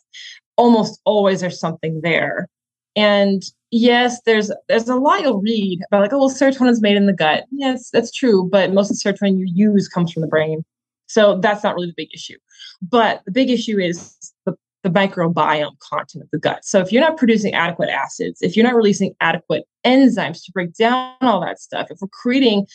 Almost 0.57 0.99
always 1.05 1.41
there's 1.41 1.59
something 1.59 2.01
there. 2.01 2.47
And 2.95 3.43
yes, 3.71 4.21
there's 4.25 4.51
there's 4.67 4.89
a 4.89 4.95
lot 4.95 5.21
you'll 5.21 5.41
read 5.41 5.81
about 5.87 6.01
like, 6.01 6.13
oh, 6.13 6.17
well, 6.17 6.29
serotonin 6.29 6.71
is 6.71 6.81
made 6.81 6.97
in 6.97 7.05
the 7.05 7.13
gut. 7.13 7.45
Yes, 7.51 7.89
that's 7.91 8.11
true, 8.11 8.49
but 8.51 8.73
most 8.73 8.89
of 8.89 8.97
the 8.97 9.03
serotonin 9.03 9.37
you 9.37 9.47
use 9.53 9.87
comes 9.87 10.11
from 10.11 10.21
the 10.21 10.27
brain. 10.27 10.63
So 11.07 11.39
that's 11.39 11.63
not 11.63 11.75
really 11.75 11.87
the 11.87 11.93
big 11.95 12.13
issue. 12.13 12.37
But 12.81 13.21
the 13.25 13.31
big 13.31 13.49
issue 13.49 13.79
is 13.79 14.15
the, 14.45 14.55
the 14.83 14.89
microbiome 14.89 15.79
content 15.79 16.23
of 16.23 16.29
the 16.31 16.39
gut. 16.39 16.65
So 16.65 16.79
if 16.79 16.91
you're 16.91 17.01
not 17.01 17.17
producing 17.17 17.53
adequate 17.53 17.89
acids, 17.89 18.41
if 18.41 18.55
you're 18.55 18.65
not 18.65 18.75
releasing 18.75 19.13
adequate 19.21 19.63
enzymes 19.85 20.43
to 20.45 20.51
break 20.51 20.73
down 20.75 21.15
all 21.21 21.41
that 21.41 21.59
stuff, 21.59 21.87
if 21.89 21.99
we're 22.01 22.07
creating 22.09 22.67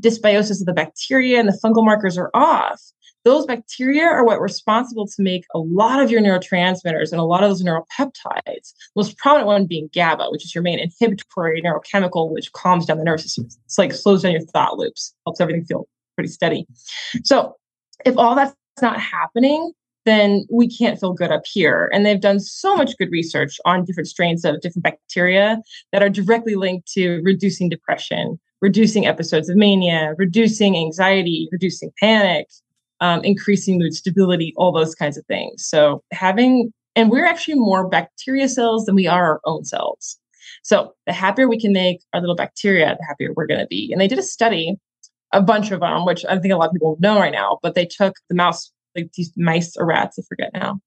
dysbiosis 0.00 0.60
of 0.60 0.66
the 0.66 0.72
bacteria 0.72 1.40
and 1.40 1.48
the 1.48 1.58
fungal 1.64 1.84
markers 1.84 2.18
are 2.18 2.30
off, 2.34 2.80
those 3.24 3.46
bacteria 3.46 4.04
are 4.04 4.24
what 4.24 4.40
responsible 4.40 5.06
to 5.06 5.22
make 5.22 5.44
a 5.54 5.58
lot 5.58 6.00
of 6.00 6.10
your 6.10 6.20
neurotransmitters 6.20 7.10
and 7.10 7.20
a 7.20 7.24
lot 7.24 7.42
of 7.42 7.50
those 7.50 7.62
neuropeptides. 7.62 8.72
Most 8.96 9.18
prominent 9.18 9.46
one 9.46 9.66
being 9.66 9.90
GABA, 9.92 10.28
which 10.30 10.44
is 10.44 10.54
your 10.54 10.62
main 10.62 10.78
inhibitory 10.78 11.62
neurochemical, 11.62 12.30
which 12.30 12.52
calms 12.52 12.86
down 12.86 12.98
the 12.98 13.04
nervous 13.04 13.24
system. 13.24 13.46
It's 13.64 13.78
like 13.78 13.92
slows 13.92 14.22
down 14.22 14.32
your 14.32 14.42
thought 14.42 14.78
loops, 14.78 15.14
helps 15.26 15.40
everything 15.40 15.64
feel 15.64 15.88
pretty 16.14 16.30
steady. 16.30 16.66
So 17.24 17.56
if 18.04 18.16
all 18.16 18.34
that's 18.34 18.54
not 18.80 19.00
happening, 19.00 19.72
then 20.04 20.46
we 20.50 20.68
can't 20.68 20.98
feel 20.98 21.12
good 21.12 21.30
up 21.30 21.42
here. 21.44 21.90
And 21.92 22.06
they've 22.06 22.20
done 22.20 22.40
so 22.40 22.74
much 22.76 22.96
good 22.96 23.10
research 23.10 23.60
on 23.66 23.84
different 23.84 24.08
strains 24.08 24.44
of 24.44 24.60
different 24.60 24.84
bacteria 24.84 25.58
that 25.92 26.02
are 26.02 26.08
directly 26.08 26.54
linked 26.54 26.90
to 26.92 27.20
reducing 27.22 27.68
depression, 27.68 28.40
reducing 28.62 29.06
episodes 29.06 29.50
of 29.50 29.56
mania, 29.56 30.14
reducing 30.16 30.76
anxiety, 30.76 31.48
reducing 31.52 31.92
panic, 32.00 32.46
um, 33.00 33.22
increasing 33.24 33.78
mood 33.78 33.94
stability, 33.94 34.52
all 34.56 34.72
those 34.72 34.94
kinds 34.94 35.16
of 35.16 35.24
things. 35.26 35.66
So 35.66 36.02
having, 36.12 36.72
and 36.96 37.10
we're 37.10 37.26
actually 37.26 37.54
more 37.54 37.88
bacteria 37.88 38.48
cells 38.48 38.84
than 38.86 38.94
we 38.94 39.06
are 39.06 39.24
our 39.24 39.40
own 39.44 39.64
cells. 39.64 40.18
So 40.62 40.94
the 41.06 41.12
happier 41.12 41.48
we 41.48 41.60
can 41.60 41.72
make 41.72 42.00
our 42.12 42.20
little 42.20 42.36
bacteria, 42.36 42.96
the 42.98 43.06
happier 43.06 43.32
we're 43.34 43.46
going 43.46 43.60
to 43.60 43.66
be. 43.66 43.90
And 43.92 44.00
they 44.00 44.08
did 44.08 44.18
a 44.18 44.22
study, 44.22 44.76
a 45.32 45.42
bunch 45.42 45.70
of 45.70 45.80
them, 45.80 46.04
which 46.04 46.24
I 46.26 46.38
think 46.38 46.52
a 46.52 46.56
lot 46.56 46.68
of 46.68 46.72
people 46.72 46.96
know 47.00 47.18
right 47.18 47.32
now, 47.32 47.58
but 47.62 47.74
they 47.74 47.86
took 47.86 48.14
the 48.28 48.34
mouse 48.34 48.72
like 48.96 49.12
these 49.12 49.32
mice 49.36 49.76
or 49.76 49.86
rats, 49.86 50.18
I 50.18 50.22
forget 50.28 50.50
now. 50.54 50.80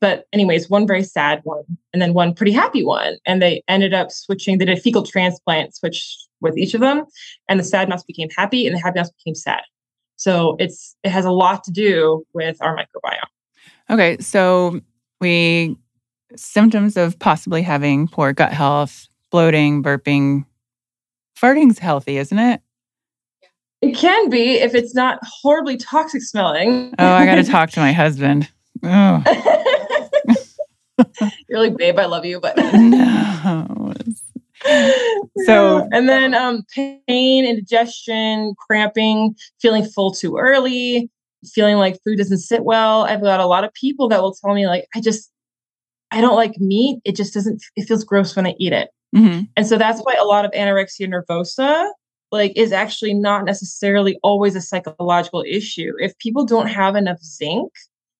But 0.00 0.26
anyways, 0.32 0.68
one 0.68 0.86
very 0.86 1.02
sad 1.02 1.40
one 1.44 1.64
and 1.92 2.00
then 2.00 2.14
one 2.14 2.34
pretty 2.34 2.52
happy 2.52 2.84
one. 2.84 3.16
And 3.26 3.40
they 3.42 3.62
ended 3.66 3.94
up 3.94 4.10
switching, 4.10 4.58
they 4.58 4.66
did 4.66 4.78
a 4.78 4.80
fecal 4.80 5.02
transplant 5.02 5.74
switch 5.74 6.16
with 6.40 6.56
each 6.56 6.74
of 6.74 6.80
them. 6.80 7.04
And 7.48 7.58
the 7.58 7.64
sad 7.64 7.88
mouse 7.88 8.04
became 8.04 8.28
happy 8.36 8.66
and 8.66 8.76
the 8.76 8.80
happy 8.80 8.98
mouse 8.98 9.10
became 9.10 9.34
sad. 9.34 9.62
So 10.16 10.56
it's 10.58 10.96
it 11.04 11.10
has 11.10 11.24
a 11.24 11.30
lot 11.30 11.64
to 11.64 11.70
do 11.70 12.24
with 12.32 12.56
our 12.60 12.76
microbiome. 12.76 13.20
Okay. 13.90 14.16
So 14.20 14.80
we 15.20 15.76
symptoms 16.34 16.96
of 16.96 17.18
possibly 17.18 17.62
having 17.62 18.08
poor 18.08 18.32
gut 18.32 18.52
health, 18.52 19.08
bloating, 19.30 19.82
burping. 19.82 20.44
Farting's 21.34 21.78
healthy, 21.78 22.16
isn't 22.16 22.38
it? 22.38 22.62
It 23.82 23.94
can 23.94 24.30
be 24.30 24.54
if 24.54 24.74
it's 24.74 24.94
not 24.94 25.18
horribly 25.22 25.76
toxic 25.76 26.22
smelling. 26.22 26.94
Oh, 26.98 27.06
I 27.06 27.26
got 27.26 27.34
to 27.36 27.44
talk 27.44 27.70
to 27.72 27.80
my 27.80 27.92
husband. 27.92 28.50
Oh. 28.82 29.22
You're 31.48 31.60
like, 31.60 31.76
babe, 31.76 31.98
I 31.98 32.06
love 32.06 32.24
you, 32.24 32.40
but 32.40 32.56
no. 32.74 33.92
So, 35.46 35.88
and 35.92 36.08
then 36.08 36.34
um, 36.34 36.64
pain, 36.74 37.44
indigestion, 37.44 38.54
cramping, 38.58 39.34
feeling 39.60 39.84
full 39.84 40.12
too 40.12 40.36
early, 40.36 41.10
feeling 41.54 41.76
like 41.76 41.98
food 42.04 42.18
doesn't 42.18 42.38
sit 42.38 42.64
well. 42.64 43.02
I've 43.02 43.22
got 43.22 43.40
a 43.40 43.46
lot 43.46 43.64
of 43.64 43.72
people 43.74 44.08
that 44.08 44.20
will 44.22 44.34
tell 44.34 44.54
me, 44.54 44.66
like, 44.66 44.86
I 44.94 45.00
just, 45.00 45.30
I 46.10 46.20
don't 46.20 46.36
like 46.36 46.58
meat. 46.58 47.00
It 47.04 47.16
just 47.16 47.34
doesn't, 47.34 47.62
it 47.76 47.86
feels 47.86 48.04
gross 48.04 48.36
when 48.36 48.46
I 48.46 48.54
eat 48.58 48.72
it. 48.72 48.90
Mm-hmm. 49.14 49.44
And 49.56 49.66
so 49.66 49.78
that's 49.78 50.00
why 50.00 50.14
a 50.14 50.24
lot 50.24 50.44
of 50.44 50.50
anorexia 50.52 51.08
nervosa 51.08 51.90
like 52.32 52.52
is 52.56 52.72
actually 52.72 53.14
not 53.14 53.44
necessarily 53.44 54.18
always 54.22 54.56
a 54.56 54.60
psychological 54.60 55.44
issue. 55.46 55.92
If 55.98 56.18
people 56.18 56.44
don't 56.44 56.66
have 56.66 56.96
enough 56.96 57.20
zinc, 57.22 57.72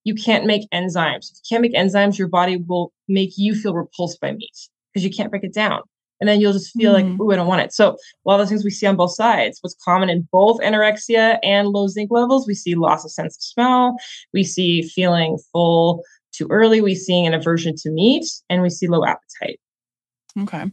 you 0.05 0.15
can't 0.15 0.47
make 0.47 0.69
enzymes. 0.73 1.31
If 1.33 1.39
you 1.39 1.57
can't 1.57 1.63
make 1.63 1.75
enzymes, 1.75 2.19
your 2.19 2.29
body 2.29 2.57
will 2.57 2.93
make 3.09 3.33
you 3.37 3.55
feel 3.55 3.75
repulsed 3.75 4.21
by 4.21 4.33
meat 4.33 4.69
because 4.93 5.05
you 5.05 5.11
can't 5.11 5.31
break 5.31 5.45
it 5.45 5.53
down. 5.53 5.81
And 6.21 6.29
then 6.29 6.41
you'll 6.41 6.53
just 6.53 6.73
feel 6.73 6.93
mm. 6.93 6.95
like, 6.95 7.21
oh, 7.21 7.31
I 7.31 7.37
don't 7.37 7.47
want 7.47 7.61
it. 7.61 7.73
So 7.73 7.91
a 7.91 7.97
lot 8.25 8.41
of 8.41 8.47
the 8.47 8.49
things 8.49 8.65
we 8.65 8.71
see 8.71 8.87
on 8.87 8.97
both 8.97 9.15
sides, 9.15 9.59
what's 9.61 9.77
common 9.85 10.09
in 10.09 10.27
both 10.33 10.61
anorexia 10.61 11.39
and 11.43 11.69
low 11.69 11.89
zinc 11.89 12.11
levels, 12.11 12.47
we 12.47 12.55
see 12.55 12.75
loss 12.75 13.05
of 13.05 13.11
sense 13.11 13.37
of 13.37 13.43
smell, 13.43 13.97
we 14.33 14.43
see 14.43 14.83
feeling 14.83 15.39
full 15.53 16.03
too 16.33 16.47
early, 16.51 16.81
we 16.81 16.95
see 16.95 17.25
an 17.25 17.35
aversion 17.35 17.75
to 17.77 17.91
meat, 17.91 18.27
and 18.49 18.63
we 18.63 18.71
see 18.71 18.87
low 18.87 19.05
appetite. 19.05 19.61
Okay. 20.39 20.71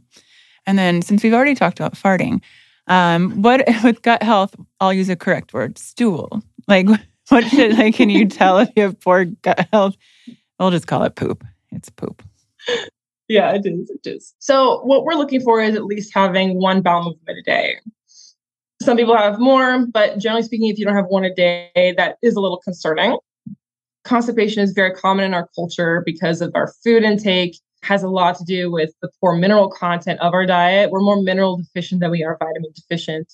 And 0.65 0.79
then 0.79 1.01
since 1.01 1.23
we've 1.23 1.33
already 1.33 1.55
talked 1.55 1.79
about 1.79 1.93
farting, 1.93 2.41
um, 2.87 3.41
what 3.41 3.63
with 3.83 4.01
gut 4.01 4.23
health, 4.23 4.55
I'll 4.79 4.93
use 4.93 5.09
a 5.09 5.15
correct 5.15 5.53
word, 5.53 5.77
stool. 5.77 6.41
Like 6.67 6.87
what 7.29 7.45
should 7.45 7.77
like 7.77 7.95
can 7.95 8.09
you 8.09 8.27
tell 8.27 8.59
if 8.59 8.69
you 8.75 8.83
have 8.83 8.99
poor 8.99 9.25
gut 9.25 9.67
health? 9.71 9.95
We'll 10.59 10.71
just 10.71 10.87
call 10.87 11.03
it 11.03 11.15
poop. 11.15 11.43
It's 11.71 11.89
poop. 11.89 12.23
Yeah, 13.33 13.55
it 13.55 13.65
is. 13.65 13.89
It 13.89 14.07
is. 14.07 14.35
So 14.37 14.81
what 14.83 15.05
we're 15.05 15.15
looking 15.15 15.41
for 15.41 15.59
is 15.59 15.73
at 15.75 15.85
least 15.85 16.13
having 16.13 16.59
one 16.61 16.83
bowel 16.83 17.03
movement 17.03 17.39
a 17.39 17.41
day. 17.41 17.77
Some 18.79 18.95
people 18.95 19.17
have 19.17 19.39
more, 19.39 19.87
but 19.87 20.19
generally 20.19 20.43
speaking, 20.43 20.67
if 20.69 20.77
you 20.77 20.85
don't 20.85 20.93
have 20.93 21.07
one 21.07 21.25
a 21.25 21.33
day, 21.33 21.95
that 21.97 22.17
is 22.21 22.35
a 22.35 22.39
little 22.39 22.59
concerning. 22.59 23.17
Constipation 24.03 24.61
is 24.61 24.73
very 24.73 24.91
common 24.93 25.25
in 25.25 25.33
our 25.33 25.49
culture 25.55 26.03
because 26.05 26.41
of 26.41 26.51
our 26.53 26.71
food 26.83 27.01
intake 27.01 27.57
has 27.81 28.03
a 28.03 28.07
lot 28.07 28.37
to 28.37 28.43
do 28.43 28.69
with 28.69 28.93
the 29.01 29.09
poor 29.19 29.35
mineral 29.35 29.67
content 29.67 30.19
of 30.19 30.35
our 30.35 30.45
diet. 30.45 30.91
We're 30.91 31.01
more 31.01 31.19
mineral 31.19 31.57
deficient 31.57 32.01
than 32.01 32.11
we 32.11 32.23
are 32.23 32.37
vitamin 32.37 32.71
deficient. 32.75 33.33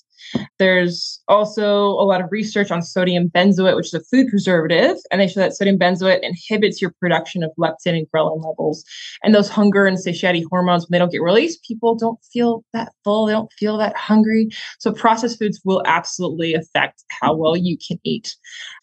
There's 0.58 1.20
also 1.28 1.88
a 1.88 2.04
lot 2.04 2.20
of 2.20 2.30
research 2.30 2.70
on 2.70 2.82
sodium 2.82 3.28
benzoate, 3.28 3.76
which 3.76 3.86
is 3.86 3.94
a 3.94 4.00
food 4.00 4.28
preservative, 4.28 4.96
and 5.10 5.20
they 5.20 5.26
show 5.26 5.40
that 5.40 5.56
sodium 5.56 5.78
benzoate 5.78 6.20
inhibits 6.22 6.80
your 6.80 6.92
production 7.00 7.42
of 7.42 7.50
leptin 7.58 7.96
and 7.96 8.06
ghrelin 8.14 8.44
levels. 8.44 8.84
And 9.22 9.34
those 9.34 9.48
hunger 9.48 9.86
and 9.86 9.98
satiety 9.98 10.44
hormones, 10.50 10.84
when 10.84 10.88
they 10.92 10.98
don't 10.98 11.12
get 11.12 11.22
released, 11.22 11.64
people 11.64 11.94
don't 11.94 12.18
feel 12.32 12.64
that 12.72 12.92
full, 13.04 13.26
they 13.26 13.32
don't 13.32 13.52
feel 13.58 13.78
that 13.78 13.96
hungry. 13.96 14.48
So 14.78 14.92
processed 14.92 15.38
foods 15.38 15.60
will 15.64 15.82
absolutely 15.86 16.54
affect 16.54 17.04
how 17.20 17.34
well 17.34 17.56
you 17.56 17.76
can 17.76 17.98
eat. 18.04 18.36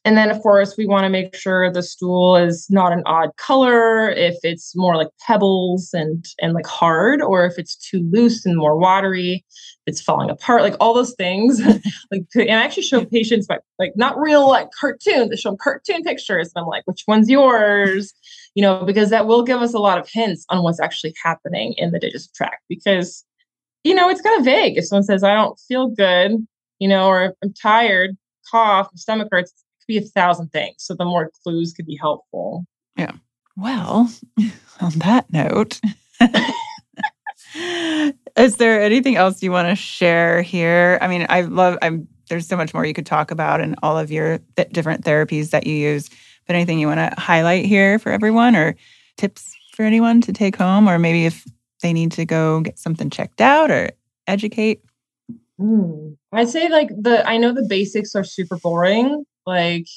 And 0.06 0.18
then, 0.18 0.30
of 0.30 0.42
course, 0.42 0.76
we 0.78 0.86
want 0.86 1.04
to 1.04 1.10
make 1.10 1.36
sure 1.36 1.72
the 1.72 1.84
stool 1.84 2.36
is 2.36 2.68
not 2.70 2.94
an 2.94 3.04
odd 3.06 3.30
color, 3.38 4.10
if 4.10 4.36
it's 4.44 4.76
more 4.76 4.96
like 4.96 5.10
pebbles 5.26 5.90
and 5.94 6.26
and 6.42 6.54
like 6.54 6.68
hard, 6.68 7.22
or 7.22 7.46
if 7.46 7.58
it's 7.58 7.76
too 7.76 8.08
loose 8.12 8.46
and 8.46 8.58
more 8.58 8.78
watery, 8.78 9.46
it's 9.86 10.02
falling 10.02 10.30
apart, 10.30 10.62
like 10.62 10.76
all 10.80 10.94
those 10.94 11.14
things. 11.16 11.27
like, 12.12 12.26
and 12.36 12.52
I 12.52 12.64
actually 12.64 12.84
show 12.84 13.06
patients 13.06 13.48
like 13.50 13.62
like 13.80 13.94
not 13.96 14.18
real 14.20 14.48
like 14.48 14.70
cartoons, 14.80 15.32
I 15.32 15.36
show 15.36 15.50
them 15.50 15.58
cartoon 15.62 16.04
pictures. 16.04 16.52
And 16.56 16.64
I'm 16.64 16.68
like, 16.68 16.84
which 16.86 17.04
one's 17.08 17.30
yours? 17.30 18.14
You 18.56 18.64
know, 18.64 18.84
because 18.84 19.10
that 19.10 19.28
will 19.28 19.44
give 19.44 19.62
us 19.62 19.74
a 19.74 19.80
lot 19.80 20.00
of 20.00 20.10
hints 20.10 20.46
on 20.50 20.64
what's 20.64 20.80
actually 20.80 21.14
happening 21.24 21.74
in 21.78 21.92
the 21.92 22.00
digestive 22.00 22.34
tract. 22.34 22.64
Because, 22.70 23.24
you 23.84 23.94
know, 23.94 24.10
it's 24.10 24.22
kind 24.22 24.40
of 24.40 24.46
vague. 24.46 24.78
If 24.78 24.86
someone 24.86 25.04
says, 25.04 25.24
I 25.24 25.34
don't 25.34 25.60
feel 25.68 25.88
good, 25.88 26.46
you 26.80 26.88
know, 26.88 27.08
or 27.08 27.36
I'm 27.44 27.54
tired, 27.54 28.18
cough, 28.50 28.90
stomach 28.96 29.30
hurts, 29.32 29.52
could 29.52 29.88
be 29.88 29.98
a 29.98 30.02
thousand 30.02 30.50
things. 30.50 30.76
So 30.80 30.96
the 30.96 31.06
more 31.06 31.32
clues 31.44 31.74
could 31.74 31.86
be 31.86 31.98
helpful. 32.00 32.66
Yeah. 32.96 33.12
Well, 33.56 34.12
on 34.82 34.92
that 35.00 35.32
note, 35.32 35.80
is 38.38 38.58
there 38.58 38.82
anything 38.82 39.16
else 39.16 39.42
you 39.42 39.52
want 39.52 39.68
to 39.70 39.76
share 39.76 40.42
here? 40.42 40.98
I 41.02 41.08
mean, 41.08 41.26
I 41.30 41.42
love, 41.42 41.78
I'm, 41.82 42.08
there's 42.30 42.48
so 42.48 42.58
much 42.58 42.74
more 42.74 42.86
you 42.86 42.94
could 42.94 43.06
talk 43.06 43.32
about 43.32 43.62
and 43.62 43.76
all 43.84 43.98
of 43.98 44.12
your 44.12 44.40
th- 44.56 44.70
different 44.70 45.04
therapies 45.04 45.52
that 45.52 45.66
you 45.66 45.76
use. 45.76 46.10
But 46.46 46.56
anything 46.56 46.80
you 46.80 46.88
want 46.88 47.00
to 47.00 47.20
highlight 47.20 47.66
here 47.66 48.00
for 48.00 48.12
everyone 48.12 48.56
or 48.56 48.76
tips 49.18 49.54
for 49.74 49.84
anyone 49.84 50.22
to 50.22 50.34
take 50.34 50.56
home, 50.56 50.88
or 50.88 50.98
maybe 50.98 51.26
if 51.26 51.46
they 51.82 51.94
need 51.94 52.12
to 52.14 52.26
go 52.26 52.62
get 52.62 52.80
something 52.80 53.10
checked 53.10 53.42
out 53.42 53.70
or 53.70 53.92
educate? 54.28 54.82
Mm. 55.60 56.16
I'd 56.32 56.50
say 56.50 56.70
like 56.70 56.90
the 56.90 57.28
I 57.28 57.38
know 57.38 57.54
the 57.54 57.66
basics 57.68 58.16
are 58.16 58.24
super 58.24 58.58
boring, 58.58 59.26
like, 59.46 59.88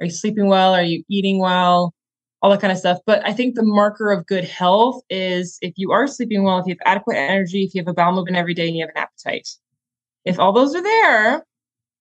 are 0.00 0.06
you 0.06 0.12
sleeping 0.12 0.46
well? 0.46 0.74
Are 0.74 0.82
you 0.82 1.04
eating 1.08 1.38
well? 1.38 1.94
All 2.40 2.50
that 2.50 2.60
kind 2.60 2.72
of 2.72 2.78
stuff. 2.78 2.98
But 3.04 3.26
I 3.26 3.32
think 3.32 3.54
the 3.54 3.64
marker 3.64 4.12
of 4.12 4.26
good 4.26 4.44
health 4.44 5.02
is 5.10 5.58
if 5.60 5.74
you 5.76 5.90
are 5.92 6.06
sleeping 6.06 6.44
well, 6.44 6.58
if 6.58 6.66
you 6.66 6.76
have 6.78 6.96
adequate 6.96 7.16
energy, 7.16 7.64
if 7.64 7.74
you 7.74 7.80
have 7.80 7.88
a 7.88 7.94
bowel 7.94 8.12
movement 8.12 8.36
every 8.36 8.54
day, 8.54 8.68
and 8.68 8.76
you 8.76 8.84
have 8.84 8.94
an 8.94 9.02
appetite. 9.02 9.48
If 10.24 10.38
all 10.38 10.52
those 10.52 10.74
are 10.74 10.82
there, 10.82 11.44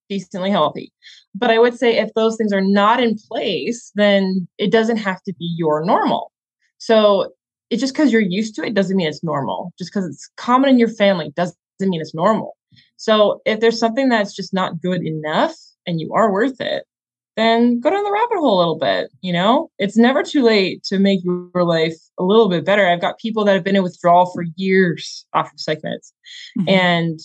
decently 0.10 0.52
healthy. 0.52 0.92
But 1.34 1.50
I 1.50 1.60
would 1.60 1.78
say 1.78 1.98
if 1.98 2.14
those 2.14 2.38
things 2.38 2.54
are 2.54 2.62
not 2.62 3.02
in 3.02 3.18
place, 3.18 3.92
then 3.96 4.48
it 4.58 4.72
doesn't 4.72 4.98
have 4.98 5.22
to 5.24 5.34
be 5.34 5.54
your 5.58 5.84
normal. 5.86 6.32
So 6.78 7.34
it 7.70 7.78
just 7.78 7.94
because 7.94 8.12
you're 8.12 8.22
used 8.22 8.56
to 8.56 8.64
it 8.64 8.74
doesn't 8.74 8.96
mean 8.96 9.08
it's 9.08 9.24
normal. 9.24 9.74
Just 9.78 9.92
because 9.92 10.06
it's 10.06 10.30
common 10.38 10.70
in 10.70 10.80
your 10.80 10.90
family 10.90 11.32
doesn't 11.36 11.58
mean 11.80 12.02
it's 12.02 12.16
normal. 12.16 12.56
So 12.98 13.42
if 13.46 13.60
there's 13.60 13.80
something 13.80 14.10
that's 14.10 14.36
just 14.36 14.54
not 14.54 14.82
good 14.82 15.02
enough, 15.04 15.56
and 15.86 16.00
you 16.02 16.12
are 16.14 16.32
worth 16.32 16.60
it, 16.60 16.84
then 17.38 17.80
go 17.80 17.92
down 17.92 18.04
the 18.04 18.12
rabbit 18.12 18.40
hole 18.40 18.58
a 18.58 18.60
little 18.60 18.78
bit. 18.78 19.12
You 19.22 19.32
know, 19.32 19.72
it's 19.78 19.96
never 19.96 20.24
too 20.24 20.44
late 20.44 20.84
to 20.86 21.00
make 21.00 21.24
your 21.24 21.64
life 21.64 21.96
a 22.18 22.24
little 22.24 22.50
bit 22.50 22.66
better. 22.66 22.86
I've 22.86 23.00
got 23.00 23.20
people 23.20 23.46
that 23.46 23.54
have 23.54 23.64
been 23.64 23.76
in 23.76 23.84
withdrawal 23.84 24.26
for 24.34 24.44
years 24.56 25.26
off 25.34 25.54
of 25.54 25.60
psych 25.60 25.82
meds, 25.84 26.12
mm-hmm. 26.58 26.68
and 26.68 27.20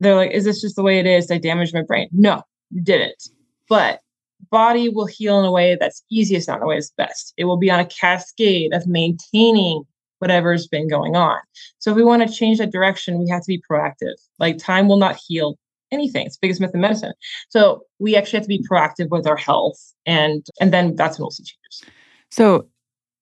they're 0.00 0.16
like, 0.16 0.32
"Is 0.32 0.44
this 0.44 0.60
just 0.60 0.76
the 0.76 0.82
way 0.82 0.98
it 0.98 1.06
is? 1.06 1.30
I 1.30 1.38
damaged 1.38 1.72
my 1.72 1.82
brain." 1.82 2.08
No, 2.12 2.42
you 2.70 2.82
didn't. 2.82 3.28
But 3.68 4.00
body 4.50 4.88
will 4.88 5.06
heal 5.06 5.38
in 5.38 5.44
a 5.44 5.52
way 5.52 5.76
that's 5.78 6.02
easiest, 6.10 6.48
not 6.48 6.58
in 6.58 6.64
a 6.64 6.66
way 6.66 6.76
that's 6.76 6.90
best. 6.90 7.32
It 7.36 7.44
will 7.44 7.56
be 7.56 7.70
on 7.70 7.80
a 7.80 7.86
cascade 7.86 8.74
of 8.74 8.86
maintaining 8.88 9.84
whatever's 10.18 10.66
been 10.68 10.88
going 10.88 11.16
on. 11.16 11.38
So 11.78 11.90
if 11.90 11.96
we 11.96 12.04
want 12.04 12.26
to 12.26 12.32
change 12.32 12.58
that 12.58 12.72
direction, 12.72 13.18
we 13.18 13.28
have 13.28 13.42
to 13.42 13.48
be 13.48 13.62
proactive. 13.68 14.14
Like 14.38 14.58
time 14.58 14.88
will 14.88 14.96
not 14.96 15.16
heal 15.16 15.56
anything. 15.92 16.26
It's 16.26 16.36
the 16.36 16.40
biggest 16.42 16.60
myth 16.60 16.72
in 16.74 16.80
medicine. 16.80 17.12
So 17.48 17.82
we 17.98 18.16
actually 18.16 18.38
have 18.38 18.44
to 18.44 18.48
be 18.48 18.64
proactive 18.70 19.08
with 19.10 19.26
our 19.26 19.36
health, 19.36 19.78
and 20.06 20.44
and 20.60 20.72
then 20.72 20.96
that's 20.96 21.18
when 21.18 21.24
we'll 21.24 21.30
see 21.30 21.44
changes. 21.44 21.84
So, 22.30 22.66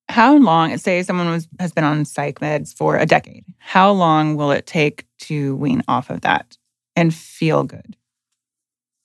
how 0.09 0.37
long? 0.37 0.77
Say 0.79 1.03
someone 1.03 1.31
was 1.31 1.49
has 1.59 1.73
been 1.73 1.85
on 1.85 2.05
psych 2.05 2.41
meds 2.41 2.75
for 2.75 2.97
a 2.97 3.07
decade. 3.07 3.45
How 3.59 3.91
long 3.91 4.37
will 4.37 4.51
it 4.51 4.67
take 4.67 5.07
to 5.23 5.57
wean 5.57 5.83
off 5.89 6.11
of 6.11 6.21
that 6.23 6.57
and 6.97 7.15
feel 7.15 7.65
good? 7.65 7.97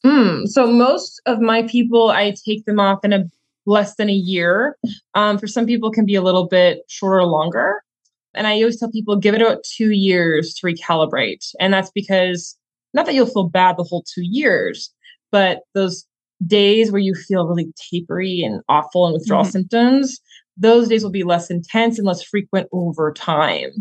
Mm, 0.05 0.47
so 0.47 0.67
most 0.67 1.19
of 1.25 1.39
my 1.39 1.63
people, 1.63 2.11
I 2.11 2.35
take 2.45 2.65
them 2.65 2.79
off 2.79 3.03
in 3.03 3.11
a 3.11 3.25
less 3.65 3.95
than 3.95 4.09
a 4.09 4.13
year. 4.13 4.77
Um, 5.15 5.39
for 5.39 5.47
some 5.47 5.65
people, 5.65 5.89
can 5.89 6.05
be 6.05 6.13
a 6.13 6.21
little 6.21 6.47
bit 6.47 6.81
shorter 6.87 7.19
or 7.19 7.25
longer. 7.25 7.81
And 8.35 8.45
I 8.45 8.57
always 8.57 8.79
tell 8.79 8.91
people 8.91 9.15
give 9.15 9.33
it 9.33 9.41
about 9.41 9.63
two 9.63 9.91
years 9.91 10.53
to 10.55 10.67
recalibrate, 10.67 11.53
and 11.59 11.73
that's 11.73 11.89
because 11.91 12.55
not 12.95 13.05
that 13.05 13.13
you'll 13.13 13.27
feel 13.27 13.49
bad 13.49 13.77
the 13.77 13.83
whole 13.83 14.03
two 14.03 14.23
years, 14.23 14.91
but 15.31 15.59
those 15.73 16.05
days 16.47 16.91
where 16.91 17.01
you 17.01 17.13
feel 17.13 17.45
really 17.45 17.71
tapery 17.91 18.41
and 18.41 18.61
awful 18.69 19.05
and 19.05 19.13
withdrawal 19.13 19.43
mm-hmm. 19.43 19.51
symptoms, 19.51 20.19
those 20.57 20.87
days 20.87 21.03
will 21.03 21.11
be 21.11 21.23
less 21.23 21.51
intense 21.51 21.97
and 21.97 22.07
less 22.07 22.23
frequent 22.23 22.67
over 22.71 23.11
time. 23.11 23.71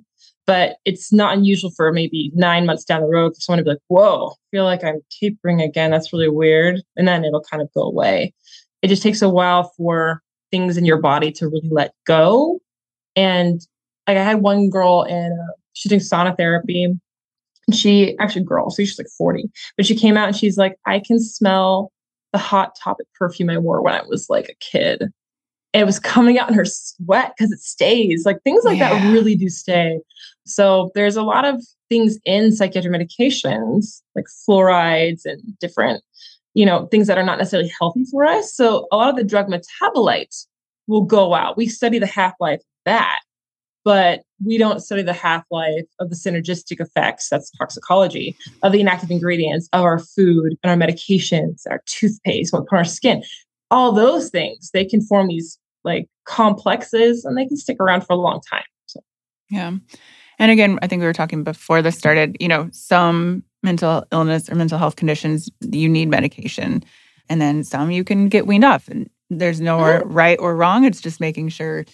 But 0.46 0.76
it's 0.84 1.12
not 1.12 1.36
unusual 1.38 1.70
for 1.70 1.90
maybe 1.92 2.30
nine 2.34 2.66
months 2.66 2.84
down 2.84 3.00
the 3.00 3.06
road 3.06 3.34
for 3.34 3.40
someone 3.40 3.58
to 3.58 3.64
be 3.64 3.70
like, 3.70 3.78
whoa, 3.86 4.32
I 4.32 4.34
feel 4.50 4.64
like 4.64 4.84
I'm 4.84 5.00
tapering 5.22 5.62
again. 5.62 5.92
That's 5.92 6.12
really 6.12 6.28
weird. 6.28 6.82
And 6.96 7.08
then 7.08 7.24
it'll 7.24 7.40
kind 7.40 7.62
of 7.62 7.72
go 7.72 7.82
away. 7.82 8.34
it 8.82 8.88
just 8.88 9.02
takes 9.02 9.22
a 9.22 9.30
while 9.30 9.72
for 9.76 10.20
things 10.50 10.76
in 10.76 10.84
your 10.84 11.00
body 11.00 11.32
to 11.32 11.46
really 11.46 11.70
let 11.70 11.94
go. 12.04 12.60
And 13.16 13.60
like 14.06 14.18
I 14.18 14.22
had 14.22 14.42
one 14.42 14.68
girl 14.68 15.06
and 15.08 15.32
uh, 15.32 15.52
she's 15.72 15.88
doing 15.88 16.00
sauna 16.00 16.36
therapy. 16.36 16.94
And 17.66 17.76
she 17.76 18.18
actually 18.18 18.44
girl, 18.44 18.70
so 18.70 18.82
she's 18.82 18.98
like 18.98 19.08
40, 19.16 19.50
but 19.76 19.86
she 19.86 19.96
came 19.96 20.16
out 20.16 20.28
and 20.28 20.36
she's 20.36 20.56
like, 20.56 20.76
I 20.86 21.00
can 21.00 21.20
smell 21.20 21.92
the 22.32 22.38
hot 22.38 22.76
topic 22.82 23.06
perfume 23.14 23.50
I 23.50 23.58
wore 23.58 23.82
when 23.82 23.94
I 23.94 24.02
was 24.02 24.26
like 24.28 24.48
a 24.48 24.54
kid. 24.60 25.02
And 25.72 25.80
it 25.80 25.86
was 25.86 25.98
coming 25.98 26.38
out 26.38 26.48
in 26.48 26.54
her 26.54 26.64
sweat 26.64 27.32
because 27.36 27.52
it 27.52 27.60
stays. 27.60 28.24
Like 28.24 28.42
things 28.44 28.64
like 28.64 28.78
yeah. 28.78 28.90
that 28.98 29.12
really 29.12 29.34
do 29.34 29.48
stay. 29.48 29.98
So 30.44 30.92
there's 30.94 31.16
a 31.16 31.22
lot 31.22 31.44
of 31.44 31.60
things 31.88 32.18
in 32.24 32.52
psychiatric 32.52 32.92
medications, 32.92 34.02
like 34.14 34.26
fluorides 34.48 35.22
and 35.24 35.40
different, 35.58 36.02
you 36.54 36.64
know, 36.66 36.86
things 36.86 37.06
that 37.06 37.18
are 37.18 37.24
not 37.24 37.38
necessarily 37.38 37.72
healthy 37.78 38.04
for 38.10 38.24
us. 38.24 38.54
So 38.54 38.86
a 38.92 38.96
lot 38.96 39.10
of 39.10 39.16
the 39.16 39.24
drug 39.24 39.48
metabolites 39.48 40.46
will 40.86 41.02
go 41.02 41.34
out. 41.34 41.56
We 41.56 41.66
study 41.66 41.98
the 41.98 42.06
half 42.06 42.34
life 42.40 42.60
that, 42.84 43.20
but 43.84 44.22
we 44.44 44.58
don't 44.58 44.80
study 44.80 45.02
the 45.02 45.12
half 45.12 45.44
life 45.50 45.84
of 46.00 46.10
the 46.10 46.16
synergistic 46.16 46.80
effects, 46.80 47.28
that's 47.28 47.50
toxicology, 47.52 48.36
of 48.62 48.72
the 48.72 48.80
inactive 48.80 49.10
ingredients 49.10 49.68
of 49.72 49.84
our 49.84 49.98
food 49.98 50.56
and 50.62 50.70
our 50.70 50.88
medications, 50.88 51.62
our 51.70 51.82
toothpaste, 51.86 52.52
what 52.52 52.64
on 52.72 52.78
our 52.78 52.84
skin. 52.84 53.22
All 53.70 53.92
those 53.92 54.30
things, 54.30 54.70
they 54.72 54.84
can 54.84 55.00
form 55.02 55.28
these 55.28 55.58
like 55.84 56.08
complexes 56.24 57.24
and 57.24 57.36
they 57.36 57.46
can 57.46 57.56
stick 57.56 57.76
around 57.80 58.02
for 58.02 58.14
a 58.14 58.16
long 58.16 58.40
time. 58.50 58.64
So. 58.86 59.00
Yeah. 59.50 59.72
And 60.38 60.50
again, 60.50 60.78
I 60.82 60.86
think 60.86 61.00
we 61.00 61.06
were 61.06 61.12
talking 61.12 61.44
before 61.44 61.82
this 61.82 61.96
started, 61.96 62.36
you 62.40 62.48
know, 62.48 62.68
some 62.72 63.44
mental 63.62 64.04
illness 64.12 64.48
or 64.50 64.54
mental 64.54 64.78
health 64.78 64.96
conditions, 64.96 65.48
you 65.60 65.88
need 65.88 66.08
medication. 66.08 66.82
And 67.28 67.40
then 67.40 67.64
some 67.64 67.90
you 67.90 68.04
can 68.04 68.28
get 68.28 68.46
weaned 68.46 68.64
off. 68.64 68.88
And 68.88 69.08
there's 69.30 69.60
no 69.60 69.78
mm-hmm. 69.78 70.12
right 70.12 70.38
or 70.40 70.56
wrong. 70.56 70.84
It's 70.84 71.00
just 71.00 71.20
making 71.20 71.50
sure 71.50 71.84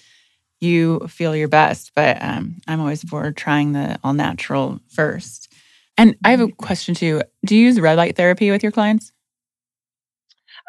you 0.61 1.00
feel 1.08 1.34
your 1.34 1.48
best. 1.48 1.92
But 1.94 2.22
um, 2.22 2.56
I'm 2.68 2.80
always 2.80 3.02
for 3.02 3.30
trying 3.32 3.72
the 3.72 3.98
all 4.04 4.12
natural 4.12 4.80
first. 4.88 5.52
And 5.96 6.16
I 6.24 6.30
have 6.30 6.40
a 6.40 6.48
question 6.48 6.94
too. 6.94 7.22
Do 7.44 7.56
you 7.56 7.66
use 7.66 7.80
red 7.80 7.96
light 7.96 8.16
therapy 8.16 8.50
with 8.50 8.62
your 8.62 8.72
clients? 8.72 9.12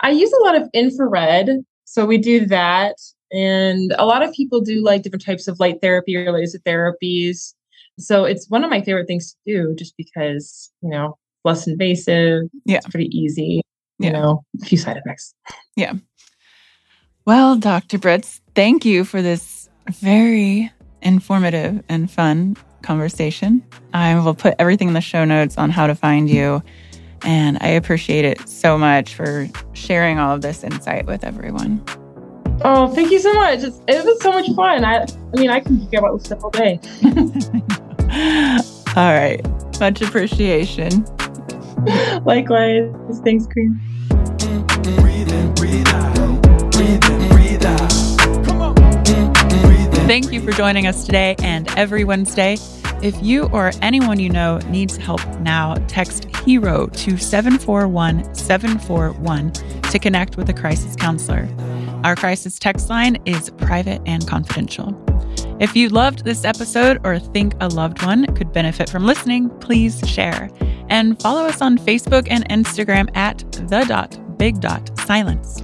I 0.02 0.10
use 0.10 0.32
a 0.32 0.44
lot 0.44 0.56
of 0.56 0.70
infrared. 0.74 1.50
So 1.86 2.06
we 2.06 2.18
do 2.18 2.46
that. 2.48 2.96
And 3.32 3.94
a 3.98 4.06
lot 4.06 4.24
of 4.24 4.34
people 4.34 4.62
do 4.62 4.84
like 4.84 5.04
different 5.04 5.26
types 5.26 5.48
of 5.48 5.60
light 5.60 5.80
therapy 5.82 6.16
or 6.16 6.32
laser 6.32 6.60
therapies. 6.60 7.54
So 7.98 8.26
it's 8.26 8.50
one 8.50 8.64
of 8.64 8.70
my 8.70 8.82
favorite 8.82 9.08
things 9.08 9.32
to 9.32 9.38
do 9.46 9.76
just 9.76 9.96
because, 9.96 10.72
you 10.82 10.90
know, 10.90 11.18
less 11.46 11.68
invasive. 11.68 12.44
Yeah. 12.66 12.78
It's 12.78 12.88
pretty 12.88 13.16
easy. 13.18 13.62
You 14.00 14.08
yeah. 14.08 14.12
know, 14.12 14.44
a 14.62 14.66
few 14.66 14.78
side 14.78 14.98
effects. 14.98 15.34
Yeah. 15.76 15.94
Well, 17.26 17.56
Dr. 17.56 18.00
Britz, 18.00 18.42
thank 18.56 18.84
you 18.84 19.06
for 19.06 19.22
this 19.22 19.70
very 19.92 20.72
informative 21.02 21.84
and 21.90 22.10
fun 22.10 22.58
conversation. 22.82 23.64
I 23.94 24.20
will 24.20 24.36
put 24.36 24.56
everything 24.60 24.88
in 24.88 24.94
the 24.94 25.02
show 25.02 25.26
notes 25.26 25.58
on 25.58 25.70
how 25.70 25.88
to 25.88 25.96
find 25.96 26.30
you. 26.30 26.64
And 27.24 27.58
I 27.62 27.70
appreciate 27.70 28.26
it 28.26 28.48
so 28.50 28.78
much 28.78 29.14
for 29.14 29.48
sharing 29.74 30.18
all 30.18 30.34
of 30.34 30.42
this 30.42 30.64
insight 30.64 31.06
with 31.06 31.24
everyone. 31.24 31.84
Oh, 32.64 32.88
thank 32.94 33.12
you 33.12 33.20
so 33.20 33.34
much. 33.34 33.64
It's, 33.64 33.80
it 33.88 34.04
was 34.06 34.22
so 34.22 34.32
much 34.32 34.50
fun. 34.56 34.84
I, 34.86 35.04
I 35.04 35.40
mean, 35.40 35.50
I 35.50 35.60
can 35.60 35.80
think 35.80 35.94
about 35.94 36.18
this 36.18 36.26
stuff 36.26 36.44
all 36.44 36.50
day. 36.52 36.80
all 38.96 39.14
right. 39.14 39.42
Much 39.80 40.02
appreciation. 40.02 41.06
Likewise. 42.26 42.92
Thanks, 43.24 43.48
Karena. 43.48 43.80
Thank 50.12 50.34
you 50.34 50.42
for 50.42 50.52
joining 50.52 50.88
us 50.88 51.06
today 51.06 51.38
and 51.40 51.70
every 51.78 52.04
Wednesday. 52.04 52.58
If 53.02 53.16
you 53.24 53.46
or 53.54 53.72
anyone 53.82 54.20
you 54.20 54.30
know 54.30 54.58
needs 54.68 54.98
help 54.98 55.26
now, 55.40 55.76
text 55.88 56.26
HERO 56.44 56.88
to 56.88 57.16
741 57.16 58.36
741 58.36 59.52
to 59.54 60.00
connect 60.00 60.36
with 60.36 60.50
a 60.50 60.54
crisis 60.54 60.98
counselor. 60.98 61.48
Our 62.04 62.18
crisis 62.18 62.60
text 62.60 62.90
line 62.90 63.20
is 63.26 63.52
private 63.52 64.02
and 64.06 64.28
confidential. 64.28 65.02
If 65.62 65.78
you 65.78 65.88
loved 65.88 66.26
this 66.26 66.44
episode 66.44 67.00
or 67.06 67.18
think 67.18 67.54
a 67.62 67.70
loved 67.70 68.04
one 68.04 68.26
could 68.36 68.52
benefit 68.52 68.90
from 68.90 69.06
listening, 69.06 69.50
please 69.60 70.02
share. 70.06 70.50
And 70.90 71.22
follow 71.22 71.46
us 71.46 71.62
on 71.62 71.78
Facebook 71.78 72.28
and 72.30 72.46
Instagram 72.50 73.10
at 73.16 73.50
the 73.70 73.86
dot 73.88 74.38
big 74.38 74.60
dot 74.60 74.92
silence. 75.00 75.64